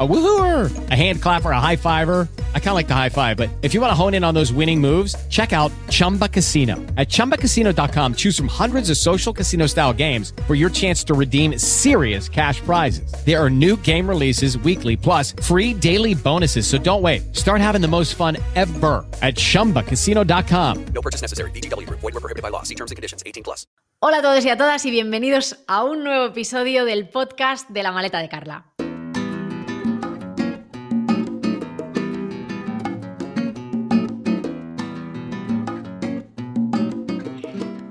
[0.00, 2.28] A woohooer, a hand clapper, a high fiver.
[2.54, 4.34] I kind of like the high five, but if you want to hone in on
[4.34, 6.76] those winning moves, check out Chumba Casino.
[6.96, 11.58] At chumbacasino.com, choose from hundreds of social casino style games for your chance to redeem
[11.58, 13.10] serious cash prizes.
[13.24, 16.66] There are new game releases weekly, plus free daily bonuses.
[16.68, 17.34] So don't wait.
[17.34, 20.84] Start having the most fun ever at chumbacasino.com.
[20.94, 21.50] No purchase necessary.
[21.52, 22.00] VGW Group.
[22.00, 22.62] Void were prohibited by law.
[22.62, 23.22] See terms and conditions.
[23.26, 23.66] 18 plus.
[24.00, 27.82] Hola a todos y a todas y bienvenidos a un nuevo episodio del podcast de
[27.82, 28.64] la maleta de Carla.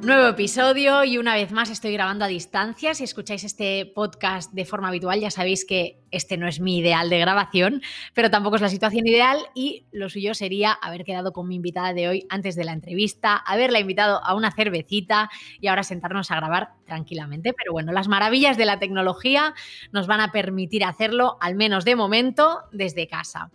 [0.07, 2.93] Nuevo episodio y una vez más estoy grabando a distancia.
[2.93, 7.09] Si escucháis este podcast de forma habitual ya sabéis que este no es mi ideal
[7.09, 7.81] de grabación,
[8.13, 11.91] pero tampoco es la situación ideal y lo suyo sería haber quedado con mi invitada
[11.91, 16.37] de hoy antes de la entrevista, haberla invitado a una cervecita y ahora sentarnos a
[16.37, 17.51] grabar tranquilamente.
[17.51, 19.55] Pero bueno, las maravillas de la tecnología
[19.91, 23.51] nos van a permitir hacerlo, al menos de momento, desde casa.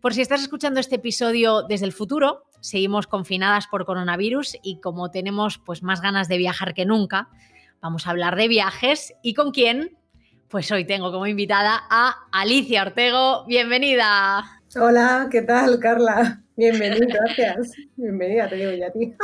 [0.00, 5.10] Por si estás escuchando este episodio desde el futuro, seguimos confinadas por coronavirus y como
[5.10, 7.28] tenemos pues más ganas de viajar que nunca,
[7.80, 9.98] vamos a hablar de viajes y con quién?
[10.48, 13.44] Pues hoy tengo como invitada a Alicia Ortego.
[13.46, 14.44] Bienvenida.
[14.76, 16.42] Hola, ¿qué tal, Carla?
[16.56, 17.72] Bienvenida, gracias.
[17.96, 19.14] Bienvenida, te digo ya a ti.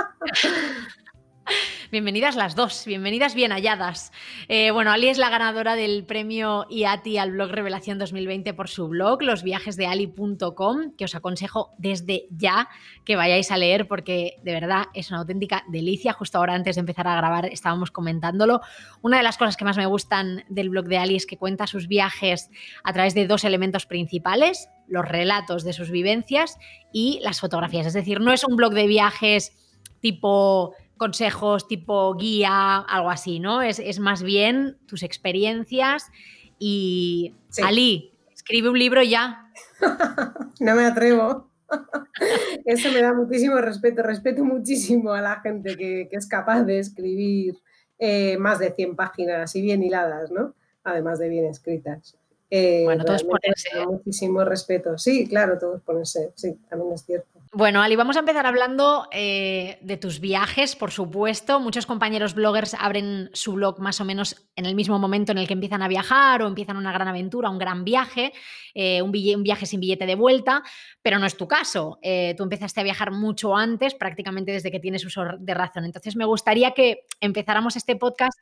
[1.90, 4.12] Bienvenidas las dos, bienvenidas bien halladas.
[4.48, 8.88] Eh, bueno, Ali es la ganadora del premio IATI al blog Revelación 2020 por su
[8.88, 12.68] blog, losviajesdeali.com, que os aconsejo desde ya
[13.04, 16.12] que vayáis a leer porque de verdad es una auténtica delicia.
[16.12, 18.60] Justo ahora antes de empezar a grabar estábamos comentándolo.
[19.00, 21.66] Una de las cosas que más me gustan del blog de Ali es que cuenta
[21.66, 22.50] sus viajes
[22.84, 26.58] a través de dos elementos principales, los relatos de sus vivencias
[26.92, 27.86] y las fotografías.
[27.86, 29.52] Es decir, no es un blog de viajes
[30.00, 33.62] tipo consejos tipo guía, algo así, ¿no?
[33.62, 36.10] Es, es más bien tus experiencias
[36.58, 37.62] y Sí.
[37.64, 39.50] Ali, escribe un libro ya.
[40.60, 41.48] No me atrevo.
[42.64, 44.02] Eso me da muchísimo respeto.
[44.02, 47.56] Respeto muchísimo a la gente que, que es capaz de escribir
[47.98, 50.54] eh, más de 100 páginas y bien hiladas, ¿no?
[50.84, 52.16] Además de bien escritas.
[52.50, 53.86] Eh, Bueno, todo es realmente ponerse, ¿eh?
[53.86, 54.96] Muchísimo respeto.
[54.98, 56.32] Sí, claro, todo es ponerse.
[56.34, 57.37] Sí, también es cierto.
[57.52, 61.60] Bueno, Ali, vamos a empezar hablando eh, de tus viajes, por supuesto.
[61.60, 65.46] Muchos compañeros bloggers abren su blog más o menos en el mismo momento en el
[65.46, 68.34] que empiezan a viajar o empiezan una gran aventura, un gran viaje,
[68.74, 70.62] eh, un, viaje sin billete de vuelta,
[71.00, 71.98] pero no es tu caso.
[72.02, 75.86] Eh, tú empezaste a viajar mucho antes, prácticamente desde que tienes uso de razón.
[75.86, 78.38] Entonces, me gustaría que empezáramos este podcast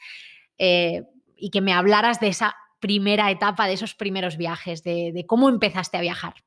[0.59, 5.49] y que me hablaras de esa primera etapa, de esos primeros viajes, de, de cómo
[5.49, 6.46] empezaste a viajar.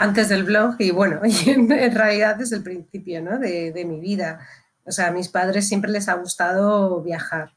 [0.00, 3.38] Antes del blog y bueno, y en, realidad desde el principio ¿no?
[3.38, 4.40] de, de mi vida.
[4.84, 7.52] O sea, a mis padres siempre les ha gustado viajar,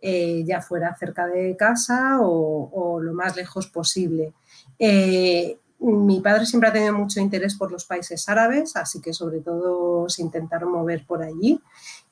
[0.00, 4.32] eh, ya fuera cerca de casa o, o lo más lejos posible.
[4.78, 9.40] Eh, mi padre siempre ha tenido mucho interés por los países árabes, así que sobre
[9.40, 11.60] todo se intentaron mover por allí.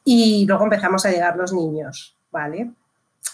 [0.04, 2.72] Y luego empezamos a llegar los niños, ¿vale?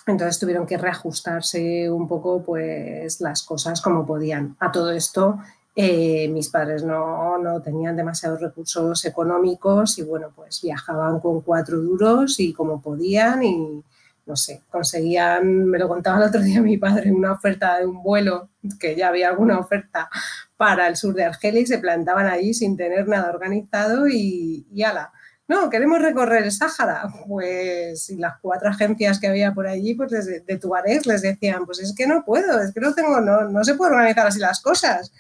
[0.06, 4.56] Entonces tuvieron que reajustarse un poco pues las cosas como podían.
[4.60, 5.38] A todo esto
[5.74, 11.78] eh, mis padres no, no, tenían demasiados recursos económicos y bueno, pues viajaban con cuatro
[11.78, 13.82] duros y como podían y
[14.24, 18.02] no sé, conseguían, me lo contaba el otro día mi padre, una oferta de un
[18.02, 20.08] vuelo, que ya había alguna oferta
[20.56, 24.82] para el sur de Argelia y se plantaban allí sin tener nada organizado y, y
[24.82, 25.12] ala.
[25.48, 27.12] No, queremos recorrer el Sáhara.
[27.26, 31.66] Pues y las cuatro agencias que había por allí, pues de, de Tuareg les decían,
[31.66, 34.38] pues es que no puedo, es que no tengo, no, no se puede organizar así
[34.38, 35.12] las cosas.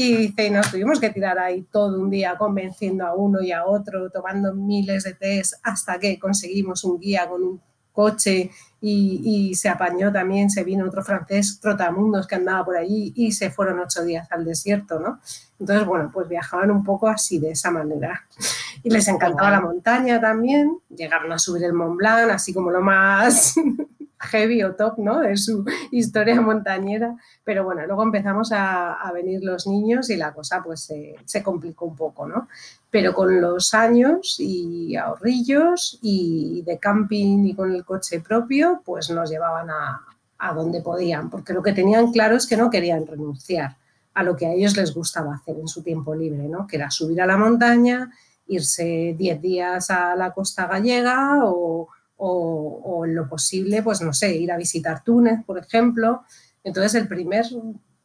[0.00, 3.66] Y dice, nos tuvimos que tirar ahí todo un día convenciendo a uno y a
[3.66, 7.60] otro, tomando miles de test hasta que conseguimos un guía con un
[7.90, 8.48] coche
[8.80, 13.32] y, y, se apañó también, se vino otro francés, Trotamundos, que andaba por allí y
[13.32, 15.18] se fueron ocho días al desierto, ¿no?
[15.58, 18.24] Entonces, bueno, pues viajaban un poco así, de esa manera.
[18.84, 22.82] Y les encantaba la montaña también, llegaron a subir el Mont Blanc, así como lo
[22.82, 23.56] más
[24.20, 25.20] heavy o top, ¿no?
[25.20, 27.16] De su historia montañera.
[27.44, 31.86] Pero bueno, luego empezamos a, venir los niños y la cosa pues se, se complicó
[31.86, 32.48] un poco, ¿no?
[32.90, 39.10] Pero con los años y ahorrillos y de camping y con el coche propio, pues
[39.10, 40.04] nos llevaban a,
[40.38, 43.76] a donde podían, porque lo que tenían claro es que no querían renunciar
[44.14, 46.66] a lo que a ellos les gustaba hacer en su tiempo libre, ¿no?
[46.66, 48.10] que era subir a la montaña,
[48.46, 51.88] irse 10 días a la costa gallega o,
[52.18, 56.22] o, lo posible, pues no sé, ir a visitar Túnez, por ejemplo.
[56.64, 57.46] Entonces el primer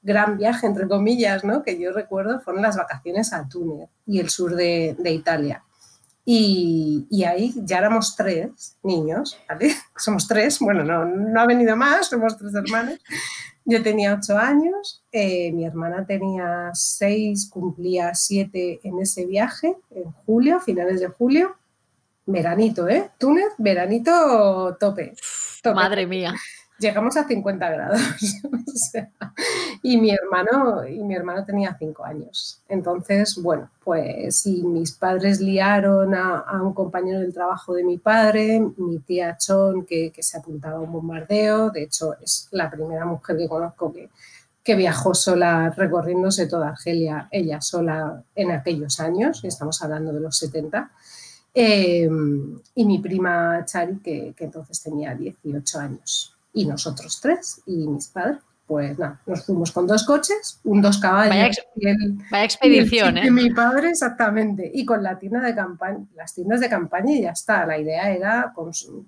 [0.01, 1.63] gran viaje, entre comillas, ¿no?
[1.63, 5.63] que yo recuerdo fueron las vacaciones a Túnez y el sur de, de Italia.
[6.25, 9.75] Y, y, ahí ya éramos tres niños, ¿vale?
[9.97, 12.97] Somos tres, bueno, no, no ha venido más, somos tres hermanos.
[13.65, 20.11] Yo tenía ocho años, eh, mi hermana tenía seis, cumplía siete en ese viaje, en
[20.25, 21.57] julio, finales de julio.
[22.25, 23.11] Veranito, ¿eh?
[23.17, 25.13] Túnez, veranito tope.
[25.61, 25.75] tope.
[25.75, 26.33] Madre mía
[26.83, 28.01] llegamos a 50 grados.
[28.43, 29.09] o sea,
[29.81, 32.61] y, mi hermano, y mi hermano tenía 5 años.
[32.67, 37.97] Entonces, bueno, pues y mis padres liaron a, a, un compañero del trabajo de mi
[37.97, 41.69] padre, mi tía Chon, que, que, se apuntaba a un bombardeo.
[41.71, 44.09] De hecho, es la primera mujer que conozco que,
[44.63, 50.37] que viajó sola recorriéndose toda Argelia, ella sola en aquellos años, estamos hablando de los
[50.37, 50.91] 70.
[51.53, 52.09] Eh,
[52.75, 58.07] y mi prima Chari, que, que entonces tenía 18 años y nosotros tres y mis
[58.07, 58.37] padres.
[58.65, 61.31] Pues nada, nos fuimos con dos coches, un dos caballos.
[61.31, 63.31] Vaya, ex y el, vaya expedición, y el, ¿eh?
[63.31, 64.71] mi padre, exactamente.
[64.73, 67.65] Y con la tienda de campaña, las tiendas de campaña y ya está.
[67.65, 68.53] La idea era,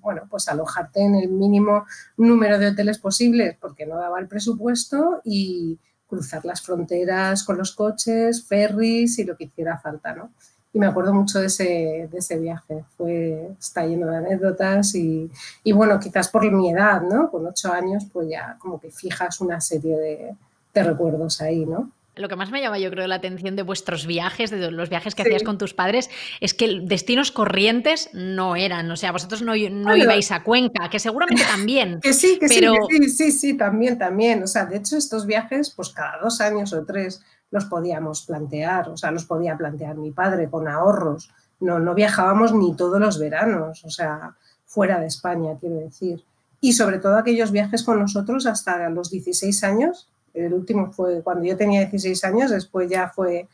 [0.02, 1.86] bueno, pues alojarte en el mínimo
[2.18, 7.74] número de hoteles posibles porque no daba el presupuesto y cruzar las fronteras con los
[7.74, 10.32] coches, ferries y lo que hiciera falta, ¿no?
[10.76, 12.84] Y me acuerdo mucho de ese, de ese viaje.
[12.98, 15.32] Fue, está lleno de anécdotas y,
[15.64, 17.32] y, bueno, quizás por mi edad, ¿no?
[17.32, 20.36] Con ocho años, pues ya como que fijas una serie de,
[20.74, 21.92] de recuerdos ahí, ¿no?
[22.18, 25.16] Lo que más me llama, yo creo, la atención de vuestros viajes, de los viajes
[25.16, 25.30] que sí.
[25.30, 26.10] hacías con tus padres,
[26.42, 28.92] es que destinos corrientes no eran.
[28.92, 32.00] O sea, vosotros no, no ibais a Cuenca, que seguramente también.
[32.04, 32.74] que sí, que pero...
[32.74, 34.44] sí, que sí, sí, sí, también, también.
[34.44, 37.22] O sea, de hecho, estos viajes, pues cada dos años o tres
[37.56, 41.32] los podíamos plantear, o sea, los podía plantear mi padre con ahorros.
[41.62, 44.36] No, no viajábamos ni todos los veranos, o sea,
[44.66, 46.24] fuera de España, quiero decir.
[46.60, 50.10] Y sobre todo aquellos viajes con nosotros hasta los 16 años.
[50.34, 53.48] El último fue cuando yo tenía 16 años, después ya fue,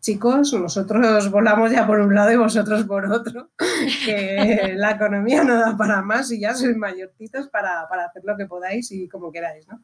[0.00, 3.50] chicos, nosotros volamos ya por un lado y vosotros por otro,
[4.04, 8.36] que la economía no da para más y ya sois mayorcitos para, para hacer lo
[8.36, 9.80] que podáis y como queráis, ¿no?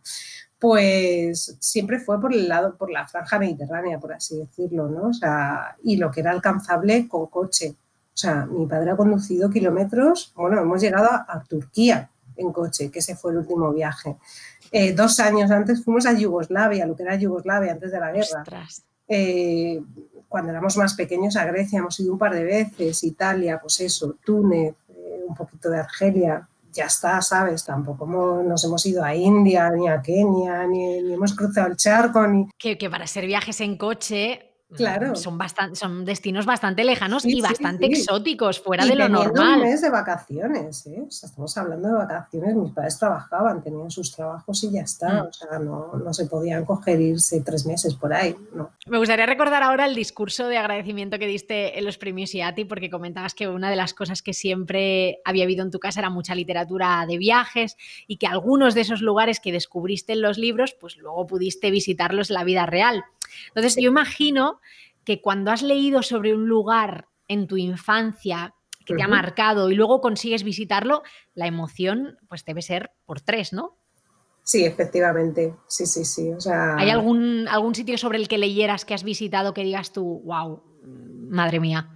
[0.65, 5.09] Pues siempre fue por el lado, por la franja mediterránea, por así decirlo, ¿no?
[5.09, 7.75] O sea, y lo que era alcanzable con coche.
[7.77, 12.91] O sea, mi padre ha conducido kilómetros, bueno, hemos llegado a, a Turquía en coche,
[12.91, 14.17] que ese fue el último viaje.
[14.73, 18.43] Eh, dos años antes fuimos a Yugoslavia, lo que era Yugoslavia antes de la guerra.
[19.07, 19.83] Eh,
[20.31, 24.17] cuando éramos más pequeños a Grecia hemos ido un par de veces, Italia, pues eso,
[24.25, 27.65] Túnez, eh, un poquito de Argelia, ya está, ¿sabes?
[27.65, 32.27] Tampoco nos hemos ido a India, ni a Kenia, ni, ni hemos cruzado el charco.
[32.27, 32.49] Ni...
[32.59, 34.54] Que, que, para hacer viajes en coche.
[34.73, 35.15] Claro.
[35.15, 38.01] Son, bastante, son destinos bastante lejanos sí, y bastante sí, sí.
[38.01, 39.61] exóticos, fuera y de lo normal.
[39.61, 41.05] un mes de vacaciones, ¿eh?
[41.07, 42.55] O sea, estamos hablando de vacaciones.
[42.57, 45.25] Mis padres trabajaban, tenían sus trabajos y ya está.
[45.25, 45.27] Mm.
[45.27, 48.35] O sea, no, no, se podían coger irse tres meses por ahí.
[48.55, 48.71] No.
[48.87, 52.91] Me gustaría recordar ahora el discurso de agradecimiento que diste en los premios IATI, porque
[52.91, 56.35] comentabas que una de las cosas que siempre había habido en tu casa era mucha
[56.35, 57.77] literatura de viajes
[58.09, 62.31] y que algunos de esos lugares que descubriste en los libros, pues luego pudiste visitarlos
[62.31, 63.05] en la vida real.
[63.49, 64.61] Entonces, yo imagino
[65.05, 68.55] que cuando has leído sobre un lugar en tu infancia
[68.85, 68.99] que uh -huh.
[68.99, 71.03] te ha marcado y luego consigues visitarlo,
[71.35, 73.77] la emoción pues debe ser por tres, ¿no?
[74.43, 75.55] Sí, efectivamente.
[75.67, 76.31] Sí, sí, sí.
[76.33, 76.77] O sea...
[76.77, 80.63] ¿Hay algún, algún sitio sobre el que leyeras que has visitado que digas tú, wow,
[81.31, 81.89] madre mía?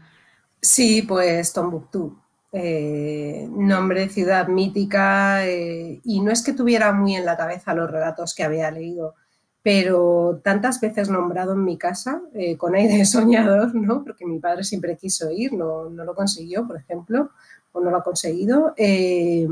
[0.60, 2.18] Sí, pues Tombuctú.
[2.50, 7.90] Eh, nombre, ciudad mítica, eh, y no es que tuviera muy en la cabeza los
[7.90, 9.14] relatos que había leído,
[9.62, 14.04] pero tantas veces nombrado en mi casa, eh, con aire soñador, ¿no?
[14.04, 17.30] porque mi padre siempre quiso ir, no, no, lo consiguió, por ejemplo,
[17.72, 19.46] o no lo ha conseguido, eh,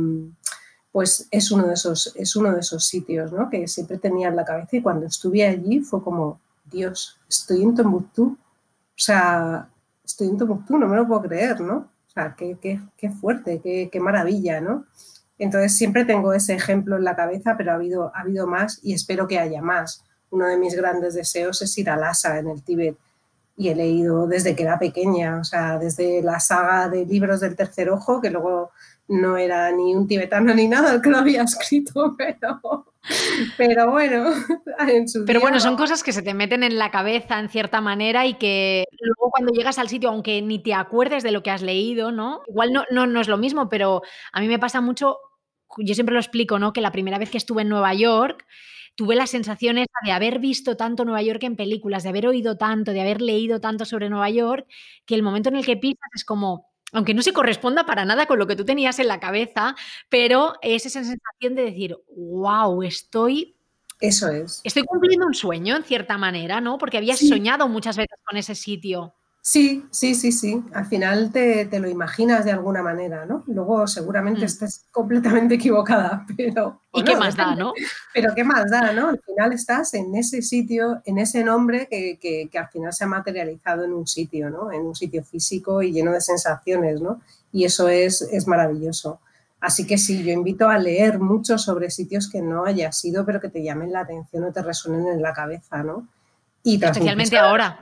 [0.93, 3.51] pues es uno de esos, es uno de esos sitios ¿no?
[3.51, 7.75] que siempre tenía en la cabeza y cuando estuve allí fue como, Dios, estoy en
[7.75, 9.69] Tombuctú, o sea,
[10.05, 11.77] estoy en Tombuctú, no me lo puedo creer, ¿no?
[11.77, 14.87] O sea, qué, qué, qué fuerte, qué, qué maravilla, ¿no?
[15.39, 18.95] Entonces siempre tengo ese ejemplo en la cabeza, pero ha habido, ha habido más y
[18.95, 20.03] espero que haya más.
[20.31, 22.97] Uno de mis grandes deseos es ir a Lhasa en el Tíbet
[23.57, 27.57] y he leído desde que era pequeña, o sea, desde la saga de libros del
[27.57, 28.71] tercer ojo, que luego
[29.09, 32.87] no era ni un tibetano ni nada el que lo había escrito, pero,
[33.57, 34.33] pero bueno,
[34.89, 37.49] en su Pero día- bueno, son cosas que se te meten en la cabeza en
[37.49, 41.43] cierta manera y que luego cuando llegas al sitio, aunque ni te acuerdes de lo
[41.43, 42.43] que has leído, ¿no?
[42.49, 45.19] Igual no, no, no es lo mismo, pero a mí me pasa mucho,
[45.79, 46.73] yo siempre lo explico, ¿no?
[46.73, 48.45] Que la primera vez que estuve en Nueva York,
[48.97, 52.57] tuve la sensación esa de haber visto tanto Nueva York en películas, de haber oído
[52.57, 54.67] tanto, de haber leído tanto sobre Nueva York,
[55.05, 58.25] que el momento en el que pisas es como, aunque no se corresponda para nada
[58.27, 59.77] con lo que tú tenías en la cabeza,
[60.09, 63.55] pero es esa sensación de decir, wow, estoy
[64.01, 64.61] Eso es.
[64.65, 66.79] Estoy cumpliendo un sueño en cierta manera, ¿no?
[66.79, 67.29] Porque habías Sí.
[67.29, 69.15] soñado muchas veces con ese sitio.
[69.49, 70.65] Sí, sí, sí, sí.
[70.73, 73.45] Al final te, te lo imaginas de alguna manera, ¿no?
[73.47, 74.45] Luego seguramente Mm.
[74.45, 76.81] estés completamente equivocada, pero...
[76.93, 77.73] ¿Y qué más da, no?
[78.13, 79.11] Pero qué más da, ¿no?
[79.11, 83.05] Al final estás en ese sitio, en ese nombre que, que- que al final se
[83.05, 84.73] ha materializado en un sitio, ¿no?
[84.73, 87.21] En un sitio físico y lleno de sensaciones, ¿no?
[87.53, 89.21] Y eso es, es maravilloso.
[89.61, 93.41] Así que sí, yo invito a leer mucho sobre sitios que no hayas ido, pero
[93.41, 96.09] que te llamen la atención o te resuenen en la cabeza, ¿no?
[96.69, 97.81] Y Especialmente ahora.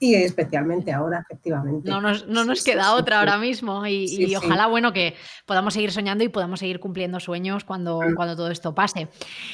[0.00, 1.88] Y especialmente ahora, efectivamente.
[1.88, 3.18] No nos, no nos sí, queda sí, otra sí.
[3.20, 5.14] ahora mismo y, y ojalá, bueno, que
[5.46, 8.14] podamos seguir soñando y podamos seguir cumpliendo sueños cuando, Mm.
[8.16, 9.06] cuando todo esto pase.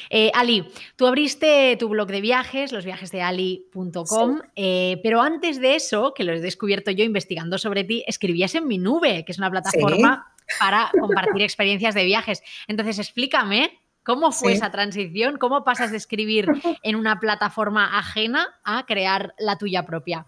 [0.09, 0.67] Eh, Ali,
[0.97, 6.41] tú abriste tu blog de viajes, losviajesdeali.com, eh, pero antes de eso, que lo he
[6.41, 11.43] descubierto yo investigando sobre ti, escribías en mi nube, que es una plataforma para compartir
[11.43, 12.43] experiencias de viajes.
[12.67, 14.57] Entonces, explícame cómo fue Sí.
[14.59, 16.47] esa transición, cómo pasas de escribir
[16.83, 20.27] en una plataforma ajena a crear la tuya propia.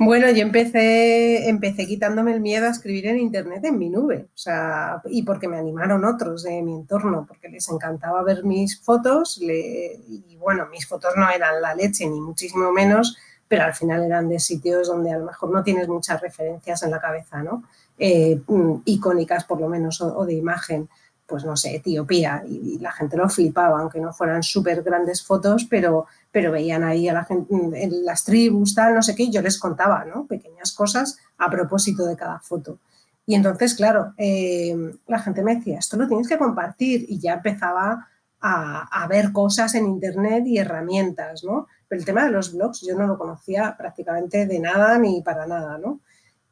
[0.00, 4.36] Bueno, yo empecé, empecé quitándome el miedo a escribir en internet en mi nube, o
[4.36, 9.38] sea, y porque me animaron otros de mi entorno, porque les encantaba ver mis fotos,
[9.38, 14.02] le- y bueno, mis fotos no eran la leche, ni muchísimo menos, pero al final
[14.02, 17.62] eran de sitios donde a lo mejor no tienes muchas referencias en la cabeza, ¿no?
[17.96, 20.88] Eh, mm, icónicas por lo menos, o, o de imagen,
[21.26, 25.66] pues no sé, Etiopía, y, la gente lo flipaba, aunque no fueran súper grandes fotos,
[25.68, 29.30] pero pero veían ahí a la gente en las tribus, tal, no sé qué, y
[29.30, 30.26] yo les contaba, ¿no?
[30.26, 32.80] Pequeñas cosas a propósito de cada foto.
[33.24, 34.76] Y entonces, claro, eh,
[35.06, 38.08] la gente me decía, esto lo tienes que compartir, y ya empezaba
[38.40, 41.68] a, a, ver cosas en internet y herramientas, ¿no?
[41.86, 45.46] Pero el tema de los blogs yo no lo conocía prácticamente de nada ni para
[45.46, 46.00] nada, ¿no?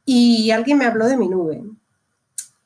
[0.05, 1.63] Y alguien me habló de mi nube.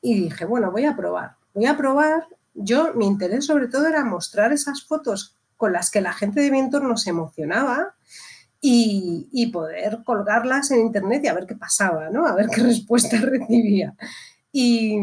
[0.01, 1.36] Y dije, bueno, voy a probar.
[1.57, 2.27] Voy a probar.
[2.53, 6.51] Yo, mi interés sobre todo era mostrar esas fotos con las que la gente de
[6.51, 7.95] mi entorno se emocionaba
[8.61, 12.27] y, poder colgarlas en internet y a ver qué pasaba, ¿no?
[12.27, 13.95] A ver qué respuesta recibía.
[14.51, 14.99] Y,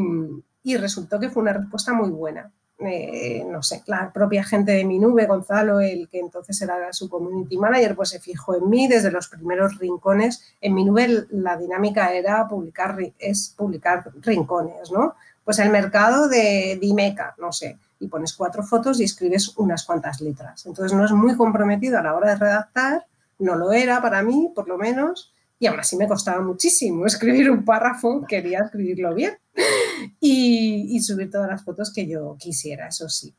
[0.63, 2.53] y resultó que fue una respuesta muy buena.
[2.79, 7.09] Eh, no sé, la propia gente de mi nube, Gonzalo, el que entonces era su
[7.09, 10.55] community manager, pues se fijó en mí desde los primeros rincones.
[10.61, 15.17] En mi nube la dinámica era publicar, es publicar rincones, ¿no?
[15.45, 20.21] Pues el mercado de Dimeca, no sé, y pones cuatro fotos y escribes unas cuantas
[20.21, 20.65] letras.
[20.67, 23.07] Entonces no es muy comprometido a la hora de redactar,
[23.39, 27.51] no lo era para mí, por lo menos, y aún así me costaba muchísimo escribir
[27.51, 29.37] un párrafo, quería escribirlo bien
[30.21, 33.35] y, y subir todas las fotos que yo quisiera, eso sí.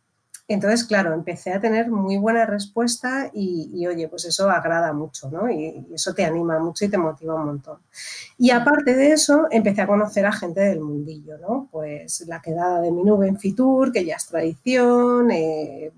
[0.47, 5.49] Entonces, claro, empecé a tener muy buena respuesta y, oye, pues eso agrada mucho, ¿no?
[5.49, 7.79] Y, y, eso te anima mucho y te motiva un montón.
[8.37, 11.67] Y aparte de eso, empecé a conocer a gente del mundillo, ¿no?
[11.71, 15.91] Pues la quedada de mi nube en Fitur, que ya es tradición, eh,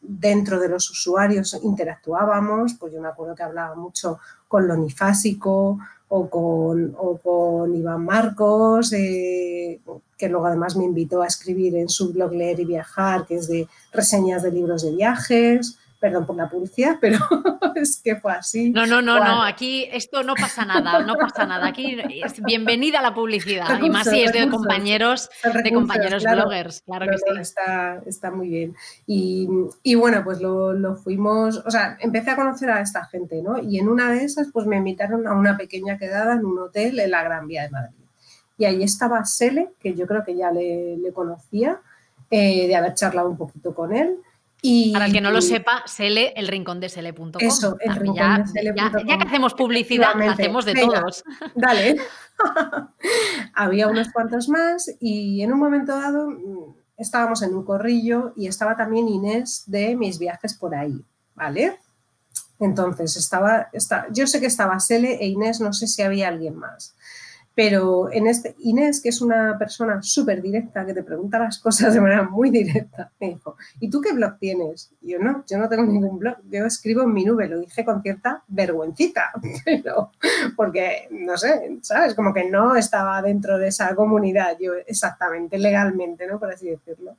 [0.00, 5.78] dentro de los usuarios interactuábamos, pues yo me acuerdo que hablaba mucho con Lonifásico
[6.08, 9.80] o con, o con Iván Marcos, eh,
[10.16, 13.48] que luego además me invitó a escribir en su blog Leer y Viajar, que es
[13.48, 15.78] de reseñas de libros de viajes.
[16.00, 17.18] Perdón por la publicidad, pero
[17.74, 18.70] es que fue así.
[18.70, 21.66] No, no, no, no, aquí esto no pasa nada, no pasa nada.
[21.66, 25.72] Aquí es bienvenida la publicidad, recursos, y más si es de recursos, compañeros, recursos, de
[25.72, 27.40] compañeros claro, bloggers, claro que sí.
[27.40, 28.76] Está, está muy bien.
[29.06, 29.48] Y,
[29.82, 33.58] y bueno, pues lo, lo, fuimos, o sea, empecé a conocer a esta gente, ¿no?
[33.58, 37.00] Y en una de esas, pues me invitaron a una pequeña quedada en un hotel
[37.00, 37.96] en la Gran Vía de Madrid.
[38.56, 41.80] Y ahí estaba Sele, que yo creo que ya le, le conocía,
[42.30, 44.18] eh, de haber charlado un poquito con él.
[44.60, 47.30] Y, Para el que no lo sepa, Sele, el rincón de Sele.com.
[47.38, 48.76] Eso, el rincón ya, de Sele.com.
[48.76, 51.24] Ya, ya, que hacemos publicidad, hacemos de Venga, todos.
[51.54, 51.96] Dale.
[53.54, 58.46] Había unos cuantos más y en un momento dado mm, estábamos en un corrillo y
[58.46, 61.78] estaba también Inés de mis viajes por ahí, ¿vale?
[62.60, 66.56] Entonces, estaba, está, yo sé que estaba Sele e Inés, no sé si había alguien
[66.56, 66.94] más.
[67.58, 71.92] Pero en este, Inés, que es una persona súper directa, que te pregunta las cosas
[71.92, 74.92] de manera muy directa, me dijo, ¿y tú qué blog tienes?
[75.02, 77.84] Y yo no, yo no tengo ningún blog, yo escribo en mi nube, lo dije
[77.84, 79.32] con cierta vergüencita,
[79.64, 80.12] pero
[80.54, 82.14] porque, no sé, ¿sabes?
[82.14, 86.38] Como que no estaba dentro de esa comunidad, yo exactamente, legalmente, ¿no?
[86.38, 87.16] Por así decirlo.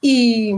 [0.00, 0.54] Y,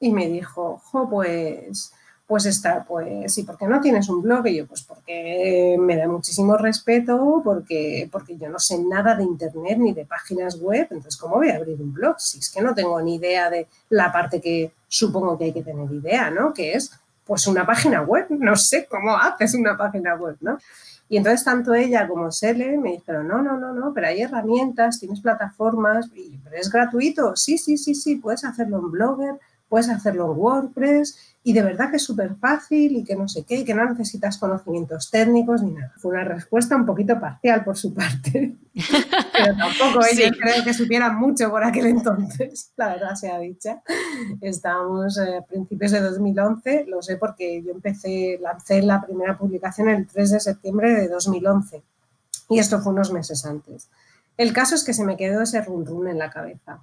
[0.00, 1.92] y me dijo, jo, pues
[2.32, 4.46] pues está, pues, ¿y por qué no tienes un blog?
[4.46, 9.22] Y yo, pues porque me da muchísimo respeto, porque, porque yo no sé nada de
[9.22, 12.18] internet ni de páginas web, entonces, ¿cómo voy a abrir un blog?
[12.18, 15.62] Si es que no tengo ni idea de la parte que supongo que hay que
[15.62, 16.54] tener idea, ¿no?
[16.54, 20.56] Que es, pues, una página web, no sé cómo haces una página web, ¿no?
[21.10, 25.00] Y entonces tanto ella como Sele me dijeron, no, no, no, no, pero hay herramientas,
[25.00, 26.08] tienes plataformas,
[26.44, 29.34] pero es gratuito, sí, sí, sí, sí, puedes hacerlo en Blogger,
[29.72, 33.44] puedes hacerlo en WordPress y de verdad que es súper fácil y que no sé
[33.44, 35.94] qué, y que no necesitas conocimientos técnicos ni nada.
[35.96, 41.18] Fue una respuesta un poquito parcial por su parte, pero tampoco ella creo que supieran
[41.18, 43.82] mucho por aquel entonces, la verdad sea dicha.
[44.42, 49.88] Estábamos eh, a principios de 2011, lo sé porque yo empecé, lancé la primera publicación
[49.88, 51.82] el 3 de septiembre de 2011
[52.50, 53.88] y esto fue unos meses antes.
[54.36, 56.80] El caso es que se me quedó ese run run en la cabeza.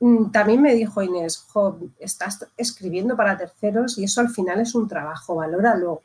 [0.00, 1.46] Mm, también me dijo Inés,
[1.98, 6.02] estás escribiendo para terceros y eso al final es un trabajo, valóralo.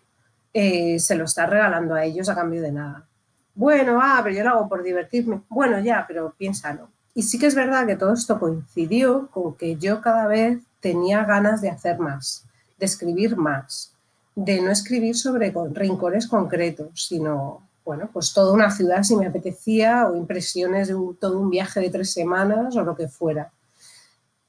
[0.53, 3.07] Eh, se lo estás regalando a ellos a cambio de nada.
[3.55, 5.41] Bueno, ah, pero yo lo hago por divertirme.
[5.49, 6.89] Bueno, ya, pero piénsalo.
[7.15, 11.23] Y sí que es verdad que todo esto coincidió con que yo cada vez tenía
[11.25, 12.45] ganas de hacer más,
[12.79, 13.93] de escribir más,
[14.35, 20.07] de no escribir sobre rincones concretos, sino, bueno, pues toda una ciudad si me apetecía
[20.07, 23.51] o impresiones de todo un viaje de tres semanas o lo que fuera.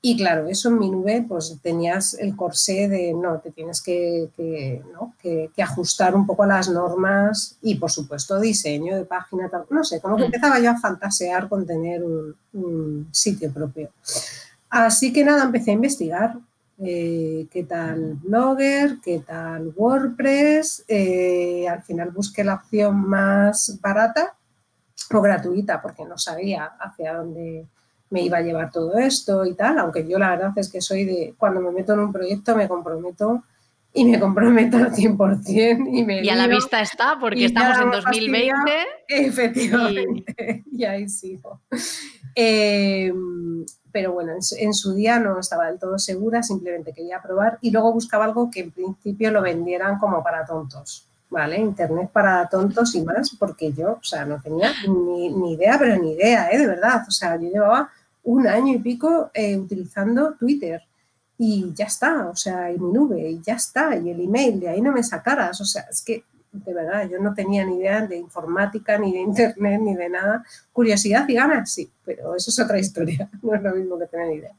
[0.06, 4.28] Y claro, eso en mi nube, pues tenías el corsé de, no, te tienes que,
[5.56, 10.16] ajustar un poco a las normas y, por supuesto, diseño de página, no sé, como
[10.16, 10.26] que mm.
[10.26, 13.92] empezaba yo a fantasear con tener un, sitio propio.
[14.68, 16.36] Así que nada, empecé a investigar
[16.82, 20.84] eh, qué tal Blogger, qué tal WordPress.
[20.86, 24.34] Eh, al final busqué la opción más barata
[25.10, 27.66] o gratuita porque no sabía hacia dónde
[28.14, 31.04] me iba a llevar todo esto y tal, aunque yo la verdad es que soy
[31.04, 33.42] de, cuando me meto en un proyecto me comprometo
[33.92, 36.22] y me comprometo al 100% y me...
[36.22, 38.54] Y a la vista está, porque estamos en 2020.
[39.08, 41.60] Efectivamente, y, ahí sigo.
[42.36, 47.72] Em, pero bueno, en su, día no estaba del todo segura, simplemente quería probar y
[47.72, 51.08] luego buscaba algo que en principio lo vendieran como para tontos.
[51.30, 51.58] ¿vale?
[51.58, 55.96] Internet para tontos y más, porque yo, o sea, no tenía ni, ni idea, pero
[56.00, 56.58] ni idea, ¿eh?
[56.58, 57.02] De verdad.
[57.08, 57.90] O sea, yo llevaba
[58.24, 60.82] un año y pico eh, utilizando Twitter
[61.38, 64.68] y ya está, o sea, y mi nube y ya está, y el email, de
[64.68, 68.06] ahí no me sacaras, o sea, es que de verdad yo no tenía ni idea
[68.06, 70.44] de informática, ni de internet, ni de nada.
[70.72, 74.32] Curiosidad y ganas, sí, pero eso es otra historia, no es lo mismo que tener
[74.32, 74.52] idea.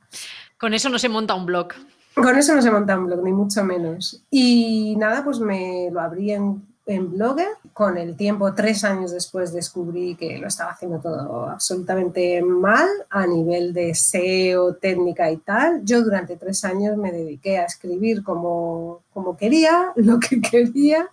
[0.58, 1.70] Con eso no se monta un blog.
[2.14, 4.22] Con eso no se monta un blog, ni mucho menos.
[4.30, 7.48] Y nada, pues me lo abrí en en Blogger.
[7.74, 13.28] Con el tiempo, tres años después, descubrí que lo estaba haciendo todo absolutamente mal a
[13.28, 15.84] nivel de SEO, técnica y tal.
[15.84, 21.10] Yo durante tres años me dediqué a escribir como, como quería, lo que quería,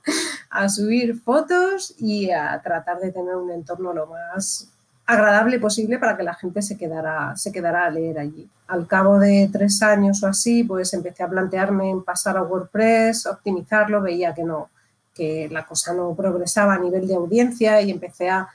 [0.51, 4.69] a subir fotos y a tratar de tener un entorno lo más
[5.05, 8.49] agradable posible para que la gente se quedara, se quedara a leer allí.
[8.69, 13.27] Al cabo de tres años o así, pues empecé a plantearme en pasar a WordPress,
[13.27, 14.71] optimizarlo, veía que no,
[15.15, 18.49] que la cosa no progresaba a nivel de audiencia y empecé a,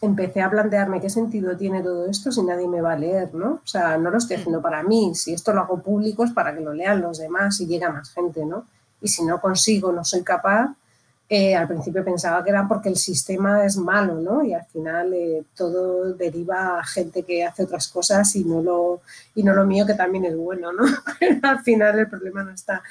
[0.00, 3.60] empecé a plantearme qué sentido tiene todo esto si nadie me va a leer, ¿no?
[3.64, 6.54] O sea, no lo estoy haciendo para mí, si esto lo hago público es para
[6.54, 8.66] que lo lean los demás y llega más gente, ¿no?
[9.00, 10.74] Y si no consigo, no soy capaz,
[11.30, 14.42] eh, al principio pensaba que era porque el sistema es malo, ¿no?
[14.42, 19.02] Y al final eh, todo deriva a gente que hace otras cosas y no, lo,
[19.34, 20.84] y no lo mío, que también es bueno, ¿no?
[21.42, 22.82] Al final el problema no está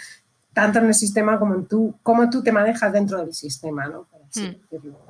[0.58, 4.08] tanto en el sistema como en tú, cómo tú te manejas dentro del sistema, ¿no?
[4.34, 4.56] Hmm.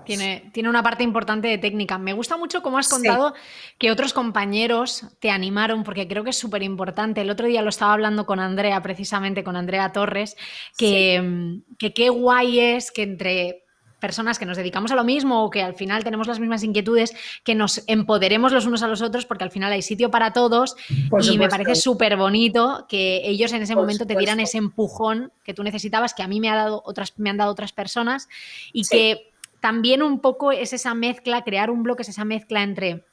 [0.03, 1.97] Tiene, tiene, una parte importante de técnica.
[1.97, 3.33] Me gusta mucho cómo has contado
[3.77, 7.21] que otros compañeros te animaron, porque creo que es súper importante.
[7.21, 10.35] El otro día lo estaba hablando con Andrea, precisamente con Andrea Torres,
[10.77, 13.66] que, que qué guay es que entre
[13.99, 17.15] personas que nos dedicamos a lo mismo o que al final tenemos las mismas inquietudes,
[17.43, 20.75] que nos empoderemos los unos a los otros porque al final hay sitio para todos.
[21.21, 25.53] Y me parece súper bonito que ellos en ese momento te dieran ese empujón que
[25.53, 28.27] tú necesitabas, que a mí me, ha dado otras, me han dado otras personas
[28.71, 33.03] y que también un poco es esa mezcla, crear un bloque es esa mezcla entre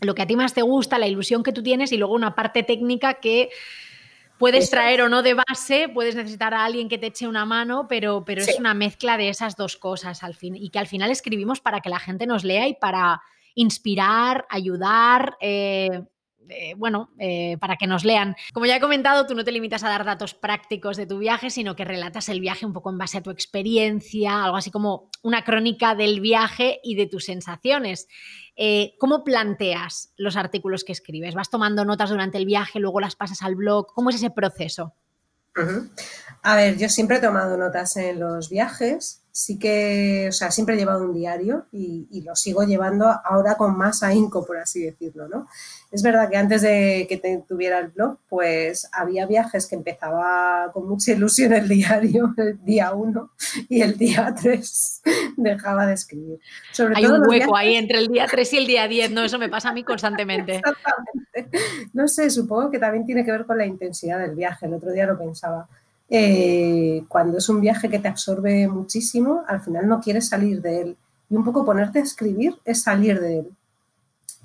[0.00, 2.34] lo que a ti más te gusta, la ilusión que tú tienes y luego una
[2.34, 3.50] parte técnica que
[4.40, 7.86] Puedes traer o no de base, puedes necesitar a alguien que te eche una mano,
[7.88, 11.12] pero, pero es una mezcla de esas dos cosas al fin y que al final
[11.12, 13.22] escribimos para que la gente nos lea y para,
[13.54, 15.36] inspirar, ayudar.
[15.40, 16.02] Eh,
[16.50, 18.36] eh, bueno, eh, para que nos lean.
[18.52, 21.50] Como ya he comentado, tú no te limitas a dar datos prácticos de tu viaje,
[21.50, 25.10] sino que relatas el viaje un poco en base a tu experiencia, algo así como
[25.22, 28.08] una crónica del viaje y de tus sensaciones.
[28.56, 31.34] Eh, ¿Cómo planteas los artículos que escribes?
[31.34, 33.86] ¿Vas tomando notas durante el viaje, luego las pasas al blog?
[33.94, 34.94] ¿Cómo es ese proceso?
[36.42, 40.74] A ver, yo siempre he tomado notas en los viajes, sí que, o sea, siempre
[40.74, 44.82] he llevado un diario y, y lo sigo llevando ahora con más ahínco, por así
[44.82, 45.46] decirlo, ¿no?
[45.90, 47.16] Es verdad que antes de que
[47.48, 52.92] tuviera el blog, pues había viajes que empezaba con mucha ilusión el diario, el día
[52.92, 53.30] 1
[53.70, 55.02] y el día 3
[55.38, 56.38] dejaba de escribir.
[56.94, 59.24] Hay un hueco ahí entre el día 3 y el día 10, ¿no?
[59.24, 60.56] Eso me pasa a mí constantemente.
[60.64, 61.58] Exactamente.
[61.94, 64.66] No sé, supongo que también tiene que ver con la intensidad del viaje.
[64.66, 65.66] El otro día lo pensaba.
[66.10, 70.80] Eh, cuando es un viaje que te absorbe muchísimo, al final no quieres salir de
[70.82, 70.96] él.
[71.30, 73.50] Y un poco ponerte a escribir es salir de él.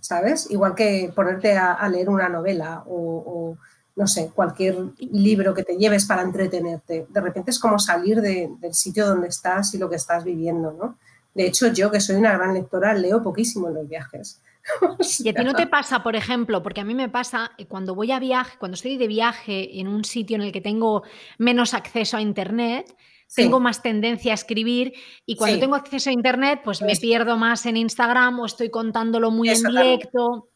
[0.06, 0.49] ¿sabes?
[0.51, 3.58] Igual que ponerte a, leer una novela o,
[3.95, 7.08] no sé, cualquier libro que te lleves para entretenerte.
[7.10, 10.97] De repente es como salir del sitio donde estás y lo que estás viviendo, ¿no?
[11.34, 14.41] De hecho, yo que soy una gran lectora, leo poquísimo en los viajes.
[15.19, 18.12] y a ti no te pasa, por ejemplo, porque a mí me pasa cuando voy
[18.12, 21.04] a viaje, cuando estoy de viaje en un sitio en el que tengo
[21.38, 22.95] menos acceso a internet,
[23.34, 24.93] tengo más tendencia a escribir
[25.25, 29.32] y cuando tengo acceso a Internet, pues me pierdo más en Instagram o estoy contándolo
[29.32, 30.49] muy en directo.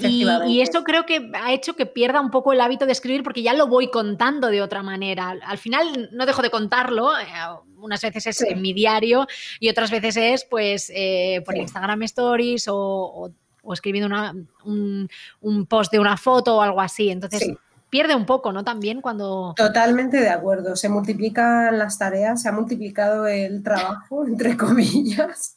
[0.00, 3.22] Y, y, eso creo que ha hecho que pierda un poco el hábito de escribir
[3.22, 5.36] porque ya lo voy contando de otra manera.
[5.44, 7.24] Al final no dejo de contarlo, eh,
[7.76, 9.26] unas veces es en mi diario
[9.60, 13.30] y otras veces es pues eh, por Instagram Stories o,
[13.72, 14.14] escribiendo
[14.64, 15.08] un,
[15.40, 17.10] un, post de una foto o algo así.
[17.10, 17.52] Entonces
[17.94, 18.64] pierde un poco, ¿no?
[18.64, 19.54] También cuando...
[19.56, 20.74] Totalmente de acuerdo.
[20.74, 25.56] Se multiplican las tareas, se ha multiplicado el trabajo, entre comillas.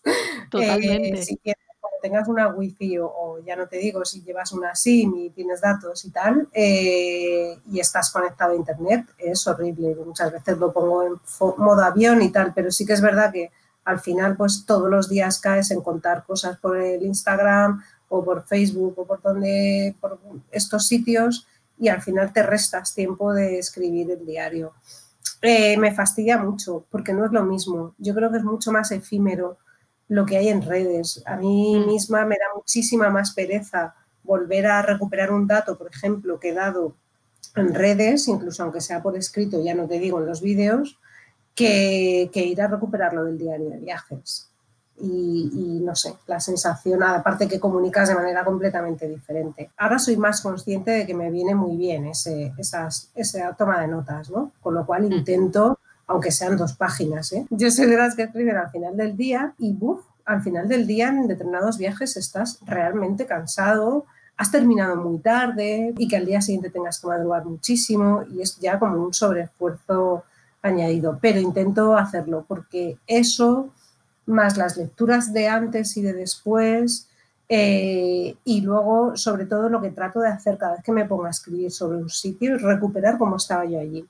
[0.52, 1.20] Totalmente.
[1.20, 1.63] Eh, si quieres,
[2.00, 5.62] tengas una wifi o, o, ya no te digo, si llevas una SIM y tienes
[5.62, 9.96] datos y tal, eh, y estás conectado a Internet, es horrible.
[10.06, 11.13] Muchas veces lo pongo en
[11.58, 13.52] modo avión y tal, pero sí que es verdad que
[13.84, 18.46] al final, pues todos los días caes en contar cosas por el Instagram o por
[18.46, 20.20] Facebook o por donde, por
[20.52, 21.48] estos sitios
[21.80, 24.74] y al final te restas tiempo de escribir el diario.
[25.41, 27.93] Eh, me fastidia mucho porque no es lo mismo.
[27.98, 29.58] Yo creo que es mucho más efímero
[30.08, 31.22] lo que hay en redes.
[31.26, 31.88] A mí mm.
[31.88, 33.93] misma me da muchísima más pereza
[34.24, 36.96] volver a recuperar un dato, por ejemplo, que he dado
[37.56, 41.00] en redes, incluso aunque sea por escrito, ya no te digo en los vídeos,
[41.56, 44.47] que, que ir a recuperarlo del diario de viajes
[45.00, 49.70] y, no sé, la sensación, aparte que comunicas de manera completamente diferente.
[49.78, 53.88] Ahora soy más consciente de que me viene muy bien ese, esas, esa toma de
[53.88, 54.52] notas, ¿no?
[54.62, 57.46] Con lo cual intento, aunque sean dos páginas, ¿eh?
[57.50, 60.88] Yo soy de las que escriben al final del día y, buf, al final del
[60.88, 64.06] día en determinados viajes estás realmente cansado,
[64.36, 68.58] has terminado muy tarde y que al día siguiente tengas que madrugar muchísimo y es
[68.60, 70.24] ya como un sobreesfuerzo
[70.62, 73.70] añadido, pero intento hacerlo porque eso
[74.28, 77.08] más las lecturas de antes y de después,
[77.50, 81.26] eh, y luego, sobre todo, lo que trato de hacer cada vez que me pongo
[81.26, 84.06] a escribir sobre un sitio es recuperar cómo estaba yo allí,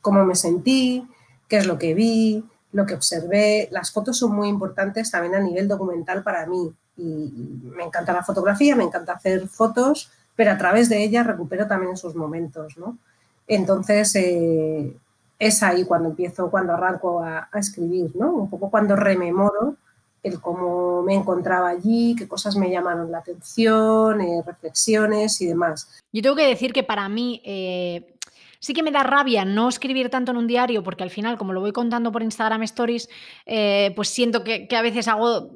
[0.00, 1.06] cómo me sentí,
[1.48, 3.68] qué es lo que vi, lo que observé.
[3.70, 6.72] Las fotos son muy importantes también a nivel documental para mí.
[6.96, 7.32] Y
[7.76, 11.92] me encanta la fotografía, me encanta hacer fotos, pero a través de ellas recupero también
[11.92, 12.98] esos momentos, ¿no?
[13.46, 14.96] Entonces, eh,
[15.42, 18.32] es ahí cuando empiezo, cuando arranco a, escribir, ¿no?
[18.32, 19.74] Un poco cuando rememoro
[20.22, 26.00] el cómo me encontraba allí, qué cosas me llamaron la atención, eh, reflexiones y demás.
[26.12, 28.14] Yo tengo que decir que para mí eh,
[28.60, 31.52] sí que me da rabia no escribir tanto en un diario, porque al final, como
[31.52, 33.08] lo voy contando por Instagram Stories,
[33.44, 35.50] eh, pues siento que, que a veces hago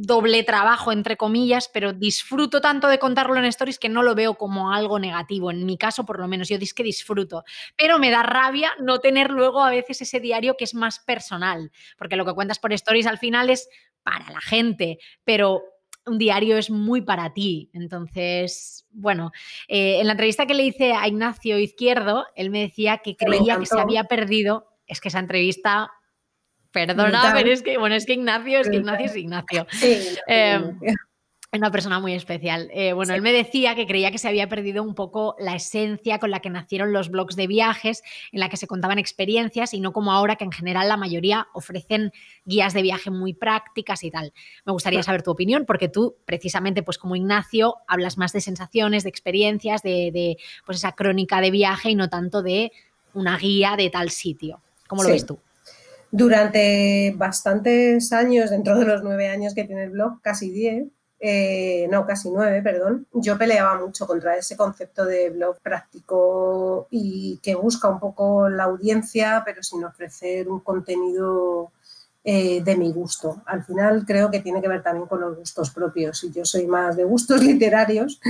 [0.00, 4.34] doble trabajo, entre comillas, pero disfruto tanto de contarlo en stories que no lo veo
[4.34, 5.50] como algo negativo.
[5.50, 7.44] En mi caso, por lo menos, yo dis que disfruto.
[7.76, 11.72] Pero me da rabia no tener luego a veces ese diario que es más personal,
[11.96, 13.68] porque lo que cuentas por stories al final es
[14.02, 15.62] para la gente, pero
[16.06, 17.70] un diario es muy para ti.
[17.72, 19.32] Entonces, bueno,
[19.66, 23.58] eh, en la entrevista que le hice a Ignacio Izquierdo, él me decía que creía
[23.58, 24.68] que se había perdido.
[24.86, 25.90] Es que esa entrevista
[26.70, 29.66] Perdona, pero es que, bueno, es que Ignacio, es que Ignacio es Ignacio.
[30.26, 30.78] Em,
[31.50, 32.68] es una persona muy especial.
[32.74, 36.18] Eh, bueno, él me decía que creía que se había perdido un poco la esencia
[36.18, 38.02] con la que nacieron los blogs de viajes,
[38.32, 41.48] en la que se contaban experiencias y no como ahora que en general la mayoría
[41.54, 42.12] ofrecen
[42.44, 44.34] guías de viaje muy prácticas y tal.
[44.66, 49.04] Me gustaría saber tu opinión porque tú, precisamente, pues como Ignacio, hablas más de sensaciones,
[49.04, 52.72] de experiencias, de, pues esa crónica de viaje y no tanto de
[53.14, 54.60] una guía de tal sitio.
[54.86, 55.38] ¿Cómo lo ves tú?
[56.10, 60.86] Durante bastantes años, dentro de los nueve años que tiene el blog, casi diez,
[61.20, 67.38] eh, no, casi nueve, perdón, yo peleaba mucho contra ese concepto de blog práctico y
[67.42, 71.72] que busca un poco la audiencia, pero sin ofrecer un contenido
[72.24, 73.42] eh, de mi gusto.
[73.46, 76.66] Al final creo que tiene que ver también con los gustos propios y yo soy
[76.66, 78.20] más de gustos literarios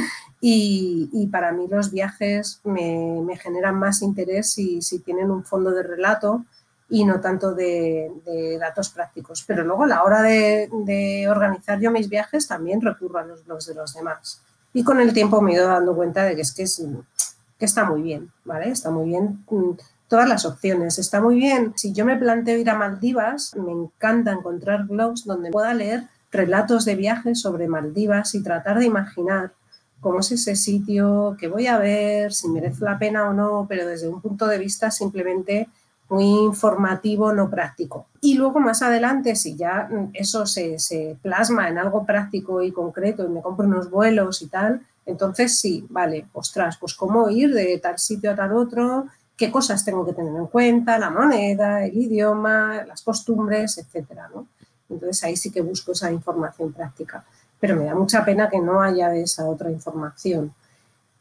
[0.41, 5.83] y, para mí los viajes me, generan más interés si, si tienen un fondo de
[5.83, 6.45] relato
[6.91, 8.11] y no tanto de,
[8.59, 9.45] datos prácticos.
[9.47, 13.67] Pero luego a la hora de, organizar yo mis viajes también recurro a los blogs
[13.67, 14.43] de los demás.
[14.73, 16.83] Y con el tiempo me he ido dando cuenta de que es que, es,
[17.59, 18.69] que está muy bien, ¿vale?
[18.69, 19.71] Está muy bien mm,
[20.09, 20.99] todas las opciones.
[20.99, 21.73] Está muy bien.
[21.77, 26.85] Si yo me planteo ir a Maldivas, me encanta encontrar blogs donde pueda leer relatos
[26.85, 29.53] de viajes sobre Maldivas y tratar de imaginar
[30.01, 33.87] cómo es ese sitio, qué voy a ver, si merece la pena o no, pero
[33.87, 35.69] desde un punto de vista simplemente
[36.09, 38.07] muy informativo, no práctico.
[38.21, 43.29] Y luego más adelante, si ya eso se, plasma en algo práctico y concreto y
[43.29, 47.99] me compro unos vuelos y tal, entonces sí, vale, ostras, pues cómo ir de tal
[47.99, 52.85] sitio a tal otro, qué cosas tengo que tener en cuenta, la moneda, el idioma,
[52.87, 54.47] las costumbres, etcétera, ¿no?
[54.91, 57.25] Entonces ahí sí que busco esa información práctica.
[57.61, 60.55] Pero me da mucha pena que no haya esa otra información.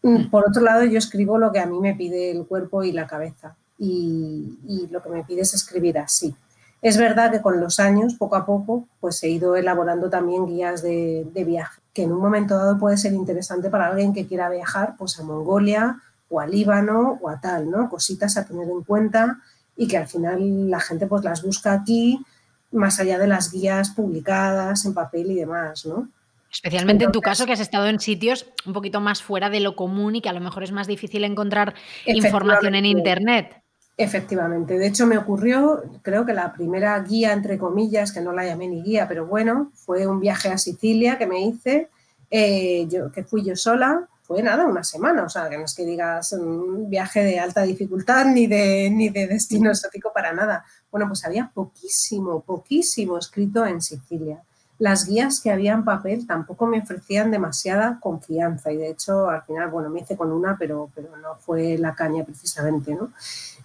[0.04, 2.91] Mm, por otro lado, yo escribo lo que a mí me pide el cuerpo y
[2.91, 6.36] la cabeza y, lo que me pide es escribir así.
[6.82, 10.82] Es verdad que con los años, poco a poco, pues he ido elaborando también guías
[10.82, 14.96] de, viaje, que en un momento dado puede ser interesante para alguien que quiera viajar
[14.98, 17.90] pues a Mongolia o a Líbano o a tal, ¿no?
[17.90, 19.40] Cositas a tener en cuenta
[19.76, 22.24] y que al final la gente pues las busca aquí,
[22.72, 26.10] más allá de las guías publicadas en papel y demás, ¿no?
[26.52, 29.76] Especialmente en tu caso, que has estado en sitios un poquito más fuera de lo
[29.76, 33.62] común y que a lo mejor es más difícil encontrar información en Internet.
[33.99, 34.77] Efectivamente.
[34.77, 38.67] De hecho, me ocurrió, creo que la primera guía, entre comillas, que no la llamé
[38.67, 41.89] ni guía, pero bueno, fue un viaje a Sicilia que me hice,
[42.29, 45.73] eh, yo, que fui yo sola, fue nada, una semana, o sea, que no es
[45.73, 50.63] que digas un viaje de alta dificultad ni de, ni de destino exótico para nada.
[50.91, 54.43] Bueno, pues había poquísimo, poquísimo escrito en Sicilia.
[54.79, 59.41] Las guías que había en papel tampoco me ofrecían demasiada confianza y de hecho al
[59.43, 63.12] final, bueno, me hice con una, pero, pero no fue la caña precisamente, ¿no?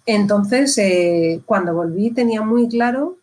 [0.06, 3.18] Entonces, eh, cuando volví tenía muy claro,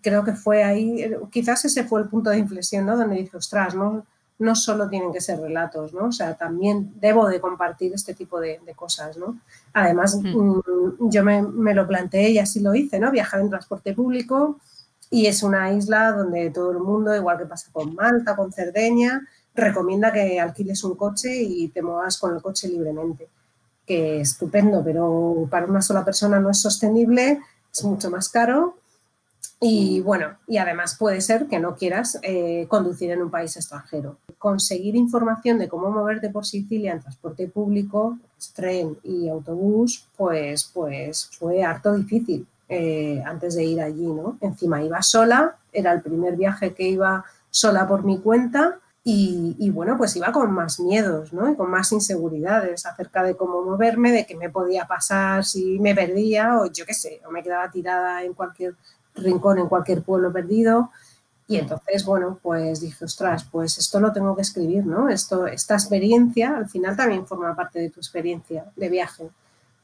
[0.00, 2.96] creo que fue ahí, quizás ese fue el punto de inflexión, ¿no?
[2.96, 4.04] Donde dije, ostras, no,
[4.38, 6.06] no solo tienen que ser relatos, ¿no?
[6.06, 9.38] O sea, también debo de compartir este tipo de, cosas, ¿no?
[9.72, 13.10] Además, mm, yo me, me, lo planteé y así lo hice, ¿no?
[13.10, 14.58] Viajar en transporte público
[15.10, 19.28] y es una isla donde todo el mundo, igual que pasa con Malta, con Cerdeña,
[19.54, 23.28] recomienda que alquiles un coche y te muevas con el coche libremente
[23.92, 28.76] que estupendo, pero para una sola persona no es sostenible, es mucho más caro
[29.60, 34.16] y bueno, y además puede ser que no quieras eh, conducir en un país extranjero.
[34.38, 38.18] Conseguir información de cómo moverte por Sicilia en transporte público,
[38.56, 44.38] tren y autobús, pues, pues fue harto difícil eh, antes de ir allí, ¿no?
[44.40, 49.96] Encima iba sola, era el primer viaje que iba sola por mi cuenta y, bueno,
[49.98, 51.50] pues iba con más miedos, ¿no?
[51.50, 55.92] Y con más inseguridades acerca de cómo moverme, de qué me podía pasar si me
[55.92, 58.76] perdía o yo qué sé, o me quedaba tirada en cualquier
[59.16, 60.90] rincón, en cualquier pueblo perdido.
[61.48, 65.08] Y entonces, bueno, pues dije, ostras, pues esto lo tengo que escribir, ¿no?
[65.08, 69.30] Esto, esta experiencia al final también forma parte de tu experiencia de viaje.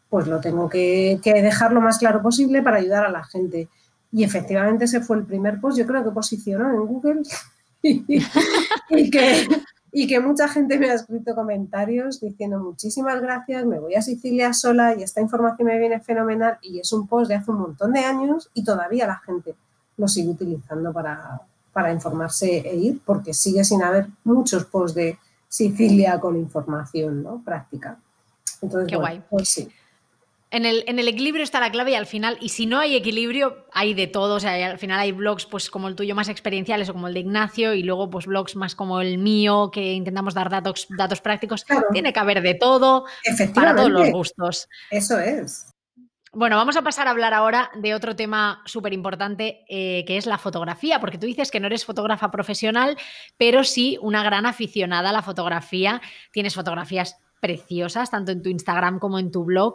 [0.09, 3.69] Pues lo tengo que, que dejar lo más claro posible para ayudar a la gente.
[4.13, 7.23] Y efectivamente ese fue el primer post, yo creo que posicionó en Google
[7.83, 9.49] y, que,
[9.93, 14.53] y que mucha gente me ha escrito comentarios diciendo muchísimas gracias, me voy a Sicilia
[14.53, 17.93] sola y esta información me viene fenomenal y es un post de hace un montón
[17.93, 19.55] de años y todavía la gente
[19.97, 21.41] lo sigue utilizando para,
[21.73, 27.43] para informarse e ir porque sigue sin haber muchos posts de Sicilia con información ¿no?
[27.45, 27.99] práctica.
[28.61, 29.23] Entonces, Qué guay.
[29.31, 29.69] Pues sí.
[30.51, 32.97] En el, en el, equilibrio está la clave y al final, y si no hay
[32.97, 34.37] equilibrio, hay de todo.
[34.37, 37.15] O sea, al final hay blogs pues como el tuyo más experienciales o como el
[37.15, 41.21] de Ignacio, y luego pues blogs más como el mío, que intentamos dar datos, datos
[41.21, 41.67] prácticos.
[41.93, 43.05] Tiene que haber de todo
[43.55, 44.69] para todos los gustos.
[44.91, 45.67] Eso es.
[46.33, 50.27] Bueno, vamos a pasar a hablar ahora de otro tema súper importante, eh, que es
[50.27, 52.99] la fotografía, porque tú dices que no eres fotógrafa profesional,
[53.39, 56.03] pero sí una gran aficionada a la fotografía.
[56.31, 59.75] Tienes fotografías preciosas, tanto en tu Instagram como en tu blog.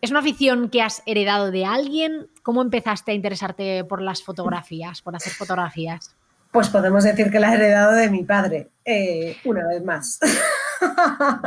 [0.00, 2.28] ¿Es una afición que has heredado de alguien?
[2.42, 6.14] ¿Cómo empezaste a interesarte por las fotografías, por hacer fotografías?
[6.52, 10.18] Pues podemos decir que la he heredado de mi padre, eh, una vez más.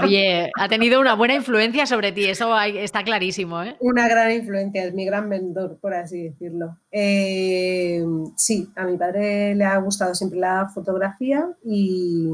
[0.04, 3.76] Oye, ha tenido una buena influencia sobre ti, eso está clarísimo, ¿eh?
[3.80, 6.78] Una gran influencia, es mi gran mentor, por así decirlo.
[6.92, 12.30] Eh, sí, a mi padre le ha gustado siempre la fotografía y,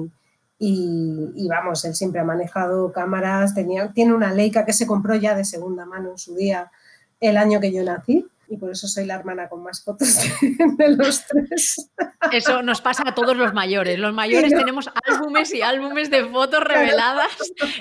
[0.60, 5.36] y- vamos, él siempre ha manejado cámaras, tenía, tiene una Leica que se compró ya
[5.36, 6.72] de segunda mano en su día
[7.20, 10.18] el año que yo nací y por eso soy la hermana con más fotos
[10.78, 11.90] de, los tres.
[12.32, 14.00] Eso nos pasa a todos los mayores.
[14.00, 17.28] Los mayores tenemos álbumes y álbumes de fotos reveladas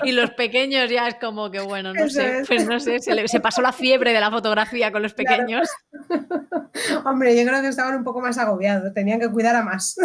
[0.03, 2.47] y los pequeños ya es como que, bueno, no Eso sé, es.
[2.47, 5.43] pues no sé, se, le- se pasó la fiebre de la fotografía con los Claro.
[5.45, 5.69] pequeños.
[7.05, 9.95] Hombre, yo creo que estaban un poco más agobiados, tenían que cuidar a más.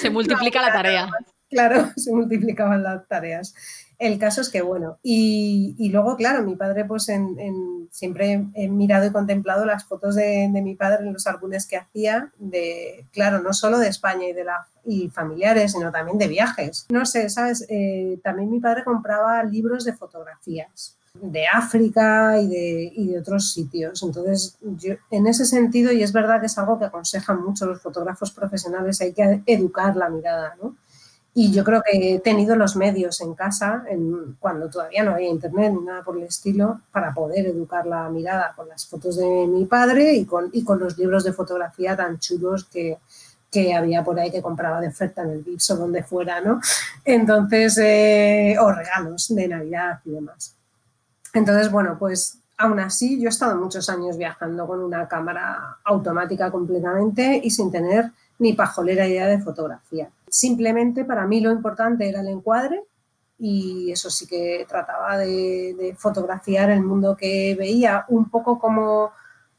[0.00, 1.08] Se multiplica la tarea.
[1.50, 3.54] Claro, se multiplicaban las tareas.
[3.98, 9.06] El caso es que, bueno, y, luego, claro, mi padre, pues en, siempre he mirado
[9.06, 13.40] y contemplado las fotos de, de mi padre en los álbumes que hacía, de, claro,
[13.40, 16.86] no solo de España y, de la, y familiares, sino también de viajes.
[16.90, 17.66] No sé, ¿sabes?
[17.68, 23.52] Eh, también mi padre compraba libros de fotografías de África y de, y de otros
[23.52, 24.02] sitios.
[24.02, 27.80] Entonces, yo, en ese sentido, y es verdad que es algo que aconsejan mucho los
[27.80, 30.76] fotógrafos profesionales, hay que educar la mirada, ¿no?
[31.40, 33.84] Y yo creo que he tenido los medios en casa,
[34.40, 38.52] cuando todavía no había internet ni nada por el estilo, para poder educar la mirada
[38.56, 42.18] con las fotos de mi padre y con, y con los libros de fotografía tan
[42.18, 42.98] chulos que,
[43.52, 46.60] que había por ahí que compraba de oferta en el Vips o donde fuera, ¿no?
[47.04, 50.56] Entonces, eh, o regalos de Navidad y demás.
[51.34, 56.50] Entonces, bueno, pues aún así yo he estado muchos años viajando con una cámara automática
[56.50, 60.10] completamente y sin tener ni pajolera idea de fotografía.
[60.30, 62.82] Simplemente para mí lo importante era el encuadre
[63.38, 69.12] y eso sí que trataba de, de fotografiar el mundo que veía, un poco como,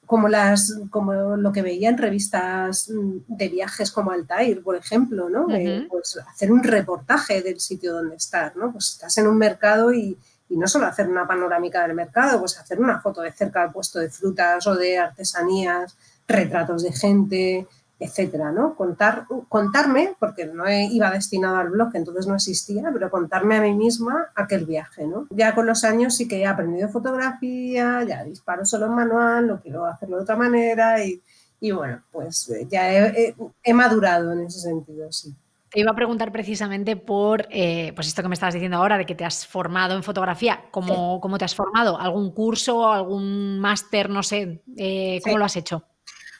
[0.05, 5.29] como, las, como lo que veía en revistas mm, de viajes como Altair, por ejemplo,
[5.29, 5.49] ¿no?
[5.55, 5.87] Eh, Ujú.
[5.89, 8.71] pues hacer un reportaje del sitio donde estás, ¿no?
[8.71, 10.17] Pues estás en un mercado y,
[10.49, 13.71] y no solo hacer una panorámica del mercado, pues hacer una foto de cerca al
[13.71, 15.95] puesto de frutas o de artesanías,
[16.27, 17.67] retratos de gente,
[17.99, 18.75] etcétera, ¿no?
[18.75, 23.73] Contar, contarme, porque no iba destinado al blog, entonces no existía, pero contarme a mí
[23.73, 25.27] misma aquel viaje, ¿no?
[25.31, 29.59] Ya con los años sí que he aprendido fotografía, ya disparo solo en manual, no
[29.61, 31.21] quiero hacerlo de otra manera y,
[31.59, 35.33] y bueno, pues ya he, he- he madurado en ese sentido, sí.
[35.71, 39.05] Te iba a preguntar precisamente por eh, pues esto que me estabas diciendo ahora, de
[39.05, 40.61] que te has formado en fotografía.
[40.71, 41.99] ¿Cómo, cómo te has formado?
[41.99, 44.09] ¿Algún curso, algún máster?
[44.09, 44.63] No sé.
[44.77, 45.39] eh, ¿Cómo Sí.
[45.39, 45.83] lo has hecho?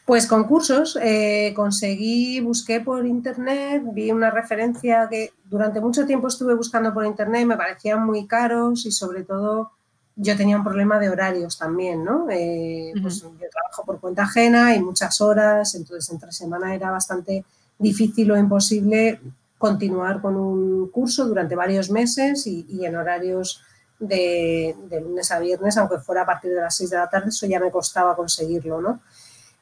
[0.10, 6.56] Pues concursos, eh, conseguí, busqué por internet, vi una referencia que durante mucho tiempo estuve
[6.56, 9.70] buscando por internet, me parecían muy caros y sobre todo
[10.16, 12.26] yo tenía un problema de horarios también, ¿no?
[12.28, 17.46] Eh, pues yo trabajo por cuenta ajena y muchas horas, entonces entre semana era bastante
[17.78, 19.22] difícil o imposible
[19.60, 23.62] continuar con un curso durante varios meses y, y en horarios
[24.00, 27.30] de, de lunes a viernes, aunque fuera a partir de las 6 de la tarde,
[27.30, 29.02] eso ya me costaba conseguirlo, ¿no?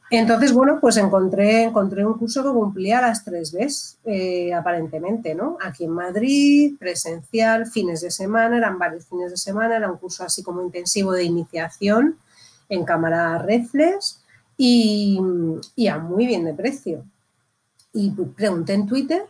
[0.10, 5.58] Entonces, bueno, pues encontré, encontré un curso que cumplía las tres Bs, eh, aparentemente, ¿no?
[5.62, 10.24] Aquí en Madrid, presencial, fines de semana, eran varios fines de semana, era un curso
[10.24, 12.18] así como intensivo de iniciación
[12.70, 14.24] en cámara reflex
[14.58, 15.20] y,
[15.76, 17.04] y a muy bien de precio.
[17.92, 19.26] Y pregunté en Twitter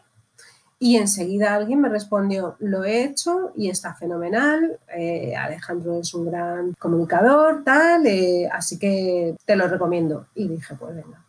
[0.79, 6.27] y enseguida alguien me respondió, lo he hecho y está fenomenal, eh, Alejandro es un
[6.29, 10.27] gran comunicador, tal, eh, así que te lo recomiendo.
[10.35, 11.23] Y dije, pues venga.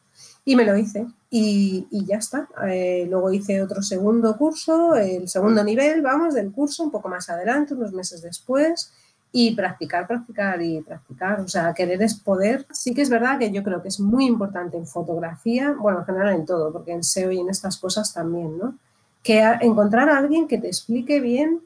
[0.45, 2.49] Y me lo hice y, y ya está.
[2.67, 7.31] Eh, luego hice otro segundo curso, el segundo nivel, vamos, del curso, un poco más
[7.31, 8.93] adelante, unos meses después.
[9.31, 11.41] Y practicar, practicar y practicar.
[11.41, 12.67] O sea, querer es poder.
[12.73, 16.07] Sí que es verdad que yo creo que es muy importante en fotografía, bueno, en
[16.07, 18.75] general en todo, porque en SEO y en estas cosas también, ¿no?
[19.23, 21.61] Que encontrar a alguien que te explique bien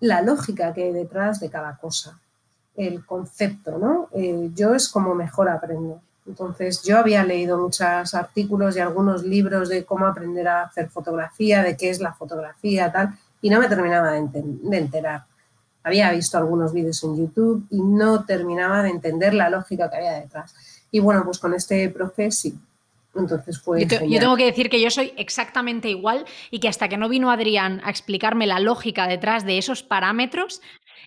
[0.00, 2.18] la lógica que hay detrás de cada cosa,
[2.76, 4.08] el concepto, ¿no?
[4.12, 6.00] Eh, yo es como mejor aprendo.
[6.26, 11.62] Entonces, yo había leído muchos artículos y algunos libros de cómo aprender a hacer fotografía,
[11.62, 15.24] de qué es la fotografía, tal, y no me terminaba de enterar.
[15.84, 20.12] Había visto algunos vídeos en YouTube y no terminaba de entender la lógica que había
[20.12, 20.54] detrás.
[20.90, 22.56] Y bueno, pues con este profe sí.
[23.14, 24.20] Entonces fue Yo, te- yo genial.
[24.20, 27.80] tengo que decir que yo soy exactamente igual y que hasta que no vino Adrián
[27.84, 30.60] a explicarme la lógica detrás de esos parámetros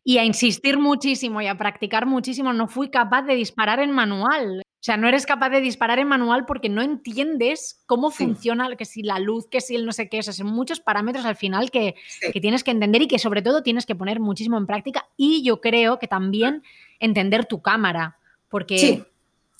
[0.03, 4.61] y a insistir muchísimo y a practicar muchísimo, no fui capaz de disparar en manual.
[4.61, 8.23] O sea, no eres capaz de disparar en manual porque no entiendes cómo Sí.
[8.25, 10.79] funciona, que si la luz, que si el no sé qué, o sea, son muchos
[10.79, 12.31] parámetros al final que, Sí.
[12.31, 15.43] que tienes que entender y que sobre todo tienes que poner muchísimo en práctica y
[15.43, 16.61] yo creo que también
[16.99, 19.03] entender tu cámara, porque Sí.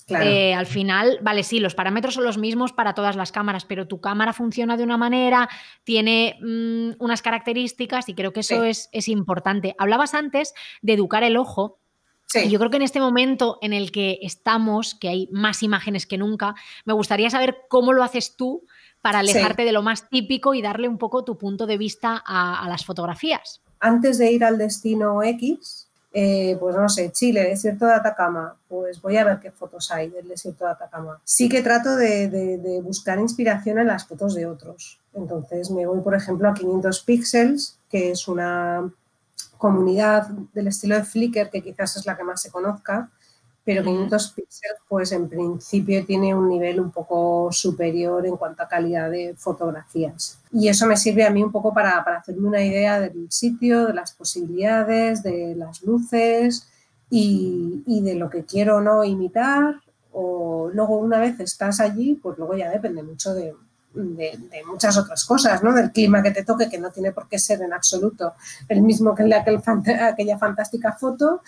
[0.07, 0.25] Claro.
[0.25, 3.87] Eh, al final, vale, sí, los parámetros son los mismos para todas las cámaras, pero
[3.87, 5.49] tu cámara funciona de una manera,
[5.83, 8.67] tiene mm, unas características y creo que eso Sí.
[8.69, 9.75] es, es importante.
[9.79, 10.53] Hablabas antes
[10.83, 11.79] de educar el ojo.
[12.27, 12.41] Sí.
[12.45, 16.05] Y yo creo que en este momento en el que estamos, que hay más imágenes
[16.05, 16.53] que nunca,
[16.83, 18.63] me gustaría saber cómo lo haces tú
[19.01, 19.31] para Sí.
[19.31, 22.69] alejarte de lo más típico y darle un poco tu punto de vista a, a
[22.69, 23.61] las fotografías.
[23.79, 25.84] antes de ir al destino X,
[26.17, 30.09] eh, pues no sé, Chile, desierto de Atacama, pues voy a ver qué fotos hay
[30.09, 31.19] del desierto de Atacama.
[31.25, 34.99] Sí que trato de, de- de buscar inspiración en las fotos de otros.
[35.13, 38.89] Entonces me voy, por ejemplo, a 500 Pixels, que es una
[39.57, 43.09] comunidad del estilo de Flickr, que quizás es la que más se conozca,
[43.65, 48.67] pero 500 Pixels, pues en principio tiene un nivel un poco superior en cuanto a
[48.67, 50.37] calidad de fotografías.
[50.51, 53.87] Y eso me sirve a mí un poco para, para hacerme una idea del sitio,
[53.87, 56.67] de las posibilidades, de las luces
[57.09, 59.75] y, y de lo que quiero o no imitar.
[60.11, 63.53] O luego una vez estás allí, pues luego ya depende mucho de,
[63.93, 65.73] de- de muchas otras cosas, ¿no?
[65.73, 68.33] Del clima que te toque, que no tiene por qué ser en absoluto
[68.69, 69.61] el mismo que en aquel
[70.01, 71.41] aquella fantástica foto,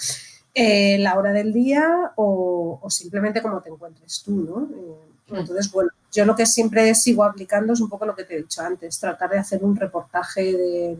[0.57, 4.69] eh, la hora del día o, o simplemente como te encuentres tú, ¿no?
[4.75, 8.35] Eh, entonces, bueno, yo lo que siempre sigo aplicando es un poco lo que te
[8.35, 10.97] he dicho antes, tratar de hacer un reportaje de-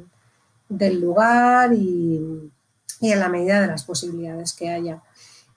[0.70, 2.52] del lugar y,
[3.02, 5.02] y en la medida de las posibilidades que haya.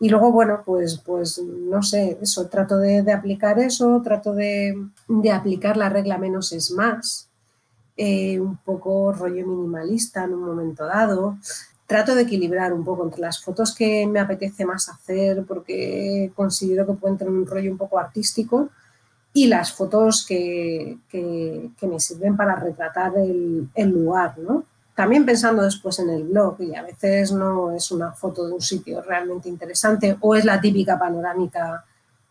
[0.00, 4.74] Y luego, bueno, pues, pues no sé, eso, trato de, de aplicar eso, trato de,
[5.08, 7.28] de aplicar la regla menos es más,
[7.96, 11.38] eh, un poco rollo minimalista en un momento dado.
[11.90, 16.86] Trato de equilibrar un poco entre las fotos que me apetece más hacer porque considero
[16.86, 18.68] que pueden tener un rollo un poco artístico
[19.32, 24.62] y las fotos que, que- que me sirven para retratar el, el lugar, ¿no?
[24.94, 28.60] También pensando después en el blog y a veces no es una foto de un
[28.60, 31.84] sitio realmente interesante o es la típica panorámica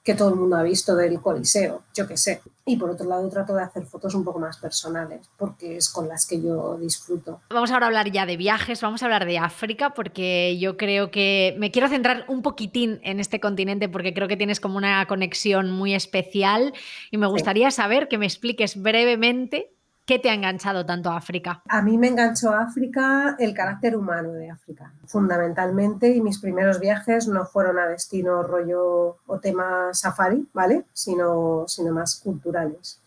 [0.04, 2.42] que todo el mundo ha visto del Coliseo, yo qué sé.
[2.66, 6.08] Y por otro lado trato de hacer fotos un poco más personales porque es con
[6.08, 7.42] las que yo disfruto.
[7.50, 11.12] Vamos ahora a hablar ya de viajes, vamos a hablar de África, porque yo creo
[11.12, 15.06] que me quiero centrar un poquitín en este continente porque creo que tienes como una
[15.08, 16.74] conexión muy especial
[17.12, 19.74] y me gustaría saber que me expliques brevemente
[20.10, 21.62] qué te ha enganchado tanto a África.
[21.70, 27.28] A mí me enganchó África el carácter humano de África, fundamentalmente, y mis primeros viajes
[27.28, 30.86] no fueron a destino rollo o tema safari, ¿vale?
[30.94, 33.00] Sino, sino más culturales.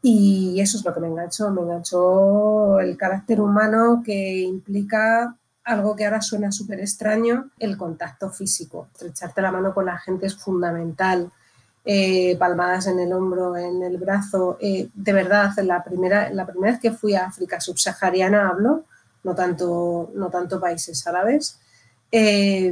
[0.00, 5.34] Y eso es lo que me enganchó, me enganchó el carácter humano que implica
[5.64, 8.86] algo que ahora suena súper extraño, el contacto físico.
[8.92, 11.32] Estrecharte la mano con la gente es fundamental.
[11.90, 14.58] Eh, palmadas en el hombro, en el brazo.
[14.60, 18.84] Eh, de verdad, la primera, la primera vez que fui a África subsahariana hablo,
[19.24, 21.58] no tanto, no tanto países árabes,
[22.12, 22.70] eh,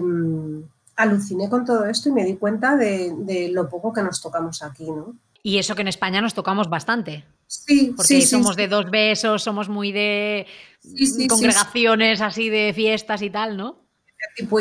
[0.97, 4.63] aluciné con todo esto y me di cuenta de, de lo poco que nos tocamos
[4.63, 5.15] aquí, ¿no?
[5.43, 8.63] Y eso que en España nos tocamos bastante, Sí, porque sí, somos sí.
[8.63, 10.47] de dos besos, somos muy de
[10.81, 13.86] sí, congregaciones así de fiestas y tal, ¿no?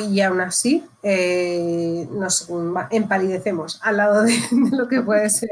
[0.10, 2.50] Y aún así eh, nos
[2.92, 4.34] empalidecemos al lado de,
[4.72, 5.52] lo que puede ser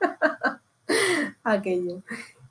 [1.44, 2.02] aquello.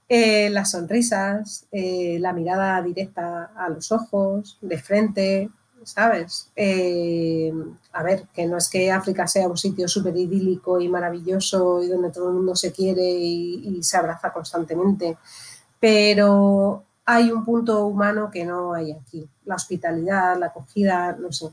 [0.08, 5.50] Eh, las sonrisas, eh, la mirada directa a los ojos, de frente,
[5.84, 6.52] ¿sabes?
[7.92, 11.88] A ver, que no es que África sea un sitio súper idílico y maravilloso y
[11.88, 15.18] donde todo el mundo se quiere y se abraza constantemente,
[15.80, 21.48] pero hay un punto humano que no hay aquí, la hospitalidad, la acogida, no sé.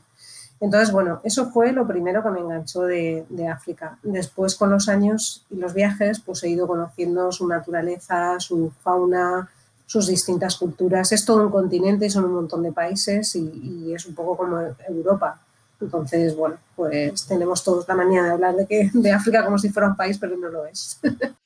[0.59, 3.97] Entonces, bueno, eso fue lo primero que me enganchó de, África.
[4.01, 9.49] Después, con los años y los viajes, pues he ido conociendo su naturaleza, su fauna,
[9.85, 11.11] sus distintas culturas.
[11.11, 14.37] Es todo un continente y son un montón de países y, y es un poco
[14.37, 15.41] como Europa.
[15.81, 19.69] Entonces, bueno, pues tenemos todos la manía de hablar de, que, de África como si
[19.69, 20.99] fuera un país, pero no lo es.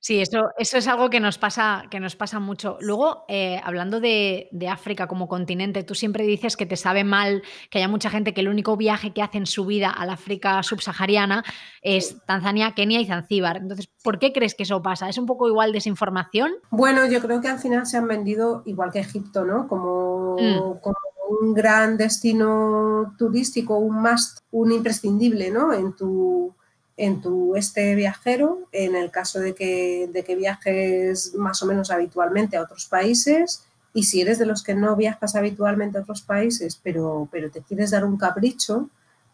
[0.00, 2.78] Sí, eso, eso es algo que nos pasa, que nos pasa mucho.
[2.80, 7.42] Luego, eh, hablando de, de, África como continente, tú siempre dices que te sabe mal
[7.70, 10.62] que haya mucha gente que el único viaje que hace en su vida al África
[10.62, 11.44] subsahariana
[11.82, 13.56] es Tanzania, Kenia y Zanzíbar.
[13.56, 15.08] Entonces, ¿por qué crees que eso pasa?
[15.08, 16.52] ¿Es un poco igual desinformación?
[16.70, 19.68] Bueno, yo creo que al final se han vendido igual que Egipto, ¿no?
[19.68, 20.80] Como, mm.
[20.80, 20.96] como
[21.40, 25.72] un gran destino turístico, un must, un imprescindible, ¿no?
[25.72, 26.54] En tu
[26.96, 31.90] en tu este viajero, en el caso de que, de que viajes más o menos
[31.90, 36.22] habitualmente a otros países, y si eres de los que no viajas habitualmente a otros
[36.22, 38.90] países, pero, pero te quieres dar un capricho,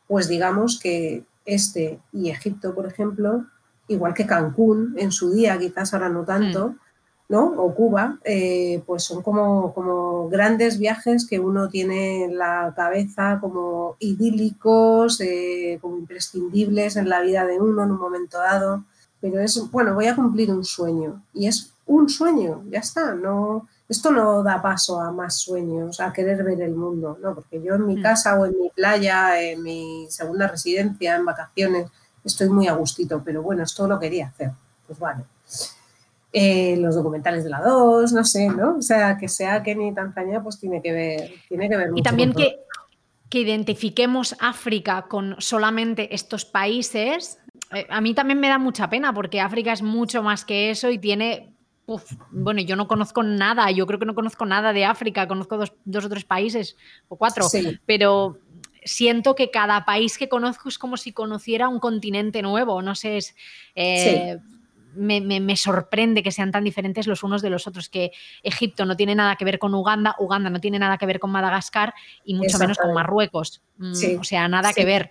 [0.07, 3.47] pues digamos que este y Egipto, por ejemplo,
[3.89, 6.79] igual que Cancún en su día, quizás ahora no tanto, mm.
[7.31, 7.45] ¿No?
[7.57, 13.39] o Cuba, eh, pues son como, como, grandes viajes que uno tiene en la cabeza
[13.41, 18.83] como idílicos, eh, como imprescindibles en la vida de uno en un momento dado.
[19.21, 23.69] Pero es, bueno, voy a cumplir un sueño y es un sueño, ya está, no,
[23.89, 27.35] esto no da paso a más sueños, a querer ver el mundo, ¿no?
[27.35, 28.03] porque yo en mi mm.
[28.03, 31.87] casa o en mi playa, en mi segunda residencia, en vacaciones,
[32.25, 34.51] estoy muy a gustito, pero bueno, esto lo quería hacer,
[34.89, 35.25] pues vale.
[36.33, 38.77] Eh, los documentales de la 2, no sé, ¿no?
[38.77, 42.03] O sea, que sea Kenia y Tanzania, pues tiene que ver, tiene que ver Y
[42.03, 42.61] también que,
[43.29, 47.41] que identifiquemos África con solamente estos países,
[47.73, 50.91] eh, a mí también me da mucha pena porque África es mucho más que eso
[50.91, 51.55] y tiene
[52.31, 55.73] bueno, yo no conozco nada, yo creo que no conozco nada de África, conozco dos,
[55.85, 56.77] dos o tres países
[57.09, 57.47] o cuatro,
[57.85, 58.39] pero
[58.85, 63.17] siento que cada país que conozco es como si conociera un continente nuevo, no sé,
[63.17, 63.35] es,
[63.75, 64.39] eh,
[64.95, 68.13] me, sorprende que sean tan diferentes los unos de los otros, que
[68.43, 71.31] Egipto no tiene nada que ver con Uganda, Uganda no tiene nada que ver con
[71.31, 73.63] Madagascar y mucho menos con Marruecos.
[73.79, 75.11] Mm, o sea, nada que ver.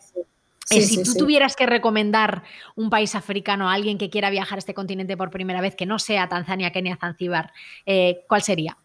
[0.72, 2.44] Eh, si tú tuvieras que recomendar
[2.76, 5.86] un país africano a alguien que quiera viajar a este continente por primera vez, que
[5.86, 7.52] no sea Tanzania, Kenia, Zanzíbar,
[7.86, 8.78] eh, ¿cuál sería?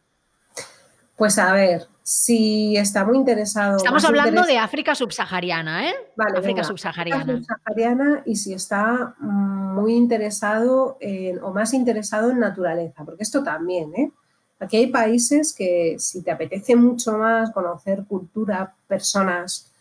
[1.16, 3.76] Pues a ver, si está muy interesado.
[3.76, 5.94] Estamos hablando de África subsahariana, ¿eh?
[6.16, 7.24] Vale, África subsahariana.
[7.24, 13.94] subsahariana y si está muy interesado en, o más interesado en naturaleza, porque esto también,
[13.94, 14.12] ¿eh?
[14.60, 19.72] Aquí hay países que si te apetece mucho más conocer cultura, personas,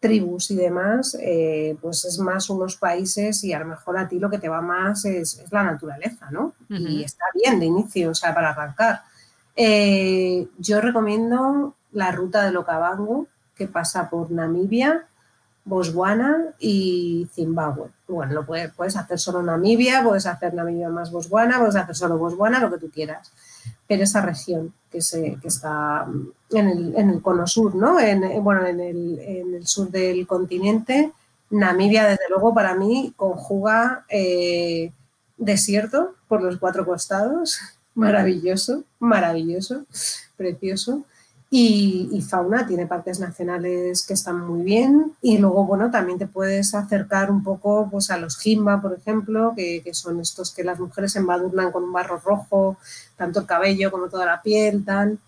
[0.00, 4.18] tribus y demás, eh, pues es más unos países y a lo mejor a ti
[4.18, 6.54] lo que te va más es, la naturaleza, ¿no?
[6.68, 9.02] Y está bien de inicio, o sea, para arrancar.
[9.56, 15.06] Eh, yo recomiendo la ruta de Locabango, que pasa por Namibia,
[15.64, 17.90] Botswana y Zimbabue.
[18.08, 22.18] Bueno, lo puedes, puedes hacer solo Namibia, puedes hacer Namibia más Botswana, puedes hacer solo
[22.18, 23.32] Botswana, lo que tú quieras.
[23.86, 26.06] Pero esa región que, se, que está
[26.50, 28.00] en el, en el, cono sur, ¿no?
[28.00, 31.12] En, bueno, en el, en el, sur del continente,
[31.50, 34.92] Namibia, desde luego, para mí conjuga eh,
[35.36, 37.60] desierto por los cuatro costados,
[37.94, 39.84] maravilloso, maravilloso,
[40.36, 41.04] precioso.
[41.54, 45.12] Y, fauna, tiene parques nacionales que están muy bien.
[45.20, 49.52] Y luego, bueno, también te puedes acercar un poco pues, a los jimba, por ejemplo,
[49.54, 52.78] que, son estos que las mujeres embadurnan con un barro rojo,
[53.18, 55.18] tanto el cabello como toda la piel, tal.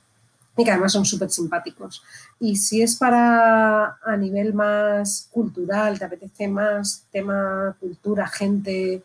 [0.56, 2.02] Y que además son súper simpáticos.
[2.40, 9.02] Y si es para a nivel más cultural, te apetece más tema cultura, gente,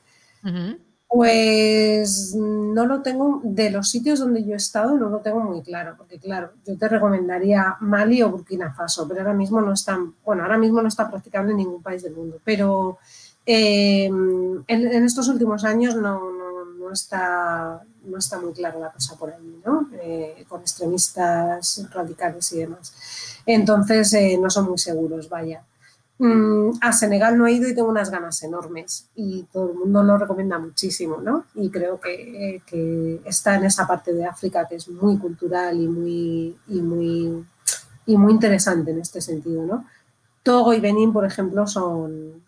[1.10, 5.64] pues no lo tengo, de los sitios donde yo he estado no lo tengo muy
[5.64, 10.14] claro, porque claro, yo te recomendaría Mali o Burkina Faso, pero ahora mismo no están,
[10.24, 13.00] bueno, ahora mismo no está practicable en ningún país del mundo, pero
[13.44, 16.22] eh, en, estos últimos años no,
[16.94, 19.90] está, no está muy clara la cosa por ahí, ¿no?
[20.04, 22.94] Eh, con extremistas radicales y demás.
[23.48, 25.64] Entonces eh, no son muy seguros, vaya.
[26.22, 30.04] Mm, a Senegal no he ido y tengo unas ganas enormes y todo el mundo
[30.04, 31.46] lo recomienda muchísimo, ¿no?
[31.56, 32.62] Y creo que,
[33.24, 37.46] está en esa parte de África que es muy cultural y muy, y muy,
[38.06, 39.86] y muy interesante en este sentido, ¿no?
[40.44, 42.44] Togo y Benín, por ejemplo, son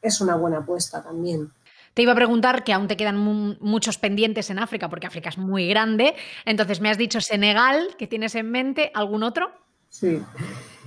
[0.00, 1.50] es una buena apuesta también.
[1.94, 3.16] Te iba a preguntar que aún te quedan
[3.60, 6.14] muchos pendientes en África, porque África es muy grande.
[6.44, 8.90] Entonces, me has dicho Senegal, ¿qué tienes en mente?
[8.94, 9.50] ¿Algún otro?
[9.88, 10.20] Sí.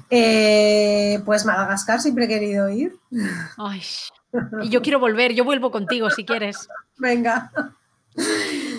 [0.10, 2.98] Eh, pues Madagascar siempre he querido ir.
[3.58, 3.82] Ay,
[4.62, 6.68] y yo quiero volver, yo vuelvo contigo si quieres.
[6.98, 7.52] Venga.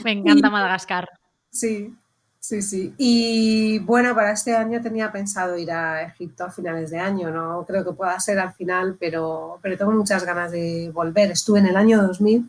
[0.05, 1.09] Me encanta Madagascar.
[1.51, 1.95] Sí,
[2.39, 2.95] sí, sí.
[2.99, 7.65] Y bueno, para este año tenía pensado ir a Egipto a finales de año, no
[7.67, 11.31] creo que pueda ser al final, pero, pero tengo muchas ganas de volver.
[11.31, 12.49] Estuve en el año 2000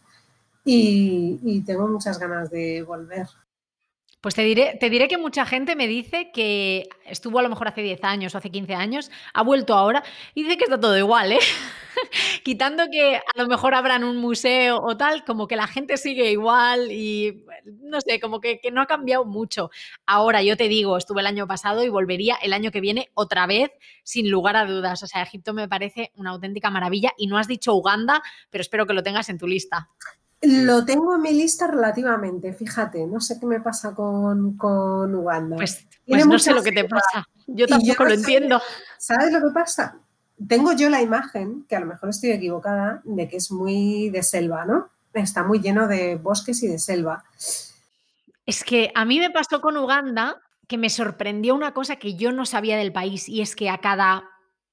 [0.66, 3.28] y, y tengo muchas ganas de volver.
[4.22, 7.70] Pues te diré, te diré que mucha gente me dice que estuvo a lo mejor
[7.70, 10.04] hace 10 años o hace 15 años, ha vuelto ahora
[10.36, 11.40] y dice que está todo igual, ¿eh?
[12.44, 16.32] Quitando que a lo mejor abran un museo o tal, como que la gente sigue
[16.32, 19.70] igual y no sé, como que, que no ha cambiado mucho.
[20.06, 23.48] Ahora yo te digo, estuve el año pasado y volvería el año que viene otra
[23.48, 23.72] vez,
[24.04, 25.02] sin lugar a dudas.
[25.02, 28.86] O sea, Egipto me parece una auténtica maravilla y no has dicho Uganda, pero espero
[28.86, 29.90] que lo tengas en tu lista.
[30.42, 35.58] Lo tengo en mi lista relativamente, fíjate, no sé qué me pasa con, Uganda.
[35.58, 38.62] Pues, pues no sé lo que te pasa, yo tampoco lo entiendo.
[38.98, 40.00] ¿Sabes lo que pasa?
[40.48, 44.24] Tengo yo la imagen, que a lo mejor estoy equivocada, de que es muy de
[44.24, 44.90] selva, ¿no?
[45.14, 47.26] Está muy lleno de bosques y de selva.
[48.46, 52.32] Es que a mí me pasó con Uganda que me sorprendió una cosa que yo
[52.32, 54.24] no sabía del país y es que a cada,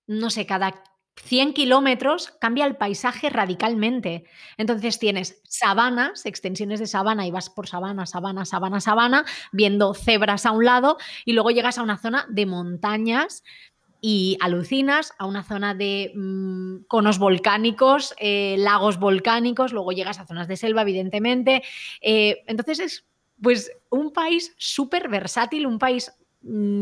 [0.06, 0.74] no sé, cada
[1.22, 4.24] 100 kilómetros cambia el paisaje radicalmente.
[4.56, 10.46] Entonces tienes sabanas, extensiones de sabana y vas por sabana, sabana, sabana, sabana, viendo cebras
[10.46, 13.42] a un lado y luego llegas a una zona de montañas
[14.00, 20.26] y alucinas a una zona de mm, conos volcánicos, eh, lagos volcánicos, luego llegas a
[20.26, 21.62] zonas de selva, evidentemente.
[22.02, 23.06] Eh, entonces es
[23.42, 26.12] pues un país súper versátil, un país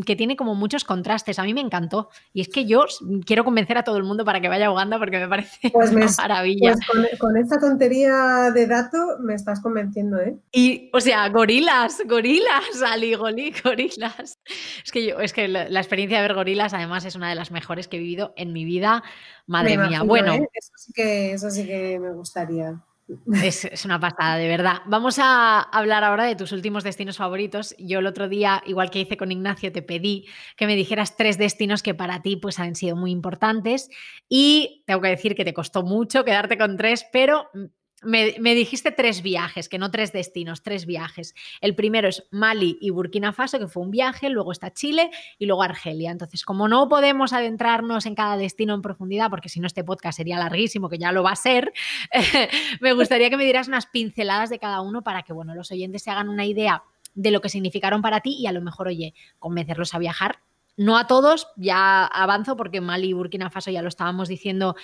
[0.05, 1.39] que tiene como muchos contrastes.
[1.39, 2.09] A mí me encantó.
[2.33, 2.85] Y es que yo
[3.25, 5.93] quiero convencer a todo el mundo para que vaya a Uganda porque me parece Pues
[5.93, 6.73] me- una maravilla.
[6.75, 10.37] Pues con, con esta tontería de dato me estás convenciendo, ¿eh?
[10.53, 14.39] Y, o sea, gorilas, gorilas, Ali, goli- gorilas.
[14.85, 17.35] Es que yo, es que la, la experiencia de ver gorilas, además, es una de
[17.35, 19.03] las mejores que he vivido en mi vida.
[19.47, 19.97] Madre Me mía.
[20.03, 20.49] imagino, Bueno, ¿eh?
[20.53, 22.81] Eso, sí que, eso sí que me gustaría.
[23.43, 24.79] Es, es una pasada, de verdad.
[24.87, 27.75] Vamos a hablar ahora de tus últimos destinos favoritos.
[27.79, 30.27] Yo el otro día, igual que hice con Ignacio, te pedí
[30.57, 33.91] que me dijeras tres destinos que para ti pues, han sido muy importantes.
[34.29, 37.51] Y tengo que decir que te costó mucho quedarte con tres, pero
[38.05, 41.35] me, dijiste tres viajes, que no tres destinos, tres viajes.
[41.61, 45.47] El primero es Mali y Burkina Faso, que fue un viaje, luego está Chile y
[45.47, 46.11] luego Argelia.
[46.11, 50.17] Entonces, como no podemos adentrarnos en cada destino en profundidad, porque si no este podcast
[50.17, 51.73] sería larguísimo, que ya lo va a ser,
[52.81, 56.03] me gustaría que me dieras unas pinceladas de cada uno para que bueno, los oyentes
[56.03, 56.83] se hagan una idea
[57.15, 60.41] de lo que significaron para ti y a lo mejor, oye, convencerlos a viajar.
[60.77, 64.75] No a todos, ya avanzo porque Mali y Burkina Faso ya lo estábamos diciendo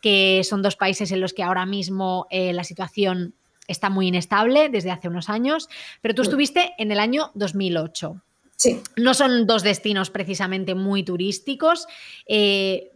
[0.00, 3.34] que son dos países en los que ahora mismo eh, la situación
[3.66, 5.68] está muy inestable desde hace unos años,
[6.00, 8.20] pero tú estuviste en el año 2008.
[8.56, 11.86] Sí, No son dos destinos precisamente muy turísticos.
[12.26, 12.90] Eh,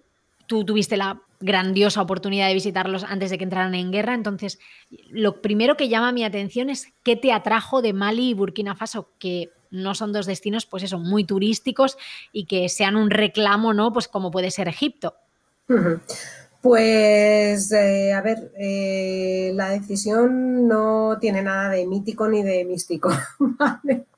[0.46, 4.14] tú tuviste la grandiosa oportunidad de visitarlos antes de que entraran en guerra.
[4.14, 4.58] Entonces,
[5.10, 9.10] lo primero que llama mi atención es qué te atrajo de Mali y Burkina Faso,
[9.18, 11.98] que no son dos destinos, pues eso, muy turísticos
[12.32, 13.92] y que sean un reclamo, ¿no?
[13.92, 15.14] Pues como puede ser Egipto.
[16.62, 23.10] Pues, eh, a ver, eh, la decisión no tiene nada de mítico ni de místico.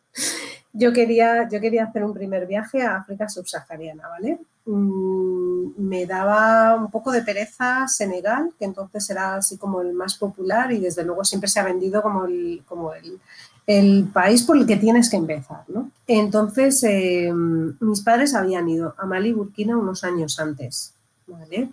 [0.79, 4.39] Yo quería, yo quería hacer un primer viaje a África subsahariana, ¿vale?
[4.67, 10.17] Mm, me daba un poco de pereza Senegal, que entonces era así como el más
[10.17, 13.19] popular y desde luego siempre se ha vendido como el, como el,
[13.67, 15.91] el país por el que tienes que empezar, ¿no?
[16.07, 20.95] Entonces, eh, mis padres habían ido a Mali Burkina unos años antes,
[21.27, 21.71] ¿vale?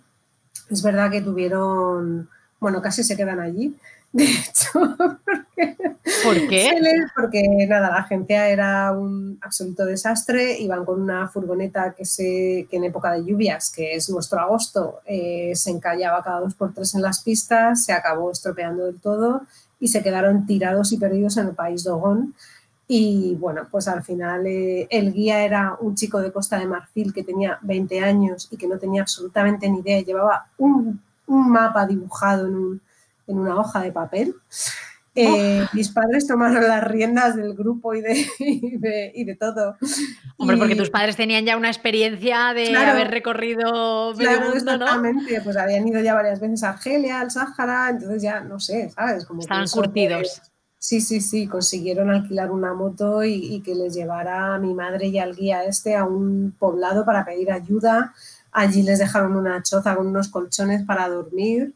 [0.70, 2.28] Es verdad que tuvieron,
[2.58, 3.76] bueno, casi se quedan allí,
[4.14, 5.76] de hecho, porque,
[6.24, 6.78] ¿Por qué?
[6.80, 12.66] les- porque nada, la agencia era un absoluto desastre, iban con una furgoneta que, se,
[12.70, 16.72] que en época de lluvias, que es nuestro agosto, eh, se encallaba cada dos por
[16.72, 19.42] tres en las pistas, se acabó estropeando del todo
[19.84, 22.34] y se quedaron tirados y perdidos en el país Dogón.
[22.88, 27.12] Y bueno, pues al final eh, el guía era un chico de Costa de Marfil
[27.12, 31.86] que tenía 20 años y que no tenía absolutamente ni idea, llevaba un, un mapa
[31.86, 32.80] dibujado en, un-
[33.26, 34.34] en una hoja de papel.
[35.16, 39.76] Eh, Mis padres tomaron las riendas del grupo y de, y de, y de todo.
[40.36, 42.92] Hombre, porque Y- tus padres tenían ya una experiencia de Claro.
[42.92, 44.74] haber recorrido medio Claro, mundo, ¿no?
[44.84, 48.90] exactamente, pues habían ido ya varias veces a Argelia, al Sáhara, entonces ya no sé,
[48.90, 49.24] ¿sabes?
[49.24, 50.42] Como que Estaban curtidos.
[50.78, 55.06] Sí, sí, sí, consiguieron alquilar una moto y, y que les llevara a mi madre
[55.06, 58.12] y al guía este a un poblado para pedir ayuda.
[58.52, 61.72] Allí les dejaron una choza con unos colchones para dormir.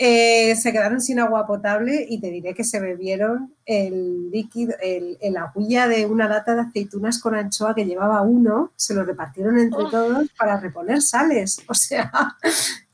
[0.00, 5.18] Eh, se quedaron sin agua potable y te diré que se bebieron el líquido, el,
[5.20, 9.58] el agüilla de una lata de aceitunas con anchoa que llevaba uno, se lo repartieron
[9.58, 9.90] entre Oh.
[9.90, 11.60] todos para reponer sales.
[11.66, 12.12] O sea,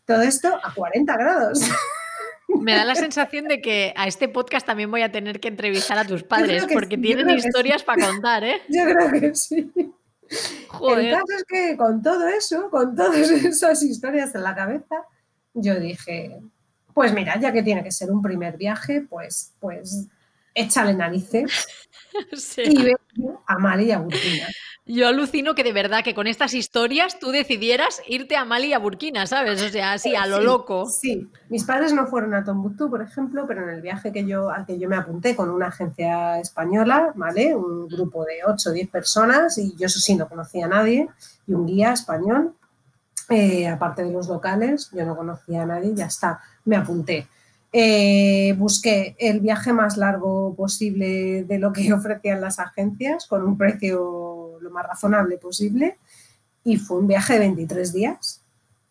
[0.06, 1.60] todo esto a 40 grados.
[2.60, 5.98] Me da la sensación de que a este podcast también voy a tener que entrevistar
[5.98, 8.60] a tus padres, que porque sí, tienen historias para contar, ¿eh?
[8.68, 9.70] Yo creo que sí.
[9.76, 9.92] El
[10.68, 11.12] Joder.
[11.14, 14.96] caso es que con todo eso, con todas esas historias en la cabeza,
[15.52, 16.40] yo dije,
[16.94, 20.06] pues mira, ya que tiene que ser un primer viaje, pues, pues
[20.54, 21.66] échale narices
[22.32, 22.62] Sí.
[22.64, 22.96] y ve
[23.46, 24.46] a Mali y a Burkina.
[24.86, 28.72] Yo alucino que de verdad que con estas historias tú decidieras irte a Mali y
[28.74, 29.60] a Burkina, ¿sabes?
[29.62, 30.86] O sea, así a lo Sí, loco.
[30.86, 34.50] Sí, mis padres no fueron a Tombuctú, por ejemplo, pero en el viaje que yo,
[34.50, 37.56] al que yo me apunté con una agencia española, ¿vale?
[37.56, 41.08] Un grupo de 8 o 10 personas y yo eso sí no conocía a nadie
[41.46, 42.54] y un guía español,
[43.30, 47.26] eh, aparte de los locales, yo no conocía a nadie, ya está, me apunté.
[47.72, 53.58] Eh, busqué el viaje más largo posible de lo que ofrecían las agencias con un
[53.58, 55.98] precio lo más razonable posible
[56.62, 58.42] y fue un viaje de 23 días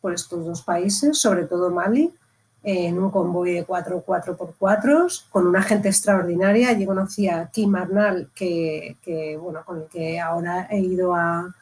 [0.01, 2.13] por estos dos países, sobre todo Mali,
[2.61, 6.69] en un convoy de 4 4x4 con una gente extraordinaria.
[6.69, 11.53] Allí conocí a Kim Arnal, que, que, bueno, con el que ahora he ido a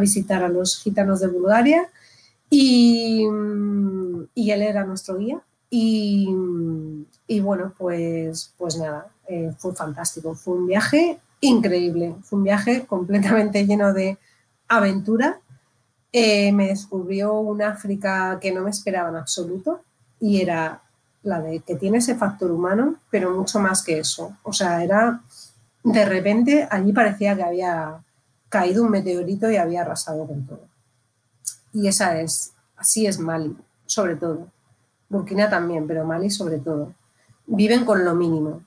[0.00, 1.86] visitar a los gitanos de Bulgaria.
[2.54, 5.40] Y, mm, y él era nuestro guía.
[5.70, 6.28] Y,
[7.26, 10.34] y bueno, pues, pues nada, eh, fue fantástico.
[10.34, 12.14] Fue un viaje increíble.
[12.22, 14.18] Fue un viaje completamente lleno de
[14.68, 15.40] aventura.
[16.12, 19.80] Eh, me descubrió un África que no me esperaba en absoluto
[20.20, 20.82] y era
[21.22, 24.36] la de que tiene ese factor humano, pero mucho más que eso.
[24.42, 25.22] O sea, era
[25.82, 28.04] de repente allí parecía que había
[28.50, 30.71] caído un meteorito y había arrasado con todo.
[31.72, 33.56] Y esa es, así es Mali,
[33.86, 34.48] sobre todo.
[35.08, 36.94] Burkina también, pero Mali sobre todo.
[37.46, 38.62] Viven con lo mínimo,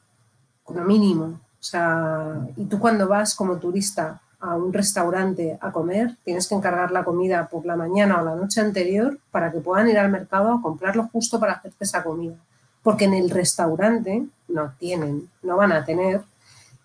[0.63, 1.25] con lo mínimo.
[1.25, 6.55] O sea, y tú cuando vas como turista a un restaurante a comer, tienes que
[6.55, 10.11] encargar la comida por la mañana o la noche anterior para que puedan ir al
[10.11, 12.35] mercado a comprarlo justo para hacerte esa comida.
[12.83, 16.21] Porque en el restaurante no tienen, no van a tener,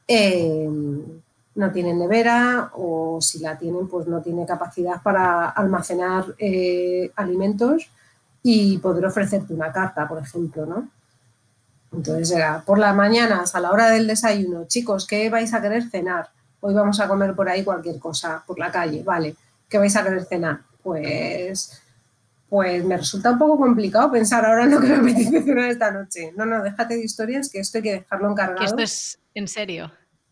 [0.09, 0.69] eh,
[1.55, 7.91] no tienen nevera o si la tienen, pues no tiene capacidad para almacenar eh, alimentos
[8.43, 10.89] y poder ofrecerte una carta, por ejemplo, ¿no?
[11.93, 15.89] Entonces era por las mañanas, a la hora del desayuno, chicos, ¿qué vais a querer
[15.91, 16.29] cenar?
[16.61, 19.35] Hoy vamos a comer por ahí cualquier cosa, por la calle, vale.
[19.69, 20.61] ¿Qué vais a querer cenar?
[20.83, 21.83] Pues,
[22.49, 25.91] pues me resulta un poco complicado pensar ahora en lo que me apetece cenar esta
[25.91, 26.33] noche.
[26.37, 28.59] No, no, déjate de historias, que esto hay que dejarlo encargado.
[28.59, 29.91] Que esto es en serio.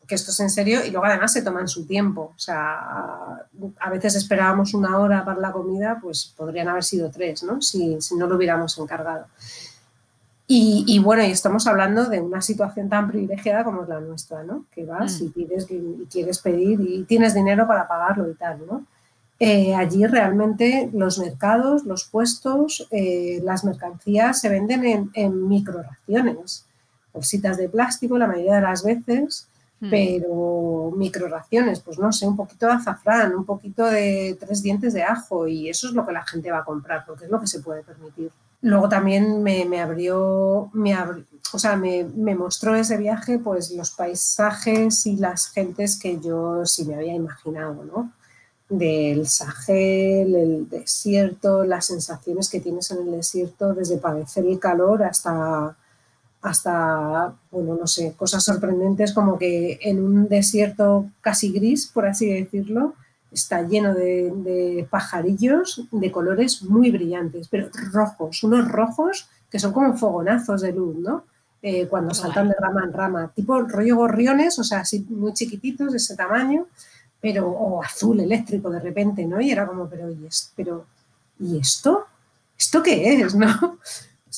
[0.08, 2.32] Que esto es en serio y luego además se toman su tiempo.
[2.34, 3.44] O sea,
[3.78, 7.60] a veces esperábamos una hora para la comida, pues podrían haber sido tres, ¿no?
[7.62, 9.26] Si, si no lo hubiéramos encargado.
[10.50, 14.42] Y, y, bueno, y estamos hablando de una situación tan privilegiada como es la nuestra,
[14.44, 14.64] ¿no?
[14.74, 15.24] Que vas Mm.
[15.24, 18.86] y, pides, y quieres pedir y tienes dinero para pagarlo y tal, ¿no?
[19.40, 26.64] Eh, allí realmente los mercados, los puestos, eh, las mercancías se venden en, en microraciones,
[27.12, 29.46] bolsitas de plástico la mayoría de las veces,
[29.80, 29.90] Mm.
[29.90, 35.04] pero microraciones, pues no sé, un poquito de azafrán, un poquito de tres dientes de
[35.04, 37.46] ajo y eso es lo que la gente va a comprar, porque es lo que
[37.46, 38.30] se puede permitir.
[38.62, 43.70] Luego también me, me abrió, me abri- o sea, me, me mostró ese viaje pues
[43.70, 48.12] los paisajes y las gentes que yo sí me había imaginado, ¿no?
[48.68, 55.04] Del Sahel, el desierto, las sensaciones que tienes en el desierto, desde padecer el calor
[55.04, 55.76] hasta
[56.42, 62.26] hasta, bueno, no sé, cosas sorprendentes como que en un desierto casi gris, por así
[62.32, 62.94] decirlo,
[63.32, 69.72] está lleno de, de pajarillos de colores muy brillantes, pero rojos, unos rojos que son
[69.72, 71.24] como fogonazos de luz, ¿no?
[71.60, 75.90] Eh, cuando saltan de rama en rama, tipo rollo gorriones, o sea, así muy chiquititos,
[75.90, 76.66] de ese tamaño,
[77.20, 79.40] pero o azul eléctrico de repente, ¿no?
[79.40, 80.86] Y era como, pero ¿y, es- pero,
[81.40, 82.04] ¿y esto?
[82.56, 83.78] ¿Esto qué es, no?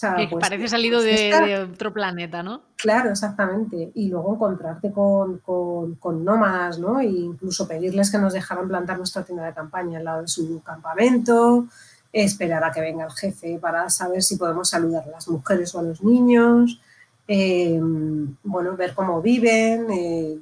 [0.01, 2.63] Sea, Que pues- parece salido pues de, esta- de otro planeta, ¿no?
[2.77, 3.91] Claro, exactamente.
[3.95, 7.01] Y luego encontrarte con, con, con nómadas, ¿no?
[7.01, 10.63] E incluso pedirles que nos dejaran plantar nuestra tienda de campaña al lado de su
[10.63, 11.67] campamento,
[12.15, 15.81] esperar a que venga el jefe para saber si podemos saludar a las mujeres o
[15.81, 16.81] a los niños,
[17.29, 17.79] eh,
[18.43, 19.87] bueno, ver cómo viven.
[19.91, 20.39] eh,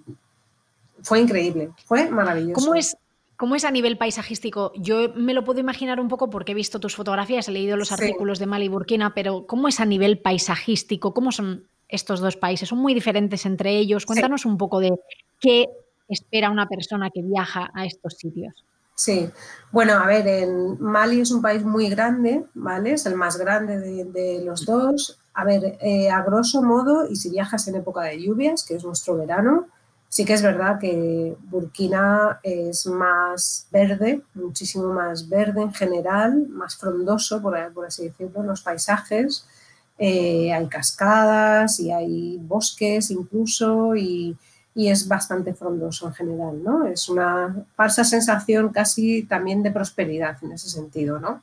[1.02, 2.60] fue increíble, fue maravilloso.
[2.60, 2.96] ¿Cómo es,
[3.38, 4.72] ¿Cómo es a nivel paisajístico?
[4.74, 7.88] Yo me lo puedo imaginar un poco porque he visto tus fotografías, he leído los
[7.88, 7.94] Sí.
[7.94, 11.14] artículos de Mali y Burkina, pero ¿cómo es a nivel paisajístico?
[11.14, 12.68] ¿Cómo son estos dos países?
[12.68, 14.06] ¿Son muy diferentes entre ellos?
[14.06, 14.90] Cuéntanos un poco de
[15.38, 15.66] qué
[16.08, 18.64] espera una persona que viaja a estos sitios.
[18.96, 19.30] Sí,
[19.70, 22.94] bueno, a ver, en Mali es un país muy grande, ¿vale?
[22.94, 25.20] Es el más grande de, de los dos.
[25.34, 28.84] A ver, eh, a grosso modo, y si viajas en época de lluvias, que es
[28.84, 29.68] nuestro verano,
[30.08, 36.76] sí que es verdad que Burkina es más verde, muchísimo más verde en general, más
[36.76, 39.46] frondoso, por, por así decirlo, los paisajes.
[39.98, 44.36] Eh, hay cascadas y hay bosques incluso y,
[44.74, 46.86] y es bastante frondoso en general, ¿no?
[46.86, 51.42] Es una falsa sensación casi también de prosperidad en ese sentido, ¿no?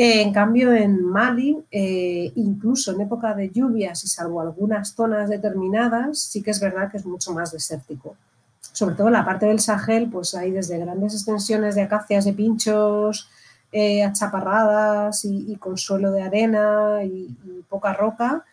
[0.00, 5.28] Eh, en cambio, en Mali, eh, incluso en época de lluvias y salvo algunas zonas
[5.28, 8.14] determinadas, sí que es verdad que es mucho más desértico.
[8.60, 12.32] Sobre todo en la parte del Sahel, pues hay desde grandes extensiones de acacias de
[12.32, 13.28] pinchos,
[13.72, 17.36] eh, achaparradas y, con suelo de arena y,
[17.68, 18.44] poca roca,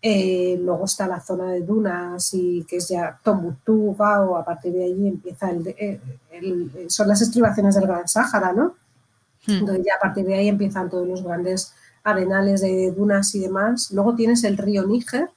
[0.00, 4.84] luego está la zona de dunas y que es ya Tombuctú, Gao, a partir de
[4.84, 6.00] allí empieza el, el,
[6.30, 8.81] el, son las estribaciones del Gran Sáhara, ¿no?
[9.46, 9.58] Hmm.
[9.58, 11.74] Entonces ya a partir de ahí empiezan todos los grandes
[12.04, 13.90] arenales de dunas y demás.
[13.92, 15.30] Luego tienes el río Níger,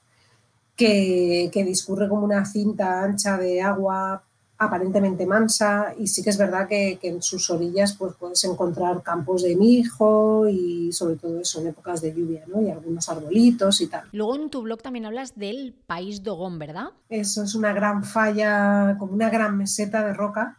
[0.74, 4.22] que, que, discurre como una cinta ancha de agua
[4.58, 9.02] aparentemente mansa y sí que es verdad que, que, en sus orillas pues puedes encontrar
[9.02, 12.62] campos de mijo y sobre todo eso en épocas de lluvia, ¿no?
[12.62, 14.04] Y algunos arbolitos y tal.
[14.12, 16.88] Luego en tu blog también hablas del país Dogón, ¿verdad?
[17.08, 20.58] Eso es una gran falla, como una gran meseta de roca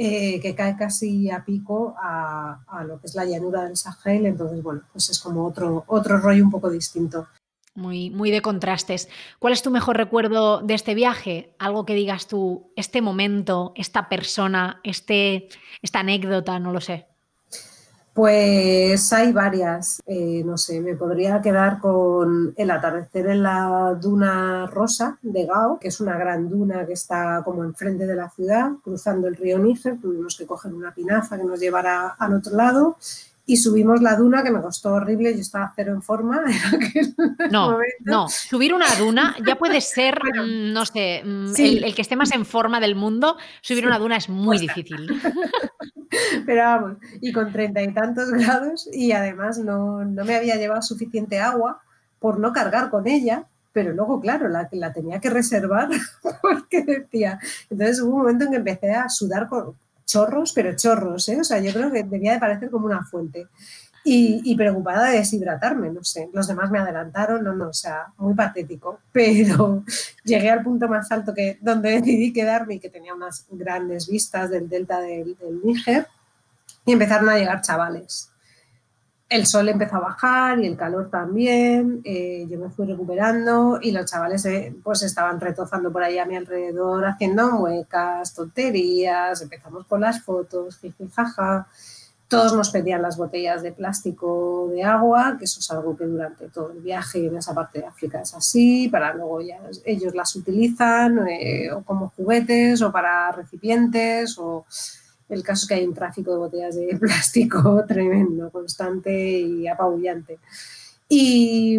[0.00, 4.26] eh, que cae casi a pico a, a, lo que es la llanura del Sahel,
[4.26, 7.26] entonces bueno, pues es como otro, otro rollo un poco distinto.
[7.74, 9.08] Muy, muy de contrastes.
[9.40, 11.56] ¿Cuál es tu mejor recuerdo de este viaje?
[11.58, 15.48] Algo que digas tú, este momento, esta persona, este,
[15.82, 17.08] esta anécdota, no lo sé.
[18.18, 24.66] Pues hay varias, eh, no sé, me podría quedar con el atardecer en la duna
[24.66, 28.72] rosa de Gao, que es una gran duna que está como enfrente de la ciudad,
[28.82, 32.96] cruzando el río Níger, tuvimos que coger una pinaza que nos llevara al otro lado
[33.48, 36.44] y subimos la duna que me costó horrible, yo estaba cero en forma.
[37.38, 38.04] En no, momento.
[38.04, 41.78] no, subir una duna ya puede ser, bueno, mm, no sé, mm, sí.
[41.78, 43.86] el, el, que esté más en forma del mundo, subir sí.
[43.86, 45.08] una duna es muy difícil.
[46.46, 50.82] Pero vamos, y con treinta y tantos grados y además no, no, me había llevado
[50.82, 51.80] suficiente agua
[52.18, 55.88] por no cargar con ella, pero luego, claro, la, la tenía que reservar
[56.42, 57.38] porque decía,
[57.70, 59.74] entonces hubo un momento en que empecé a sudar con
[60.08, 61.38] chorros, pero chorros, ¿eh?
[61.40, 63.46] o sea, yo creo que debía de parecer como una fuente.
[64.10, 68.32] Y, preocupada de deshidratarme, no sé, los demás me adelantaron, no, no, o sea, muy
[68.32, 69.84] patético, pero
[70.24, 74.48] llegué al punto más alto que donde decidí quedarme y que tenía unas grandes vistas
[74.48, 76.06] del delta del, del Níger
[76.86, 78.27] y empezaron a llegar chavales.
[79.28, 83.92] El sol empezó a bajar y el calor también, eh, yo me fui recuperando y
[83.92, 89.84] los chavales eh, pues estaban retozando por ahí a mi alrededor, haciendo muecas, tonterías, empezamos
[89.86, 91.68] con las fotos, jiji, jaja.
[92.26, 96.48] Todos nos pedían las botellas de plástico de agua, que eso es algo que durante
[96.48, 100.34] todo el viaje en esa parte de África es así, para luego ya ellos las
[100.36, 104.64] utilizan eh, o como juguetes o para recipientes o
[105.28, 110.38] el caso es que hay un tráfico de botellas de plástico tremendo, constante y apabullante.
[111.08, 111.78] Y,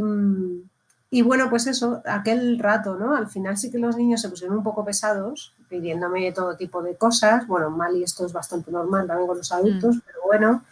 [1.12, 3.16] y, bueno, pues eso, aquel rato, ¿no?
[3.16, 6.96] Al final sí que los niños se pusieron un poco pesados, pidiéndome todo tipo de
[6.96, 7.46] cosas.
[7.48, 10.02] Bueno, en Mali esto es bastante normal también con los adultos, mm.
[10.06, 10.64] pero bueno,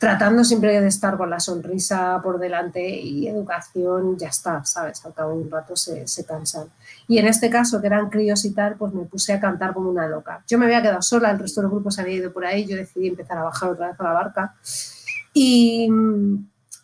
[0.00, 5.04] tratando siempre de estar con la sonrisa por delante y educación, ya está, ¿sabes?
[5.04, 6.68] Al cabo de un rato se, se, cansan.
[7.06, 9.90] Y en este caso, que eran críos y tal, pues me puse a cantar como
[9.90, 10.42] una loca.
[10.48, 12.76] Yo me había quedado sola, el resto del grupo se había ido por ahí, yo
[12.76, 14.54] decidí empezar a bajar otra vez a la barca.
[15.34, 15.90] Y,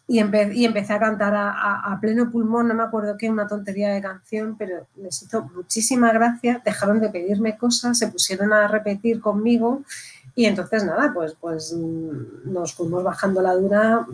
[0.06, 3.30] y, empe y empecé a cantar a, a, a, pleno pulmón, no me acuerdo qué,
[3.30, 8.52] una tontería de canción, pero les hizo muchísima gracia, dejaron de pedirme cosas, se pusieron
[8.52, 9.84] a repetir conmigo
[10.36, 14.06] y entonces nada, pues, pues nos fuimos bajando la duna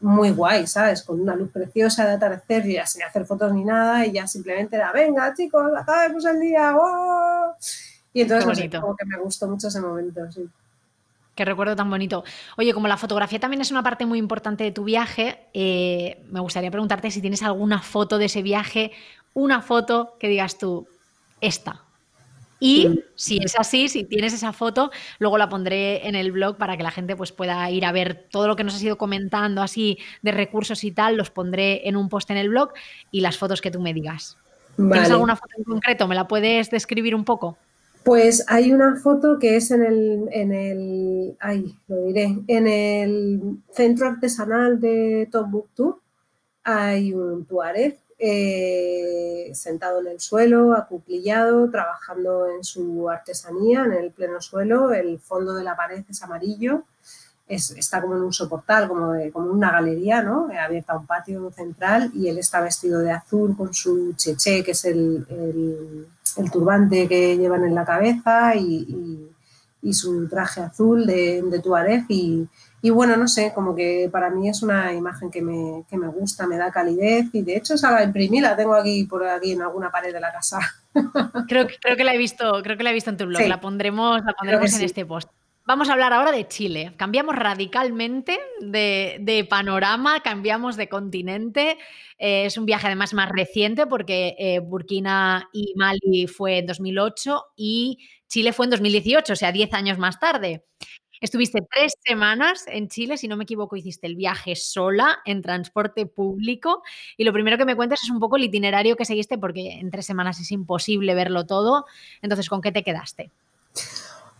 [0.00, 1.04] muy guay, ¿sabes?
[1.04, 4.26] Con una luz preciosa de atardecer y ya sin hacer fotos ni nada y ya
[4.26, 7.54] simplemente era, venga chicos, acabemos el día, ¡wow!
[8.12, 10.48] Y entonces no sé, como que me gustó mucho ese momento, sí.
[11.36, 12.24] Qué recuerdo tan bonito.
[12.56, 16.40] Oye, como la fotografía también es una parte muy importante de tu viaje, eh, me
[16.40, 18.90] gustaría preguntarte si tienes alguna foto de ese viaje,
[19.34, 20.88] una foto que digas tú,
[21.40, 21.84] esta,
[22.60, 26.76] y si es así, si tienes esa foto, luego la pondré en el blog para
[26.76, 29.62] que la gente pues, pueda ir a ver todo lo que nos has ido comentando
[29.62, 32.72] así de recursos y tal, los pondré en un post en el blog
[33.10, 34.36] y las fotos que tú me digas.
[34.76, 34.92] Vale.
[34.92, 36.08] ¿Tienes alguna foto en concreto?
[36.08, 37.58] ¿Me la puedes describir un poco?
[38.04, 43.58] Pues hay una foto que es en el, en el, ay, lo diré, en el
[43.72, 46.00] centro artesanal de Tombuctú.
[46.64, 54.10] Hay un tuareg eh, sentado en el suelo, acuclillado, trabajando en su artesanía, en el
[54.10, 54.92] pleno suelo.
[54.92, 56.82] El fondo de la pared es amarillo,
[57.46, 60.48] es, está como en un soportal, como, como una galería, ¿no?
[60.58, 64.72] abierta a un patio central y él está vestido de azul con su cheche, que
[64.72, 65.26] es el,
[66.36, 69.30] el, turbante que llevan en la cabeza y, y,
[69.82, 72.48] y su traje azul de, de tuareg y,
[72.80, 76.08] y bueno, no sé, como que para mí es una imagen que me, que me
[76.08, 79.52] gusta, me da calidez y de hecho esa la imprimí, la tengo aquí por aquí
[79.52, 80.58] en alguna pared de la casa.
[81.48, 83.48] Creo, creo que la he visto, creo que la he visto en tu blog, sí.
[83.48, 84.84] la pondremos, la pondremos en sí.
[84.84, 85.30] este post.
[85.68, 86.94] Vamos a hablar ahora de Chile.
[86.96, 91.76] Cambiamos radicalmente de, de panorama, cambiamos de continente.
[92.16, 97.48] Eh, es un viaje además más reciente porque eh, Burkina y Mali fue en 2008
[97.54, 97.98] y
[98.28, 100.64] Chile fue en 2018, o sea, 10 años más tarde.
[101.20, 106.06] Estuviste tres semanas en Chile, si no me equivoco, hiciste el viaje sola en transporte
[106.06, 106.82] público.
[107.16, 109.90] Y lo primero que me cuentas es un poco el itinerario que seguiste, porque en
[109.90, 111.86] tres semanas es imposible verlo todo.
[112.22, 113.30] Entonces, ¿con qué te quedaste?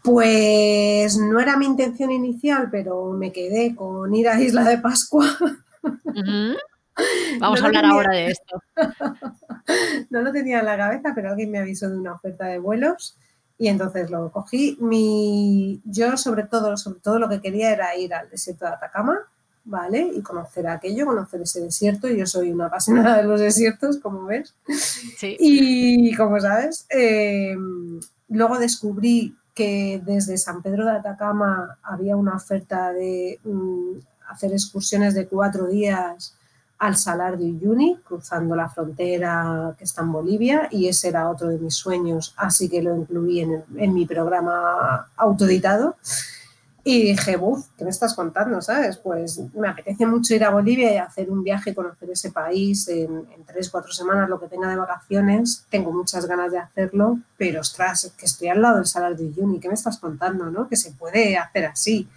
[0.03, 5.27] Pues no era mi intención inicial, pero me quedé con ir a Isla de Pascua.
[5.83, 6.57] Uh -huh.
[7.39, 7.97] Vamos no a hablar tenía...
[7.97, 8.63] ahora de esto.
[10.11, 13.17] no lo tenía en la cabeza, pero alguien me avisó de una oferta de vuelos
[13.59, 14.79] y entonces lo cogí.
[14.81, 19.19] Mi, yo sobre todo, sobre todo lo que quería era ir al desierto de Atacama,
[19.65, 20.11] ¿vale?
[20.15, 22.09] Y conocer aquello, conocer ese desierto.
[22.09, 24.55] Yo soy una apasionada de los desiertos, como ves.
[25.19, 25.37] Sí.
[25.41, 27.57] Y como sabes, eh,
[28.29, 33.99] luego descubrí que desde San Pedro de Atacama había una oferta de mm,
[34.29, 36.37] hacer excursiones de cuatro días
[36.79, 41.49] al Salar de Uyuni, cruzando la frontera que está en Bolivia, y ese era otro
[41.49, 45.97] de mis sueños, así que lo incluí en, en mi programa autoeditado.
[46.85, 48.63] Y dije, buf, ¿qué me estás contando?
[48.63, 48.97] ¿Sabes?
[48.97, 53.27] Pues me apetece mucho ir a Bolivia y hacer un viaje, conocer ese país en,
[53.37, 55.67] en tres, cuatro semanas, lo que tenga de vacaciones.
[55.69, 59.61] Tengo muchas ganas de hacerlo, pero ostras, que estoy al lado del Salar de Uyuni,
[59.61, 60.47] ¿qué me estás contando?
[60.47, 60.67] ¿no?
[60.67, 62.09] Que se puede hacer así.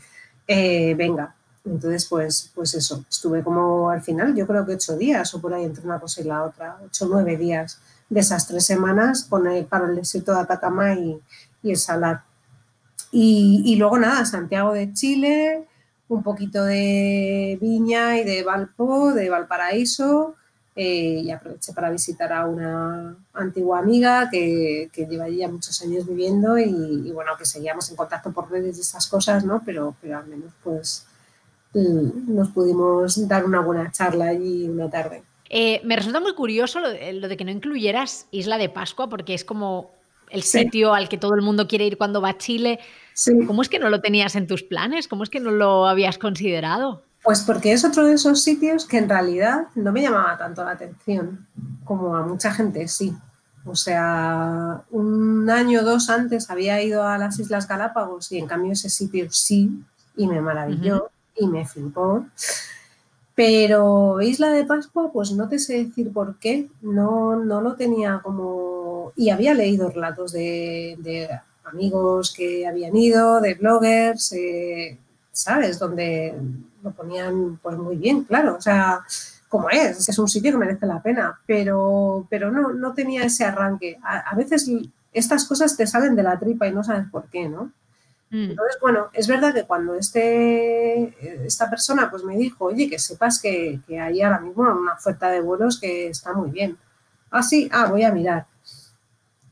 [0.47, 5.33] Eh, venga, entonces, pues, pues eso, estuve como al final, yo creo que ocho días
[5.35, 8.47] o por ahí entre una cosa y la otra, ocho o nueve días de esas
[8.47, 11.19] tres semanas con el, para el desierto de Atacama y,
[11.63, 12.23] y el Salar.
[13.11, 15.67] Y, y, luego nada, Santiago de Chile,
[16.09, 20.35] un poquito de Viña y de Valpo, de Valparaíso,
[20.75, 26.07] eh, y aproveché para visitar a una antigua amiga que, que lleva ya muchos años
[26.07, 26.63] viviendo y,
[27.05, 29.61] y, bueno, que seguíamos en contacto por redes de esas cosas, ¿no?
[29.65, 31.05] Pero, pero al menos pues
[31.73, 35.23] nos pudimos dar una buena charla allí una tarde.
[35.49, 39.09] Eh, me resulta muy curioso lo de, lo de, que no incluyeras Isla de Pascua,
[39.09, 39.91] porque es como
[40.29, 40.97] el sitio sí.
[40.97, 42.79] al que todo el mundo quiere ir cuando va a Chile.
[43.13, 43.33] Sí.
[43.45, 45.07] ¿Cómo es que no lo tenías en tus planes?
[45.09, 47.03] ¿Cómo es que no lo habías considerado?
[47.23, 50.71] Pues porque es otro de esos sitios que en realidad no me llamaba tanto la
[50.71, 51.45] atención,
[51.83, 53.13] como a mucha gente sí.
[53.65, 58.47] O sea, un año o dos antes había ido a las Islas Galápagos y en
[58.47, 59.83] cambio ese sitio sí,
[60.15, 60.95] y me maravilló.
[60.95, 62.25] Uh -huh y me flipó.
[63.35, 68.19] Pero Isla de Pascua, pues no te sé decir por qué, no, no lo tenía
[68.23, 69.13] como...
[69.15, 71.29] Y había leído relatos de, de
[71.63, 74.97] amigos que habían ido, de bloggers, eh,
[75.31, 75.79] ¿sabes?
[75.79, 76.35] Donde
[76.83, 79.01] lo ponían pues muy bien, claro, o sea,
[79.49, 83.45] como es, es un sitio que merece la pena, pero, pero no, no tenía ese
[83.45, 83.97] arranque.
[84.03, 84.69] A, a veces
[85.13, 87.71] estas cosas te salen de la tripa y no sabes por qué, ¿no?
[88.31, 88.51] Mm.
[88.51, 93.41] Entonces, bueno, es verdad que cuando este, esta persona pues me dijo, oye, que sepas
[93.41, 96.77] que, que, hay ahora mismo una oferta de vuelos que está muy bien.
[97.29, 98.47] Ah, sí, ah, voy a mirar.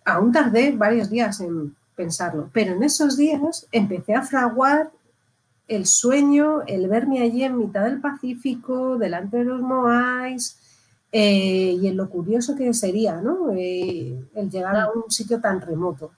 [0.06, 4.90] Aún tardé varios días en pensarlo, pero en esos días empecé a fraguar
[5.68, 10.58] el sueño, el verme allí en mitad del Pacífico, delante de los Moais,
[11.12, 13.52] eh, y en lo curioso que sería, ¿no?
[13.52, 16.12] Eh, el llegar a un sitio tan remoto.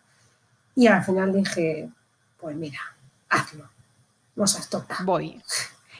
[0.75, 1.89] Y al final dije,
[2.41, 2.79] pues mira,
[3.29, 3.69] hazlo.
[4.35, 4.97] No seas tonta.
[5.03, 5.41] Voy.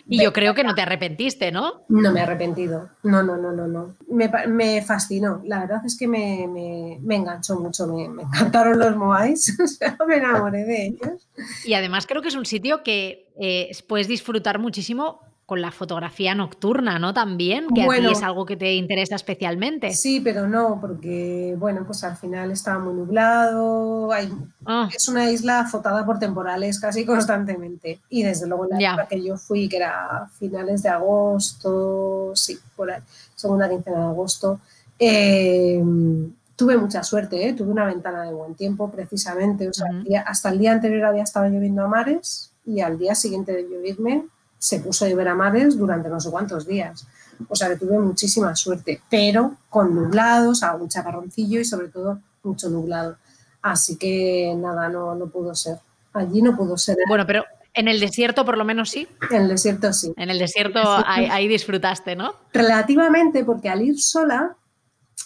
[0.07, 1.83] Y yo creo que no te arrepentiste, ¿no?
[1.87, 2.89] No me he arrepentido.
[3.03, 3.95] No, no, no, no, no.
[4.09, 5.41] Me, me fascinó.
[5.45, 7.87] La verdad es que me, me, me enganchó mucho.
[7.87, 9.57] Me, encantaron los Moais.
[9.63, 11.27] O sea, me enamoré de ellos.
[11.65, 15.21] Y además creo que es un sitio que eh, puedes disfrutar muchísimo
[15.51, 17.13] con la fotografía nocturna, ¿no?
[17.13, 19.91] También, que bueno, a ti es algo que te interesa especialmente.
[19.91, 24.31] Sí, pero no, porque, bueno, pues al final estaba muy nublado, hay,
[24.65, 24.87] oh.
[24.95, 27.99] es una isla azotada por temporales casi constantemente.
[28.09, 32.89] Y desde luego la época que yo fui, que era finales de agosto, sí, por
[32.89, 33.01] ahí,
[33.35, 34.61] segunda quincena de agosto,
[34.97, 35.83] eh,
[36.55, 37.51] tuve mucha suerte, ¿eh?
[37.51, 39.97] tuve una ventana de buen tiempo precisamente, o sea, uh -huh.
[39.97, 43.51] el día, hasta el día anterior había estado lloviendo a mares y al día siguiente
[43.51, 44.23] de lloverme
[44.61, 47.07] se puso a llover a mares durante no sé cuántos días.
[47.49, 52.69] O sea que tuve muchísima suerte, pero con nublados, algún chaparroncillo y sobre todo mucho
[52.69, 53.17] nublado.
[53.63, 55.77] Así que nada, no, no pudo ser.
[56.13, 56.95] Allí no pudo ser.
[57.07, 57.43] Bueno, pero
[57.73, 59.07] en el desierto por lo menos sí.
[59.31, 60.13] En el desierto sí.
[60.15, 62.35] En el desierto, el desierto ahí, ahí, disfrutaste, ¿no?
[62.53, 64.55] Relativamente, porque al ir sola,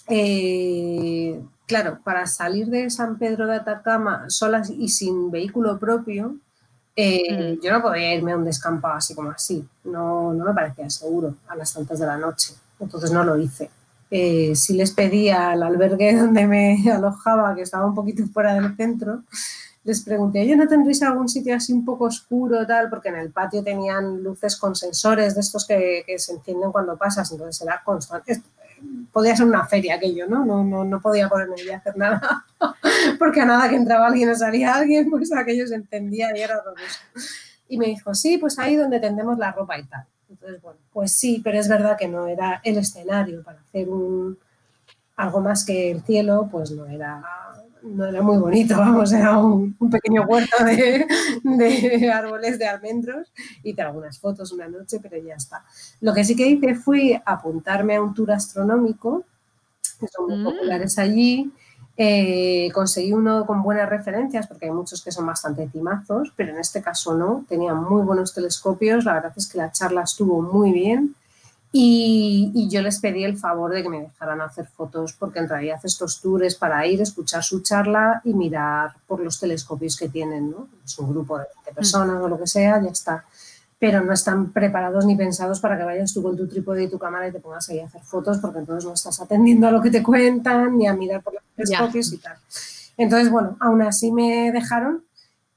[0.08, 6.38] eh, claro, para salir de San Pedro de Atacama sola y sin vehículo propio,
[6.96, 7.62] eh, mm.
[7.62, 11.36] Yo no podía irme a un descampado así como así, no, no me parecía seguro
[11.48, 13.70] a las tantas de la noche, entonces no lo hice.
[14.12, 18.76] Eh, sí les pedí al albergue donde me alojaba, que estaba un poquito fuera del
[18.76, 19.24] centro,
[19.84, 22.89] les pregunté, oye, ¿no tendréis algún sitio así un poco oscuro tal?
[22.89, 26.98] Porque en el patio tenían luces con sensores de estos que, que se encienden cuando
[26.98, 28.41] pasas, entonces era constante.
[29.12, 30.46] Podía ser una feria aquello, ¿no?
[30.46, 32.46] No, no, no podía ponerme a hacer nada,
[33.20, 36.58] porque a nada que entraba alguien o salía alguien, pues aquello se encendía y era
[36.58, 37.00] horroroso.
[37.68, 40.06] Y me dijo, sí, pues ahí donde tendemos la ropa y tal.
[40.30, 44.38] Entonces, bueno, pues sí, pero es verdad que no era el escenario para hacer un,
[45.16, 47.24] algo más que el cielo, pues no era
[47.86, 51.06] no era muy bonito, vamos, era un, un pequeño huerto de,
[51.44, 53.32] de, árboles de almendros
[53.64, 55.64] y de algunas fotos una noche, pero ya está.
[56.02, 59.24] Lo que sí que hice fue apuntarme a un tour astronómico,
[60.00, 60.44] que son muy mm.
[60.44, 61.52] populares allí,
[61.98, 66.60] eh, conseguí uno con buenas referencias, porque hay muchos que son bastante cimazos, pero en
[66.60, 70.74] este caso no, tenía muy buenos telescopios, la verdad es que la charla estuvo muy
[70.74, 71.16] bien
[71.78, 75.49] Y, y yo les pedí el favor de que me dejaran hacer fotos, porque en
[75.49, 80.51] realidad estos tours para ir, escuchar su charla y mirar por los telescopios que tienen,
[80.51, 80.69] ¿no?
[80.86, 83.26] Es un grupo de 20 personas o lo que sea, ya está.
[83.78, 86.97] Pero no están preparados ni pensados para que vayas tú con tu trípode y tu
[86.97, 89.82] cámara y te pongas ahí a hacer fotos, porque entonces no estás atendiendo a lo
[89.82, 92.38] que te cuentan ni a mirar por los telescopios y tal.
[92.95, 95.03] Entonces, bueno, aún así me dejaron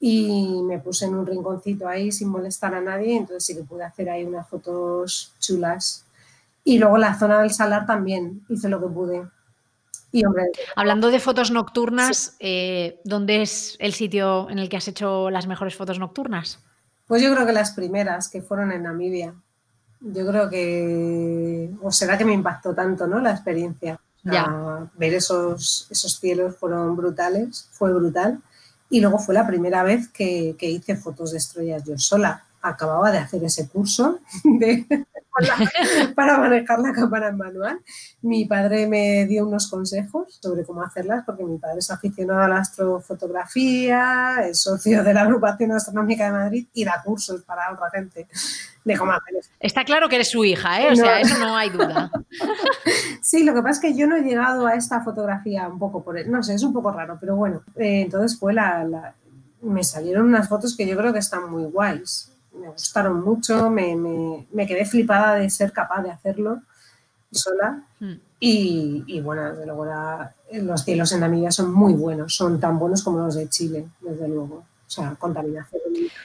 [0.00, 3.84] y me puse en un rinconcito ahí sin molestar a nadie, entonces sí que pude
[3.84, 6.06] hacer ahí unas fotos chulas.
[6.68, 9.26] Y luego la zona del salar también hice lo que pude.
[10.12, 10.44] Y hombre,
[10.76, 15.46] Hablando de fotos nocturnas, eh, ¿dónde es el sitio en el que has hecho las
[15.46, 16.62] mejores fotos nocturnas?
[17.06, 19.34] pues yo creo que las primeras que fueron en Namibia.
[20.00, 23.18] Yo creo que, o será que me impactó tanto, ¿no?
[23.18, 23.98] La experiencia.
[24.22, 24.90] Ya.
[24.94, 28.42] Ver esos, esos cielos fueron brutales, fue brutal.
[28.90, 32.44] Y luego fue la primera vez que, que hice fotos de estrellas yo sola.
[32.68, 34.86] Acababa de hacer ese curso de-
[35.40, 35.56] la-
[36.16, 37.80] para manejar la cámara en manual.
[38.22, 42.48] Mi padre me dio unos consejos sobre cómo hacerlas, porque mi padre es aficionado a
[42.48, 47.90] la astrofotografía, es socio de la Agrupación Astronómica de Madrid y da cursos para otra
[47.90, 48.26] gente
[48.84, 49.50] de cómo hacer eso.
[49.60, 50.86] Está claro que eres su hija, ¿eh?
[50.86, 50.96] O No.
[50.96, 52.10] sea, eso no hay duda.
[53.22, 56.02] Sí, lo que pasa es que yo no he llegado a esta fotografía un poco
[56.02, 56.26] por...
[56.28, 57.62] No sé, es un poco raro, pero bueno.
[57.76, 59.14] Eh, entonces fue la, la-
[59.60, 62.32] Me salieron unas fotos que yo creo que están muy guays.
[62.60, 66.60] Me gustaron mucho, me, me- me quedé flipada de ser capaz de hacerlo
[67.30, 67.82] sola.
[68.00, 68.14] Hmm.
[68.40, 72.78] Y, y bueno, desde luego la- los cielos en Namibia son muy buenos, son tan
[72.78, 74.64] buenos como los de Chile, desde luego.
[74.86, 75.82] O sea, contaminación.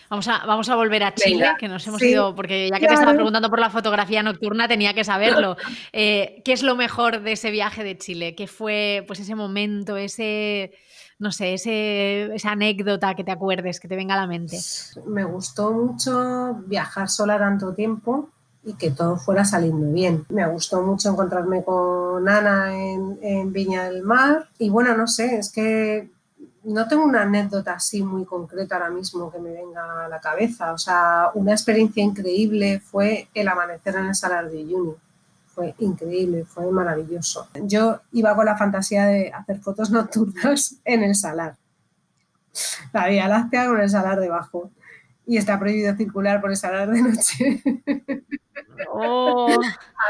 [0.10, 2.80] Vamos a, vamos a volver a Chile, Venga, que nos hemos sí, ido, porque ya
[2.80, 5.58] que te estaba preguntando por la fotografía nocturna, tenía que saberlo.
[5.92, 8.36] Eh, ¿Qué es lo mejor de ese viaje de Chile?
[8.36, 10.72] ¿Qué fue pues ese momento, ese,
[11.24, 14.60] no sé, ese, esa anécdota que te acuerdes, que te venga a la mente?
[15.06, 18.30] me gustó mucho viajar sola tanto tiempo
[18.66, 20.26] y que todo fuera saliendo bien.
[20.28, 25.50] Me gustó mucho encontrarme con Ana en, Viña del Mar y bueno, no sé, es
[25.50, 26.12] que
[26.66, 30.74] no tengo una anécdota así muy concreta ahora mismo que me venga a la cabeza.
[30.74, 34.94] O sea, una experiencia increíble fue el amanecer en el Salar de Uyuni.
[35.54, 37.48] Fue increíble, fue maravilloso.
[37.64, 41.56] Yo iba con la fantasía de hacer fotos nocturnas en el salar.
[42.92, 44.72] La Vía Láctea con el salar debajo.
[45.26, 47.64] Y está prohibido circular por el salar de noche.
[48.92, 49.48] Oh.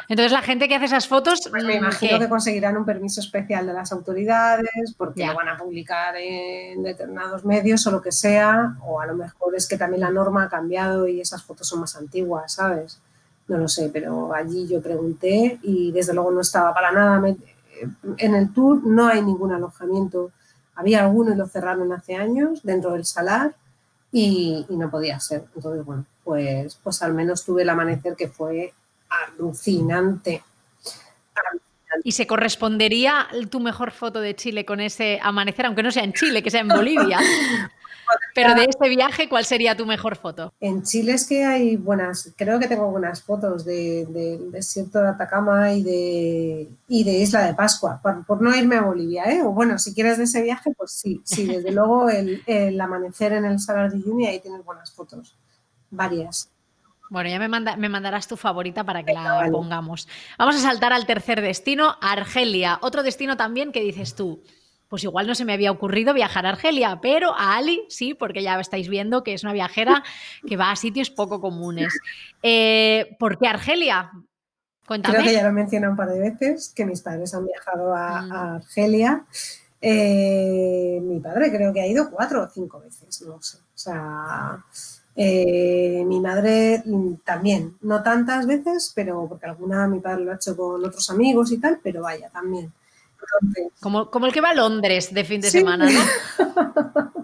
[0.08, 2.24] Entonces la gente que hace esas fotos, Pues me imagino ¿qué?
[2.26, 5.28] que conseguirán un permiso especial de las autoridades porque Ya.
[5.28, 9.56] lo van a publicar en determinados medios o lo que sea, o a lo mejor
[9.56, 13.00] es que también la norma ha cambiado y esas fotos son más antiguas, ¿sabes?
[13.48, 17.36] No lo sé, pero allí yo pregunté y desde luego no estaba para nada.
[18.18, 20.32] En el tour no hay ningún alojamiento.
[20.76, 23.56] Había alguno y lo cerraron hace años dentro del salar
[24.12, 25.46] y, y no podía ser.
[25.56, 28.74] Entonces, bueno, pues, pues al menos tuve el amanecer que fue
[29.10, 30.44] alucinante.
[32.04, 36.14] ¿Y se correspondería tu mejor foto de Chile con ese amanecer, aunque no sea en
[36.14, 37.20] Chile, que sea en Bolivia?
[38.36, 40.54] Pero de este viaje, ¿cuál sería tu mejor foto?
[40.60, 45.10] En Chile es que hay buenas, creo que tengo buenas fotos de- del desierto de
[45.10, 49.42] Atacama y de, y de Isla de Pascua, por, por no irme a Bolivia, ¿eh?
[49.44, 53.34] O bueno, si quieres de ese viaje, pues sí, sí, desde luego el, el amanecer
[53.34, 55.36] en el Salar de Uyuni, ahí tienes buenas fotos,
[55.92, 56.50] varias.
[57.10, 60.08] Bueno, ya me, manda- me mandarás tu favorita para que la pongamos.
[60.40, 62.80] Vamos a saltar al tercer destino, Argelia.
[62.82, 64.42] Otro destino también que dices tú.
[64.94, 68.44] Pues igual no se me había ocurrido viajar a Argelia, pero a Ali sí, porque
[68.44, 70.04] ya estáis viendo que es una viajera
[70.48, 71.98] que va a sitios poco comunes.
[72.44, 74.12] Eh, ¿Por qué Argelia?
[74.86, 75.16] Cuéntame.
[75.16, 77.96] Creo que ya lo he mencionado un par de veces, que mis padres han viajado
[77.96, 78.32] a, Mm.
[78.34, 79.26] a Argelia.
[79.82, 83.58] Eh, mi padre creo que ha ido cuatro o cinco veces, no sé.
[83.58, 84.64] O sea,
[85.16, 86.84] eh, mi madre
[87.24, 91.52] también, no tantas veces, pero porque alguna mi padre lo ha hecho con otros amigos
[91.52, 92.72] y tal, pero vaya, también.
[93.42, 95.60] Entonces, Como, como el que va a Londres de fin de Sí.
[95.60, 96.00] semana, ¿no?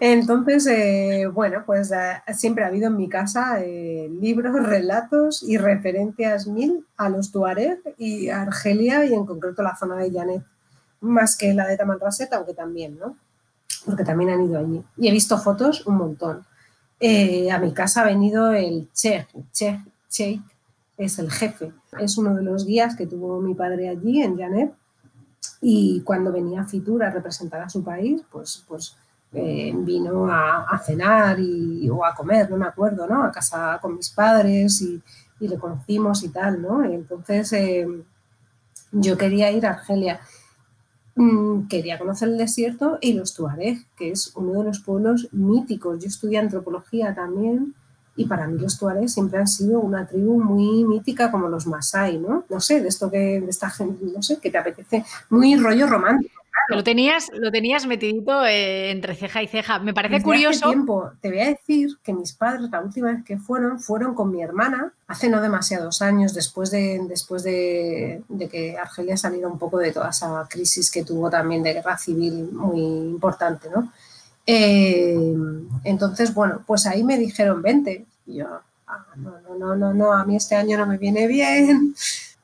[0.00, 5.56] Entonces, eh, bueno, pues eh, siempre ha habido en mi casa eh, libros, relatos y
[5.56, 10.42] referencias mil a los Tuareg y a Argelia y en concreto la zona de Llanet,
[11.00, 13.16] más que la de Tamanrasset, aunque también, ¿no?
[13.86, 14.82] Porque también han ido allí.
[14.98, 16.44] Y he visto fotos un montón.
[17.02, 19.80] A mi casa ha venido el Sheikh, Sheikh,
[20.10, 20.42] Sheikh
[20.98, 24.72] es el jefe, es uno de los guías que tuvo mi padre allí en Llanet
[25.60, 28.96] y cuando venía a Fitur a representar a su país, pues, pues
[29.32, 33.22] eh, vino a, cenar y, o a comer, no me acuerdo, ¿no?
[33.22, 35.00] A casa con mis padres y,
[35.40, 36.84] y le conocimos y tal, ¿no?
[36.84, 37.86] Entonces eh,
[38.92, 40.20] yo quería ir a Argelia.
[41.16, 46.00] Mm, Quería conocer el desierto y los Tuareg, que es uno de los pueblos míticos.
[46.00, 47.74] Yo estudié antropología también
[48.16, 52.18] Y para mí los tuaregs siempre han sido una tribu muy mítica como los masai,
[52.18, 52.44] ¿no?
[52.48, 55.86] No sé, de esto que, de esta gente, no sé, que te apetece, muy rollo
[55.86, 56.40] romántico.
[56.68, 59.78] Lo tenías, lo tenías metidito eh, entre ceja y ceja.
[59.80, 60.66] Me parece Desde curioso.
[60.66, 64.14] Hace tiempo, te voy a decir que mis padres, la última vez que fueron, fueron
[64.14, 69.48] con mi hermana, hace no demasiados años, después de, después de, de que Argelia saliera
[69.48, 73.92] un poco de toda esa crisis que tuvo también de guerra civil muy importante, ¿no?
[74.52, 75.16] Eh,
[75.84, 78.06] entonces, bueno, pues ahí me dijeron, vente.
[78.26, 78.46] Y yo,
[78.86, 81.94] ah, no, no, no, no, no, a mí este año no me viene bien.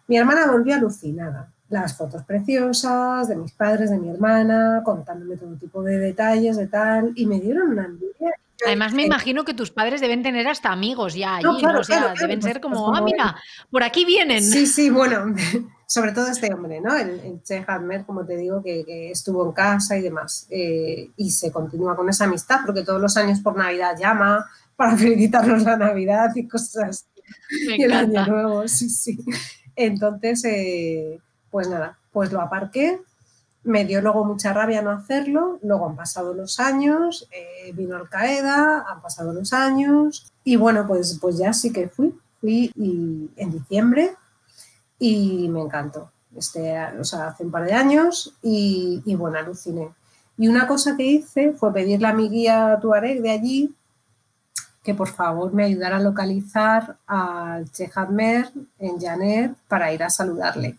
[0.08, 1.48] Mi hermana volvió alucinada.
[1.68, 6.68] Las fotos preciosas de mis padres, de mi hermana, contándome todo tipo de detalles, de
[6.68, 8.30] tal, y me dieron una envidia.
[8.64, 11.58] Además, me Eh, imagino que tus padres deben tener hasta amigos ya allí, No, ¿no?
[11.58, 13.36] claro, O sea, claro, claro, deben pues- ser pues como, como ah, mira,
[13.70, 14.42] por aquí vienen.
[14.44, 15.34] Sí, sí, bueno,
[15.86, 16.96] sobre todo este hombre, ¿no?
[16.96, 20.46] El, el Che Hadmer, como te digo, que, que estuvo en casa y demás.
[20.50, 24.44] eh, y se continúa con esa amistad, porque todos los años por Navidad llama
[24.74, 27.06] para felicitarnos la Navidad y cosas.
[27.68, 29.18] Me y el año nuevo, sí, sí.
[29.76, 33.00] Entonces, eh, pues nada, pues lo aparqué.
[33.62, 35.58] Me dio luego mucha rabia no hacerlo.
[35.62, 40.32] Luego han pasado los años, eh, vino Al Qaeda, han pasado los años.
[40.44, 42.14] Y bueno, pues, pues ya sí que fui.
[42.40, 44.14] Fui y, en diciembre
[44.98, 46.10] y me encantó.
[46.36, 49.88] Este, o sea, hace un par de años y, y bueno, aluciné.
[50.38, 53.74] Y una cosa que hice fue pedirle a mi guía Tuareg de allí
[54.86, 60.10] que por favor me ayudara a localizar al Che Hadmer en Janet para ir a
[60.10, 60.78] saludarle.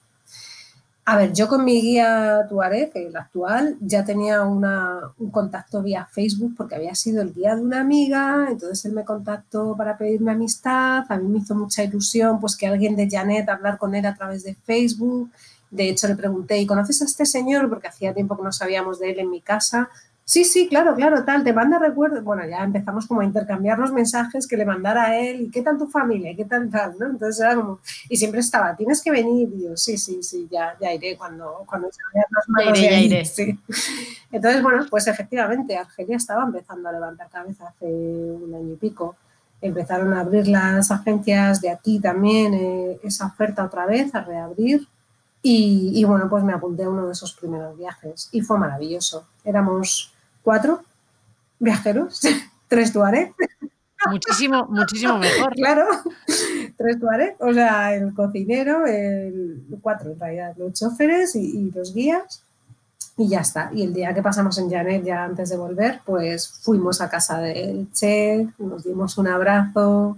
[1.09, 6.05] A ver, yo con mi guía Tuareg, el actual, ya tenía una- un contacto vía
[6.11, 10.33] Facebook porque había sido el guía de una amiga, entonces él me contactó para pedirme
[10.33, 14.05] amistad, a mí me hizo mucha ilusión pues que alguien de Janet hablar con él
[14.05, 15.31] a través de Facebook.
[15.71, 17.69] De hecho, le pregunté, ¿y conoces a este señor?
[17.69, 19.89] Porque hacía tiempo que no sabíamos de él en mi casa.
[20.29, 22.21] Sí, sí, claro, claro, tal, te manda recuerdos.
[22.21, 25.61] Bueno, ya empezamos como a intercambiar los mensajes que le mandara a él, ¿y qué
[25.61, 26.31] tal tu familia?
[26.31, 26.95] ¿Y ¿Qué tal tal?
[26.99, 27.05] ¿no?
[27.05, 27.79] Entonces era como,
[28.09, 31.63] y siempre estaba, tienes que venir, y yo, sí, sí, sí, ya, ya iré cuando,
[31.65, 33.23] cuando se vayan las manos iré, de ya ahí", iré.
[33.25, 33.57] sí.
[34.29, 39.15] Entonces, bueno, pues efectivamente, Argelia estaba empezando a levantar cabeza hace un año y pico.
[39.61, 44.85] Empezaron a abrir las agencias de aquí también, eh, esa oferta otra vez, a reabrir.
[45.41, 49.25] Y, y bueno, pues me apunté a uno de esos primeros viajes y fue maravilloso.
[49.45, 50.13] Éramos
[50.47, 50.81] cuatro
[51.59, 52.21] viajeros,
[52.69, 53.33] tres tuareg,
[54.09, 55.53] Muchísimo, muchísimo mejor.
[55.55, 55.85] claro,
[56.77, 61.93] tres tuareg, o sea, el cocinero, el cuatro en realidad, los choferes y, y los
[61.93, 62.43] guías.
[63.17, 63.71] Y ya está.
[63.73, 67.39] Y el día que pasamos en Janet, ya antes de volver, pues fuimos a casa
[67.39, 70.17] del Che, nos dimos un abrazo,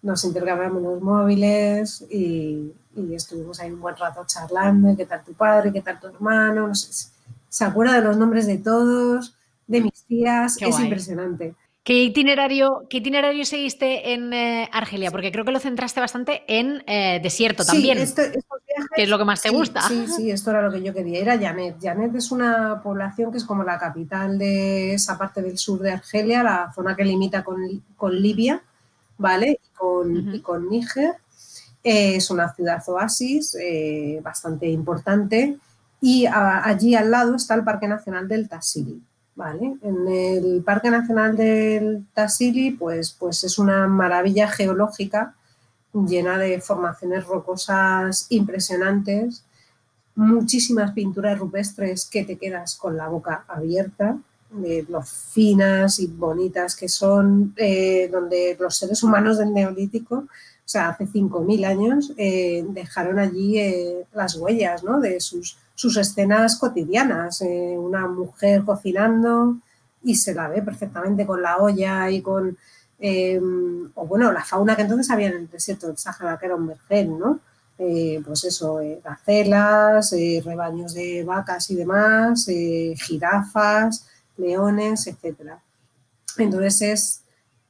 [0.00, 5.34] nos intercambiamos los móviles y, y estuvimos ahí un buen rato charlando, qué tal tu
[5.34, 7.10] padre, qué tal tu hermano, no sé,
[7.48, 9.35] se acuerda de los nombres de todos,
[9.66, 10.84] de mis tías, Qué es guay.
[10.84, 11.54] impresionante.
[11.82, 15.12] ¿Qué itinerario, ¿Qué itinerario seguiste en eh, Argelia?
[15.12, 19.02] Porque creo que lo centraste bastante en eh, desierto Sí, también, esto- estos viajes- que
[19.04, 19.82] es lo que más te sí, gusta.
[19.82, 21.20] Sí, sí, esto era lo que yo quería.
[21.20, 21.76] Era Janet.
[21.80, 25.92] Janet es una población que es como la capital de esa parte del sur de
[25.92, 27.60] Argelia, la zona que limita con,
[27.96, 28.60] con Libia,
[29.16, 29.60] ¿vale?
[29.64, 31.14] Y con, y con Níger.
[31.84, 33.56] Eh, es una ciudad oasis
[34.22, 35.56] bastante importante
[36.00, 39.00] y a- allí al lado está el Parque Nacional del Tassili.
[39.36, 39.76] ¿Vale?
[39.82, 45.34] En el Parque Nacional del Tassili pues, pues es una maravilla geológica
[46.04, 49.44] llena de formaciones rocosas impresionantes,
[50.14, 54.18] muchísimas pinturas rupestres que te quedas con la boca abierta,
[54.50, 60.68] de lo finas y bonitas que son, eh, donde los seres humanos del Neolítico, o
[60.68, 65.00] sea, hace 5.000 años, eh, dejaron allí eh, las huellas ¿no?
[65.00, 67.42] de sus, sus escenas cotidianas.
[67.42, 69.58] eh, una mujer cocinando
[70.02, 72.56] y se la ve perfectamente con la olla y con
[72.98, 73.40] eh,
[73.94, 76.66] o bueno, la fauna que entonces había en el desierto del Sáhara, que era un
[76.66, 77.40] vergel, ¿no?
[77.78, 80.12] Eh, pues eso, eh, gacelas,
[80.44, 84.08] rebaños de vacas y demás, jirafas,
[84.38, 85.58] leones, etc.
[86.38, 87.22] Entonces es,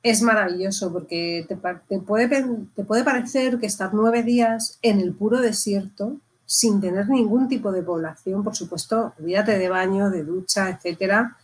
[0.03, 1.57] es maravilloso porque te,
[1.89, 7.09] te puede, te puede parecer que estar nueve días en el puro desierto sin tener
[7.09, 11.37] ningún tipo de población, por supuesto, olvídate de baño, de ducha, etcétera,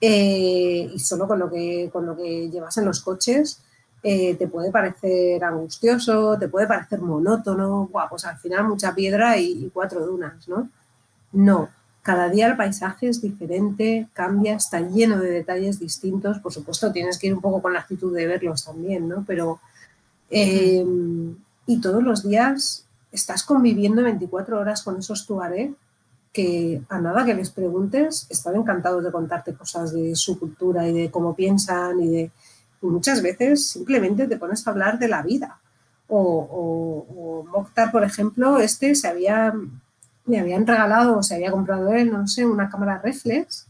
[0.00, 3.62] eh, y solo con lo que, con lo que llevas en los coches,
[4.02, 9.38] eh, te puede parecer angustioso, te puede parecer monótono, guau, pues al final mucha piedra
[9.38, 10.68] y, y cuatro dunas, ¿no?
[11.32, 11.70] No,
[12.02, 17.16] cada día el paisaje es diferente, cambia, está lleno de detalles distintos, por supuesto tienes
[17.16, 19.24] que ir un poco con la actitud de verlos también, ¿no?
[19.26, 19.60] Pero,
[20.28, 20.84] eh,
[21.64, 25.74] y todos los días estás conviviendo 24 horas con esos tuareg
[26.32, 30.92] que a nada que les preguntes están encantados de contarte cosas de su cultura y
[30.92, 32.30] de cómo piensan y de,
[32.80, 35.60] muchas veces simplemente te pones a hablar de la vida.
[36.08, 39.54] O, o, por ejemplo, este se había,
[40.26, 43.68] le habían regalado o se había comprado él, no sé, una cámara reflex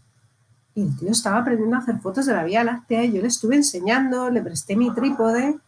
[0.74, 3.28] y el tío estaba aprendiendo a hacer fotos de la Vía Láctea y yo le
[3.28, 5.58] estuve enseñando, le presté mi trípode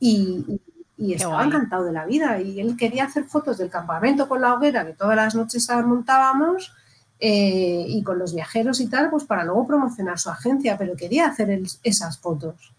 [0.00, 0.60] y,
[1.02, 2.40] y estaba encantado de la vida.
[2.40, 6.72] Y él quería hacer fotos del campamento con la hoguera que todas las noches montábamos
[7.18, 11.26] eh, y con los viajeros y tal, pues para luego promocionar su agencia, pero quería
[11.26, 12.72] hacer él esas fotos.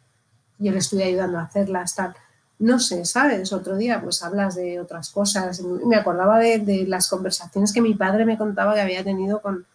[0.58, 2.16] Yo le estuve ayudando a hacerlas, tal.
[2.60, 3.52] No sé, ¿sabes?
[3.52, 5.62] Otro día pues hablas de otras cosas.
[5.62, 9.66] Me acordaba de, de las conversaciones que mi padre me contaba que había tenido con,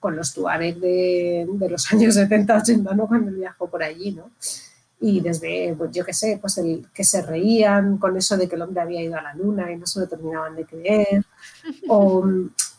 [0.00, 3.06] con los tuareg de, de, los años 70, 80, ¿no?
[3.06, 4.24] Cuando viajó por allí, ¿no?
[5.04, 8.54] Y desde, pues yo qué sé, pues el que se reían con eso de que
[8.54, 11.26] el hombre había ido a la luna y no se lo terminaban de creer.
[11.88, 12.24] O,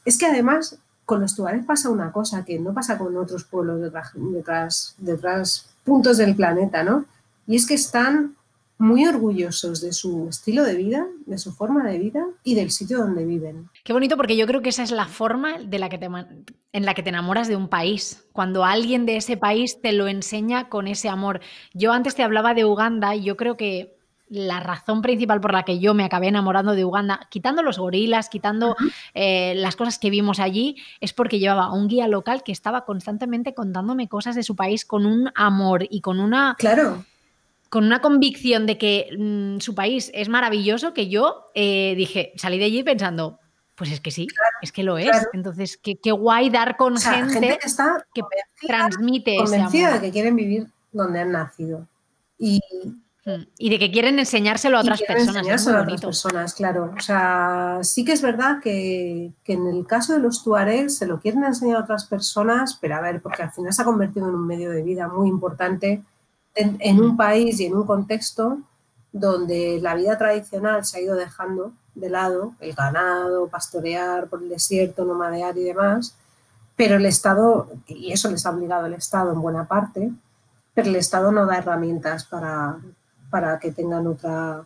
[0.06, 3.82] es que además con los tuareg pasa una cosa que no pasa con otros pueblos
[3.82, 3.88] de
[4.40, 7.06] otras, de otras puntos del planeta, ¿no?
[7.46, 8.36] Y es que están
[8.78, 12.98] muy orgullosos de su estilo de vida, de su forma de vida y del sitio
[12.98, 13.70] donde viven.
[13.84, 16.86] Qué bonito porque yo creo que esa es la forma de la que te, en
[16.86, 20.70] la que te enamoras de un país, cuando alguien de ese país te lo enseña
[20.70, 21.40] con ese amor.
[21.74, 23.96] Yo antes te hablaba de Uganda y yo creo que
[24.30, 28.30] la razón principal por la que yo me acabé enamorando de Uganda, quitando los gorilas,
[28.30, 28.94] quitando uh -huh.
[29.14, 33.54] eh, las cosas que vimos allí, es porque llevaba un guía local que estaba constantemente
[33.54, 36.56] contándome cosas de su país con un amor y con una...
[36.58, 37.06] Claro
[37.74, 42.60] con una convicción de que mmm, su país es maravilloso, que yo eh, dije, salí
[42.60, 43.40] de allí pensando,
[43.74, 45.10] pues es que sí, claro, es que lo es.
[45.10, 45.30] Claro.
[45.34, 48.22] Entonces, qué, qué, guay dar con o sea, gente, gente, que, está que
[48.68, 50.02] transmite convencida ese amor.
[50.02, 51.88] de que quieren vivir donde han nacido.
[52.38, 52.62] Y,
[53.58, 55.38] y de que quieren enseñárselo a otras personas.
[55.38, 56.94] Enseñárselo a otras personas, claro.
[56.96, 61.08] O sea, sí que es verdad que, que, en el caso de los tuaregs se
[61.08, 64.30] lo quieren enseñar a otras personas, pero a ver, porque al final se ha convertido
[64.30, 66.04] en un medio de vida muy importante
[66.56, 68.60] en, en, un país y en un contexto
[69.12, 74.50] donde la vida tradicional se ha ido dejando de lado, el ganado, pastorear por el
[74.50, 76.16] desierto, nomadear y demás,
[76.76, 80.12] pero el Estado, y eso les ha obligado el Estado en buena parte,
[80.74, 82.78] pero el Estado no da herramientas para,
[83.30, 84.66] para que tengan otra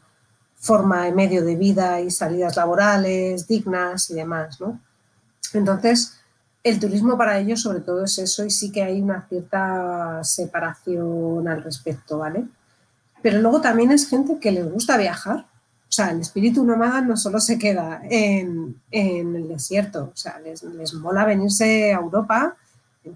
[0.56, 4.80] forma de medio de vida y salidas laborales dignas y demás, ¿no?
[5.54, 6.16] Entonces,
[6.69, 11.48] el turismo para ellos sobre todo es eso y sí que hay una cierta separación
[11.48, 12.45] al respecto, ¿vale?
[13.22, 15.45] Pero luego también es gente que les gusta viajar.
[15.89, 20.38] O sea, el espíritu nómada no solo se queda en, en el desierto, o sea,
[20.39, 22.57] les, les, mola venirse a Europa,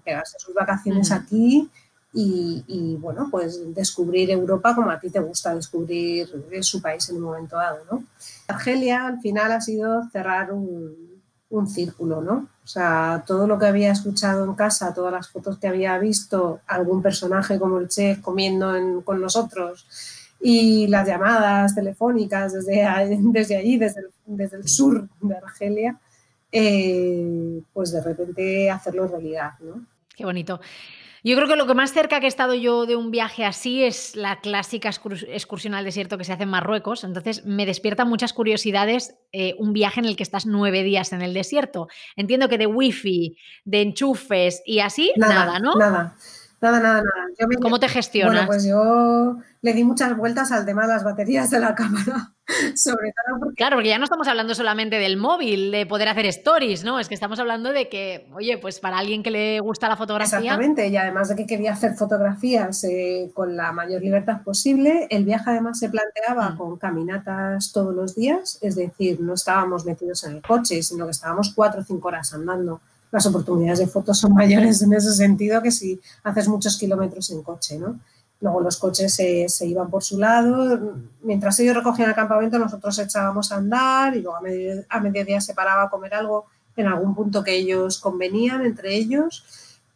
[0.05, 1.13] pegarse sus vacaciones mm.
[1.13, 1.69] aquí
[2.13, 6.29] y, y, bueno, pues descubrir Europa como a ti te gusta descubrir
[6.61, 8.05] su país en un momento dado, ¿no?
[8.47, 11.10] Argelia al final ha sido cerrar un,
[11.51, 12.47] un círculo, ¿no?
[12.63, 16.61] O sea, todo lo que había escuchado en casa, todas las fotos que había visto,
[16.67, 19.85] algún personaje como el chef comiendo en, con nosotros
[20.39, 22.83] y las llamadas telefónicas desde,
[23.55, 25.99] allí, desde el, desde el sur de Argelia,
[26.51, 29.85] eh, pues de repente hacerlo realidad, ¿no?
[30.15, 30.59] Qué bonito.
[31.23, 33.83] Yo creo que lo que más cerca que he estado yo de un viaje así
[33.83, 37.03] es la clásica excursión al desierto que se hace en Marruecos.
[37.03, 41.21] Entonces me despierta muchas curiosidades eh, un viaje en el que estás nueve días en
[41.21, 41.87] el desierto.
[42.15, 45.75] Entiendo que de wifi, de enchufes y así, nada, nada ¿no?
[45.75, 46.15] Nada.
[46.59, 47.27] Nada, nada, nada.
[47.39, 47.55] Yo me...
[47.57, 48.45] ¿Cómo te gestionas?
[48.45, 52.33] Bueno, pues yo le di muchas vueltas al tema de las baterías de la cámara,
[52.75, 53.55] sobre todo porque...
[53.55, 56.99] Claro, porque ya no estamos hablando solamente del móvil, de poder hacer stories, ¿no?
[56.99, 60.39] Es que estamos hablando de que, oye, pues para alguien que le gusta la fotografía...
[60.39, 65.25] Exactamente, y además de que quería hacer fotografías eh, con la mayor libertad posible, el
[65.25, 66.57] viaje además se planteaba mm.
[66.57, 71.11] con caminatas todos los días, es decir, no estábamos metidos en el coche, sino que
[71.11, 72.81] estábamos cuatro o cinco horas andando
[73.11, 77.43] las oportunidades de fotos son mayores en ese sentido que si haces muchos kilómetros en
[77.43, 77.99] coche, ¿no?
[78.41, 82.97] Luego los coches se, se, iban por su lado, mientras ellos recogían el campamento nosotros
[82.97, 87.15] echábamos a andar y luego a, a mediodía se paraba a comer algo en algún
[87.15, 89.45] punto que ellos convenían entre ellos.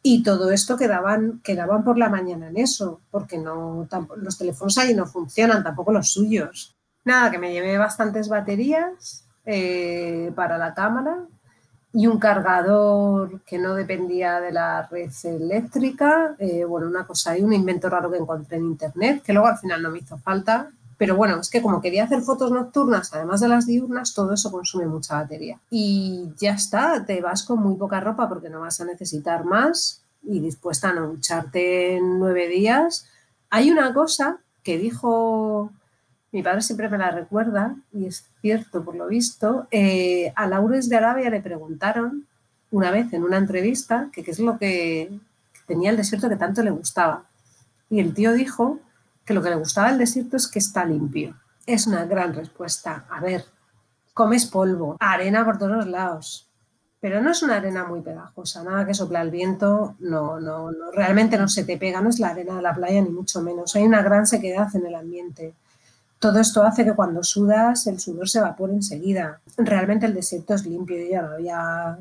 [0.07, 4.93] Y todo esto quedaban, quedaban por la mañana en eso, porque no, los teléfonos ahí
[4.93, 6.75] no funcionan, tampoco los suyos.
[7.03, 11.25] Nada, que me llevé bastantes baterías eh, para la cámara,
[11.95, 17.41] y un cargador que no dependía de la red eléctrica, eh, bueno, una cosa ahí,
[17.41, 20.69] un invento raro que encontré en internet, que luego al final no me hizo falta,
[20.97, 24.51] pero bueno, es que como quería hacer fotos nocturnas, además de las diurnas, todo eso
[24.51, 25.57] consume mucha batería.
[25.69, 30.01] Y ya está, te vas con muy poca ropa porque no vas a necesitar más
[30.21, 33.07] y dispuesta a no ducharte en nueve días.
[33.49, 35.71] Hay una cosa que dijo
[36.35, 40.89] mi padre siempre me la recuerda, y es cierto por lo visto, eh, a Laures
[40.89, 42.27] de Arabia le preguntaron
[42.71, 45.17] una vez en una entrevista qué es lo que
[45.65, 47.23] tenía el desierto que tanto le gustaba.
[47.89, 48.81] Y el tío dijo
[49.23, 51.37] que lo que le gustaba del desierto es que está limpio.
[51.65, 53.05] Es una gran respuesta.
[53.09, 53.45] A ver,
[54.13, 56.49] comes polvo, arena por todos lados,
[56.99, 60.91] pero no es una arena muy pegajosa, nada que sopla el viento, no, no, no,
[60.91, 63.73] realmente no se te pega, no es la arena de la playa ni mucho menos.
[63.77, 65.53] Hay una gran sequedad en el ambiente.
[66.19, 69.41] Todo esto hace que cuando sudas el sudor se evapore enseguida.
[69.57, 71.97] Realmente el desierto es limpio, yo ya lo había,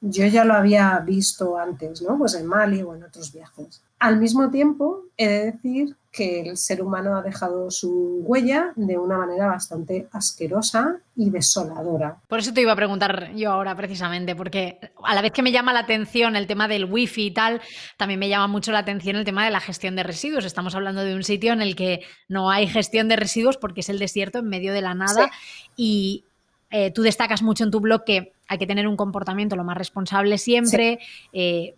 [0.00, 2.18] yo ya lo había visto antes, ¿no?
[2.18, 3.82] Pues en Mali o en otros viajes.
[3.98, 8.98] Al mismo tiempo, he de decir que el ser humano ha dejado su huella de
[8.98, 12.16] una manera bastante asquerosa y desoladora.
[12.26, 15.52] Por eso te iba a preguntar yo ahora precisamente, porque a la vez que me
[15.52, 17.60] llama la atención el tema del wifi y tal,
[17.96, 20.44] también me llama mucho la atención el tema de la gestión de residuos.
[20.44, 23.88] Estamos hablando de un sitio en el que no hay gestión de residuos porque es
[23.88, 25.30] el desierto en medio de la nada
[25.76, 26.24] y
[26.72, 29.76] eh, tú destacas mucho en tu blog que hay que tener un comportamiento lo más
[29.76, 30.98] responsable siempre,
[31.32, 31.76] eh,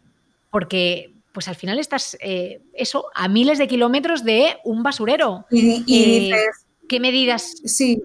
[0.51, 5.47] porque pues al final estás, eh, eso, a miles de kilómetros de un basurero.
[5.51, 6.37] Y, y Eh,
[6.89, 7.55] ¿Qué medidas?
[7.65, 8.03] sí,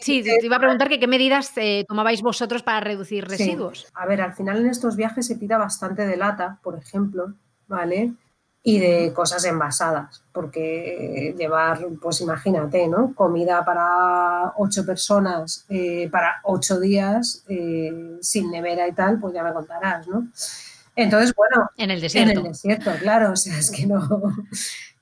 [0.00, 3.30] Sí, te iba a preguntar que qué medidas eh, tomabais vosotros para reducir Sí.
[3.30, 3.86] residuos.
[3.94, 7.34] A ver, al final en estos viajes se tira bastante de lata, por ejemplo,
[7.68, 8.14] ¿vale?
[8.64, 13.12] Y de cosas envasadas, porque llevar, pues imagínate, ¿no?
[13.14, 19.42] Comida para ocho personas, eh, para ocho días, eh, sin nevera y tal, pues ya
[19.42, 20.28] me contarás, ¿no?
[20.96, 22.40] Entonces, bueno, En el en desierto.
[22.40, 24.00] el desierto, claro, o sea, es que no.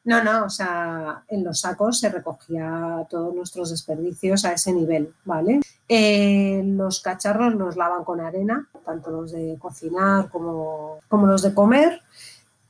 [0.03, 5.13] No, no, o sea, en los sacos se recogía todos nuestros desperdicios a ese nivel,
[5.27, 5.61] ¿vale?
[5.89, 11.53] Eh, los cacharros los lavan con arena, tanto los de cocinar como, como los de
[11.53, 12.01] comer.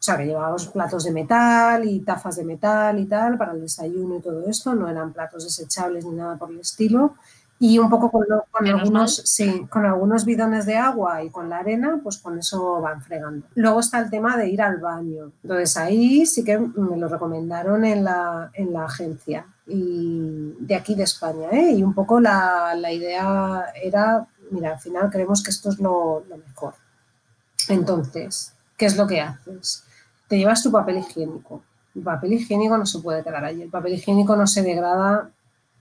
[0.01, 3.61] O sea, que llevábamos platos de metal y tazas de metal y tal para el
[3.61, 4.75] desayuno y todo esto.
[4.75, 7.15] No eran platos desechables ni nada por el estilo.
[7.62, 9.27] Y un poco con, lo- con algunos, mal.
[9.27, 13.47] sí, con algunos bidones de agua y con la arena, pues con eso van fregando.
[13.55, 15.31] Luego está el tema de ir al baño.
[15.43, 20.95] Entonces ahí sí que me lo recomendaron en la, en la agencia y de aquí
[20.95, 21.49] de España.
[21.53, 21.73] ¿eh?
[21.73, 26.24] Y un poco la, la idea era, mira, al final creemos que esto es lo,
[26.31, 26.73] lo mejor.
[27.69, 29.85] Entonces, ¿qué es lo que haces?
[30.28, 31.62] Te llevas tu papel higiénico.
[31.95, 33.62] El papel higiénico no se puede quedar allí.
[33.62, 35.31] El papel higiénico no se degrada,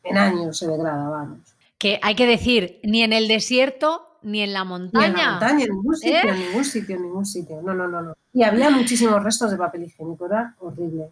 [0.03, 1.39] en años se degrada, vamos.
[1.79, 5.07] Que hay que decir, ni en el desierto ni en la Ni montaña.
[5.07, 6.29] en la montaña, en ningún sitio, ¿Eh?
[6.29, 7.61] en ningún sitio, en ningún sitio.
[7.61, 8.13] No, no, no, no.
[8.33, 11.09] Y había muchísimos restos de papel higiénico, era horrible.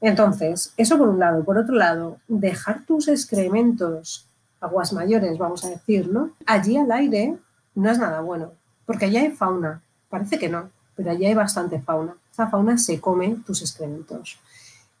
[0.00, 1.44] Entonces, eso por un lado.
[1.44, 4.26] Por otro lado, dejar tus excrementos,
[4.60, 6.30] aguas mayores, vamos a decir, ¿no?
[6.46, 7.36] Allí al aire
[7.74, 8.52] no es nada bueno,
[8.86, 9.82] porque allí hay fauna.
[10.08, 12.16] Parece que no, pero allí hay bastante fauna.
[12.32, 14.38] Esa fauna se come tus excrementos.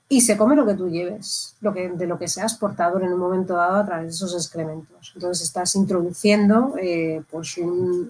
[0.08, 3.12] Y se come lo que tú lleves, lo que, de lo que seas portador en
[3.12, 5.12] un momento dado a través de esos excrementos.
[5.14, 7.58] Entonces estás introduciendo eh, pues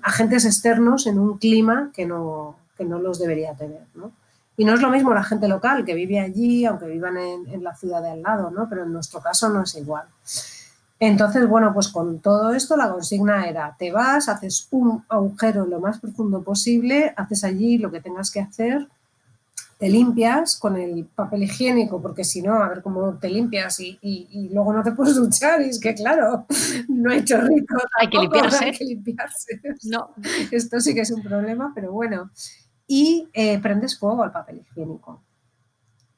[0.03, 3.87] agentes externos en un clima que no, que no los debería tener.
[3.95, 4.11] ¿no?
[4.57, 7.63] Y no es lo mismo la gente local que vive allí, aunque vivan en, en
[7.63, 8.69] la ciudad de al lado, ¿no?
[8.69, 10.07] pero en nuestro caso no es igual.
[11.01, 15.81] Entonces, bueno, pues con todo esto la consigna era, te vas, haces un agujero lo
[15.81, 18.89] más profundo posible, haces allí lo que tengas que hacer,
[19.85, 23.99] te limpias con el papel higiénico, porque si no, a ver cómo te limpias y,
[24.01, 26.47] y- y luego no te puedes duchar, y es que claro,
[26.89, 27.75] no hay chorrito.
[28.01, 28.65] Hay que limpiarse.
[28.65, 29.61] Hay que limpiarse.
[29.85, 30.09] No.
[30.51, 32.31] Esto sí que es un problema, pero bueno.
[32.87, 35.21] Y eh, prendes fuego al papel higiénico.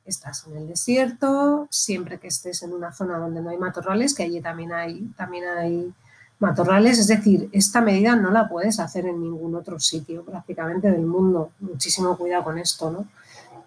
[0.04, 4.22] Estás en el desierto, siempre que estés en una zona donde no hay matorrales, que
[4.22, 5.92] allí también hay, también hay
[6.38, 11.04] matorrales, es decir, esta medida no la puedes hacer en ningún otro sitio prácticamente del
[11.04, 11.50] mundo.
[11.58, 13.06] Muchísimo cuidado con esto, ¿no?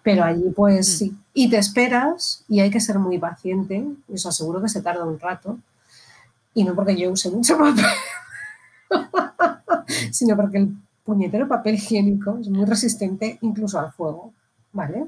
[0.02, 0.98] Pero allí pues Mm.
[0.98, 1.14] sí.
[1.34, 5.04] Y te esperas y hay que ser muy paciente, y os aseguro que se tarda
[5.04, 5.58] un rato.
[6.54, 7.84] Y no porque yo use mucho papel,
[10.10, 10.68] sino porque el
[11.04, 14.32] puñetero papel higiénico es muy resistente incluso al fuego,
[14.72, 15.06] ¿vale?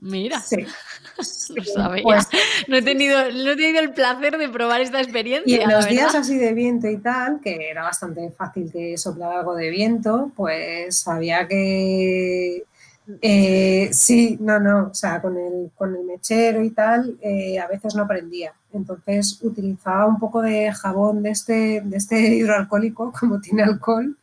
[0.00, 0.56] Mira, Sí.
[1.54, 2.02] lo sabía.
[2.02, 2.28] Pues,
[2.68, 5.56] no, he tenido, no he tenido el placer de probar esta experiencia.
[5.56, 9.38] y en los días así de viento y tal, que era bastante fácil que soplara
[9.40, 12.64] algo de viento, pues había que...
[13.20, 17.66] eh, sí, no, no, o sea, con el, con el mechero y tal, eh, a
[17.66, 18.52] veces no prendía.
[18.72, 24.16] Entonces utilizaba un poco de jabón de este, de este hidroalcohólico, como tiene alcohol,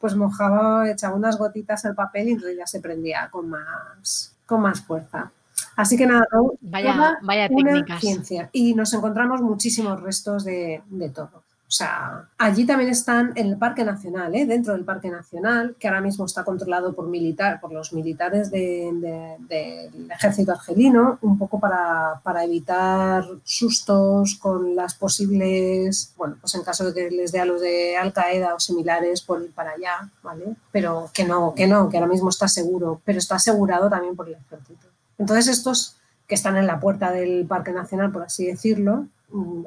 [0.00, 4.60] pues mojaba, echaba unas gotitas al papel y entonces ya se prendía con más, con
[4.62, 5.30] más fuerza.
[5.76, 6.26] Así que nada.
[6.60, 8.00] Vaya- vaya una técnicas.
[8.00, 8.50] ciencia.
[8.52, 11.41] Y nos encontramos muchísimos restos de, de todo.
[11.72, 14.44] O sea, allí también están en el Parque Nacional, ¿eh?
[14.44, 18.90] dentro del Parque Nacional, que ahora mismo está controlado por militar, por los militares de-
[18.92, 26.54] de- del ejército argelino, un poco para, para evitar sustos con las posibles, bueno, pues
[26.56, 29.52] en caso de que les dé a los de Al Qaeda o similares por ir
[29.52, 30.54] para allá, ¿vale?
[30.72, 34.28] Pero que no, que no, que ahora mismo está seguro, pero está asegurado también por
[34.28, 34.88] el ejército.
[35.16, 35.96] Entonces estos
[36.26, 39.06] que están en la puerta del Parque Nacional, por así decirlo,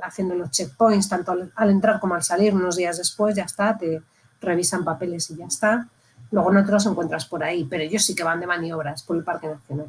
[0.01, 3.77] haciendo los checkpoints, tanto al, al entrar como al salir, unos días después, ya está,
[3.77, 4.01] te
[4.41, 5.87] revisan papeles y ya está.
[6.31, 9.15] Luego no te los encuentras por ahí, pero ellos sí que van de maniobras por
[9.17, 9.87] el Parque Nacional.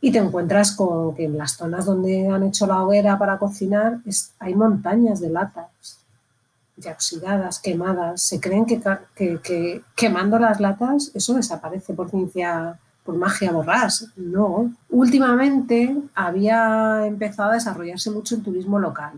[0.00, 3.98] Y te encuentras con que en las zonas donde han hecho la hoguera para cocinar
[4.04, 5.98] es- hay montañas de latas,
[6.76, 8.22] ya oxidadas, quemadas.
[8.22, 8.80] Se creen que,
[9.14, 14.08] que- que quemando las latas eso desaparece por ciencia, por magia borrás.
[14.16, 14.72] No.
[14.90, 19.12] Últimamente había empezado a desarrollarse mucho el turismo local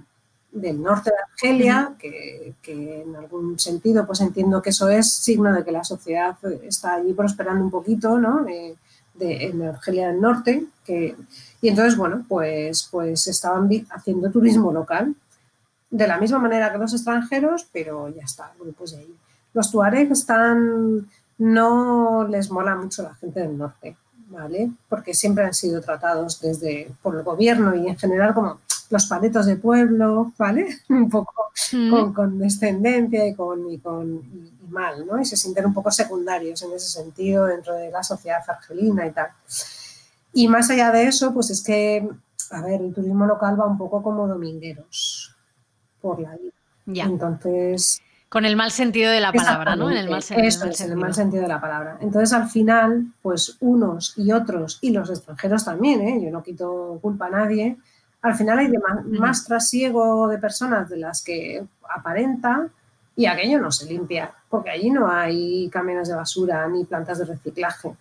[0.52, 5.52] del norte de Argelia, que, que en algún sentido pues entiendo que eso es signo
[5.52, 8.44] de que la sociedad está allí prosperando un poquito, ¿no?
[8.44, 8.76] De-
[9.14, 11.16] de- en Argelia del Norte, que,
[11.60, 15.14] y entonces, bueno, pues, pues estaban haciendo turismo local,
[15.90, 19.14] de la misma manera que los extranjeros, pero ya está, grupos de ahí.
[19.52, 21.06] Los tuareg están,
[21.38, 23.96] no les mola mucho la gente del norte,
[24.28, 24.70] ¿vale?
[24.88, 29.46] Porque siempre han sido tratados desde, por el gobierno y en general como los paletos
[29.46, 30.66] de pueblo, ¿vale?
[30.88, 31.32] Un poco
[31.72, 31.88] Mm.
[31.90, 35.20] con, con descendencia y, con, y, con, y- y mal, ¿no?
[35.20, 39.12] Y se sienten un poco secundarios en ese sentido dentro de la sociedad argelina y
[39.12, 39.28] tal.
[40.32, 42.08] Y más allá de eso, pues es que,
[42.50, 45.36] a ver, el turismo local va un poco como domingueros
[46.00, 46.52] por la vida.
[46.86, 47.04] Ya.
[47.04, 48.00] Entonces,
[48.34, 49.90] Con el mal sentido de la palabra, ¿no?
[49.90, 51.00] En el mal, sen- en el eso es, en el sentido.
[51.00, 51.98] mal sentido de la palabra.
[52.00, 56.20] Entonces, al final, pues unos y otros, y los extranjeros también, ¿eh?
[56.24, 57.76] yo no quito culpa a nadie,
[58.22, 61.64] al final hay de más trasiego de personas de las que
[61.96, 62.66] aparenta
[63.14, 67.26] y aquello no se limpia, porque allí no hay camiones de basura ni plantas de
[67.26, 67.94] reciclaje.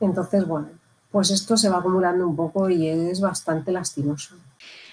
[0.00, 0.68] Entonces, bueno,
[1.10, 4.36] pues esto se va acumulando un poco y es bastante lastimoso.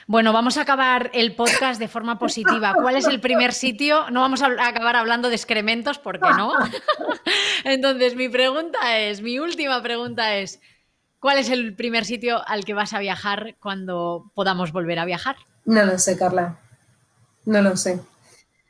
[0.07, 2.75] Bueno, vamos a acabar el podcast de forma positiva.
[2.75, 4.09] ¿Cuál es el primer sitio?
[4.11, 6.53] No vamos a acabar hablando de excrementos, porque no.
[7.63, 10.61] Entonces, mi pregunta es, mi última pregunta es,
[11.19, 15.37] ¿cuál es el primer sitio al que vas a viajar cuando podamos volver a viajar?
[15.65, 16.59] No lo sé, Carla.
[17.45, 17.99] No lo sé.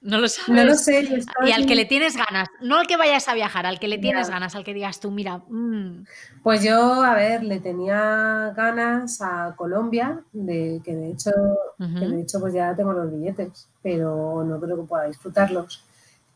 [0.06, 0.50] No lo sabes.
[0.50, 1.06] No lo sé.
[1.08, 3.80] yo estoy- Y al que le tienes ganas, no al que vayas a viajar, al
[3.80, 6.06] que le tienes ganas, al que digas tú, mira, mm,
[6.44, 11.32] Pues yo, a ver, le tenía ganas a Colombia, de, que de hecho,
[11.80, 15.84] que de hecho pues ya tengo los billetes, pero no creo que pueda disfrutarlos.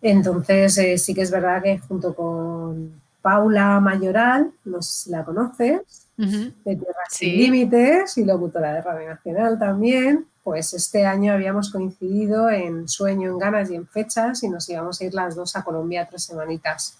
[0.01, 5.23] Entonces eh, sí que es verdad que junto con Paula Mayoral, no sé si la
[5.25, 7.25] conoces, de Tierras Sí.
[7.25, 13.29] Sin Límites y locutora de Radio Nacional también, pues este año habíamos coincidido en sueño,
[13.29, 16.23] en ganas y en fechas y nos íbamos a ir las dos a Colombia tres
[16.23, 16.97] semanitas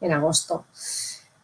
[0.00, 0.64] en agosto.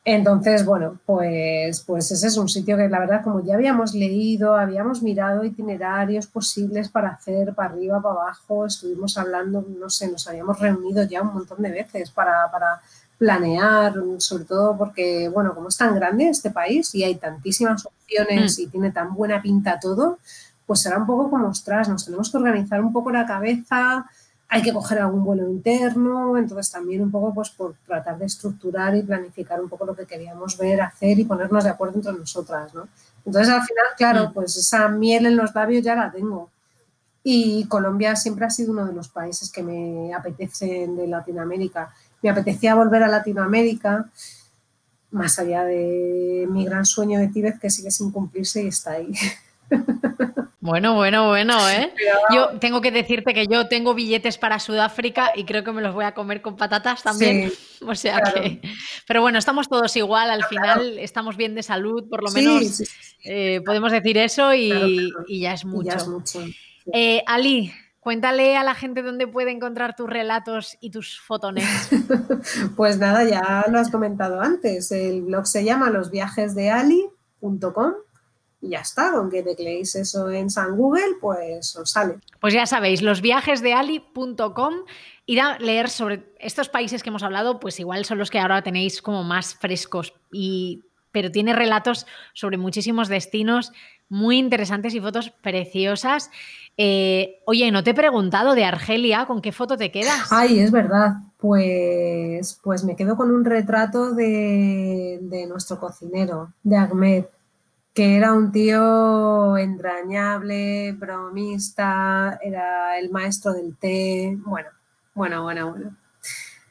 [0.05, 4.57] Entonces, bueno, pues, pues ese es un sitio que la verdad, como ya habíamos leído,
[4.57, 10.27] habíamos mirado itinerarios posibles para hacer para arriba, para abajo, estuvimos hablando, no sé, nos
[10.27, 12.81] habíamos reunido ya un montón de veces para, para
[13.19, 18.59] planear, sobre todo porque, bueno, como es tan grande este país y hay tantísimas opciones
[18.59, 20.19] y tiene tan buena pinta todo,
[20.67, 24.07] pues será un poco como, ostras, nos tenemos que organizar un poco la cabeza,
[24.51, 28.97] hay que coger algún vuelo interno, entonces también un poco pues por tratar de estructurar
[28.97, 32.73] y planificar un poco lo que queríamos ver, hacer y ponernos de acuerdo entre nosotras,
[32.73, 32.89] ¿no?
[33.27, 34.33] Entonces al final, claro, Mm.
[34.33, 36.51] pues esa miel en los labios ya la tengo.
[37.25, 41.93] Y Colombia siempre ha sido uno de los países que me apetecen de Latinoamérica.
[42.23, 44.11] Me apetecía volver a Latinoamérica,
[45.11, 49.13] más allá de mi gran sueño de Tíbet que sigue sin cumplirse y está ahí.
[50.61, 51.95] Bueno, bueno, bueno, ¿eh?
[52.35, 55.95] Yo tengo que decirte que yo tengo billetes para Sudáfrica y creo que me los
[55.95, 57.51] voy a comer con patatas también.
[57.51, 58.43] Sí, o sea claro.
[58.43, 58.61] que.
[59.07, 62.67] Pero bueno, estamos todos igual, al final estamos bien de salud, por lo Sí, menos
[62.67, 62.93] sí, sí,
[63.25, 65.25] eh, podemos decir eso y, Claro, claro.
[65.29, 65.89] y ya es mucho.
[65.91, 66.45] ya es mucho.
[66.93, 71.91] Eh, Ali, cuéntale a la gente dónde puede encontrar tus relatos y tus fotones.
[72.77, 74.91] Pues nada, ya lo has comentado antes.
[74.93, 77.95] El blog se llama losviajesdeali.com
[78.61, 79.13] y ya está.
[79.13, 82.19] Con que tecleéis eso en San Google, pues os sale.
[82.41, 84.75] Pues ya sabéis, losviajesdeali.com.
[85.27, 88.63] Ir a leer sobre estos países que hemos hablado, pues igual son los que ahora
[88.63, 90.15] tenéis como más frescos.
[90.33, 93.73] Y, pero tiene relatos sobre muchísimos destinos
[94.09, 96.31] muy interesantes y fotos preciosas.
[96.77, 100.31] Eh, oye, no te he preguntado de Argelia, ¿con qué foto te quedas?
[100.31, 101.17] Ay, es verdad.
[101.37, 107.25] Pues, pues me quedo con un retrato de, de nuestro cocinero, de Ahmed,
[107.93, 114.37] que era un tío entrañable, bromista, era el maestro del té.
[114.45, 114.69] Bueno,
[115.15, 115.97] bueno, bueno, bueno.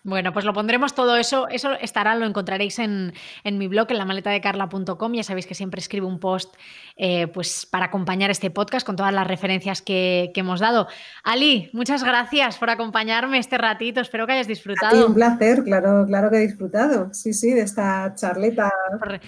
[0.08, 1.50] Bueno, pues lo pondremos todo eso.
[1.50, 3.12] Eso estará, lo encontraréis en,
[3.44, 5.14] en mi blog, en la maleta de carla.com.
[5.14, 6.56] Ya sabéis que siempre escribo un post
[6.96, 10.88] eh, pues, para acompañar este podcast con todas las referencias que, que, hemos dado.
[11.26, 14.00] Ali, muchas gracias por acompañarme este ratito.
[14.00, 14.96] Espero que hayas disfrutado.
[14.96, 17.14] A ti un placer, claro, claro que he disfrutado.
[17.14, 18.72] Sí, sí, de esta charleta
[19.02, 19.20] Re-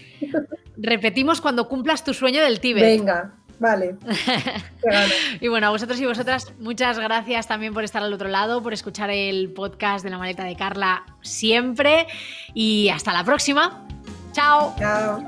[0.77, 2.83] Repetimos cuando cumplas tu sueño del Tíbet.
[2.85, 3.33] Venga,
[4.83, 5.13] vale.
[5.39, 8.73] Y bueno, a vosotros y vosotras, muchas gracias también por estar al otro lado, por
[8.73, 12.07] escuchar el podcast de la maleta de Carla siempre.
[12.53, 13.85] Y hasta la próxima.
[14.31, 14.75] Chao.
[14.77, 15.27] Chao.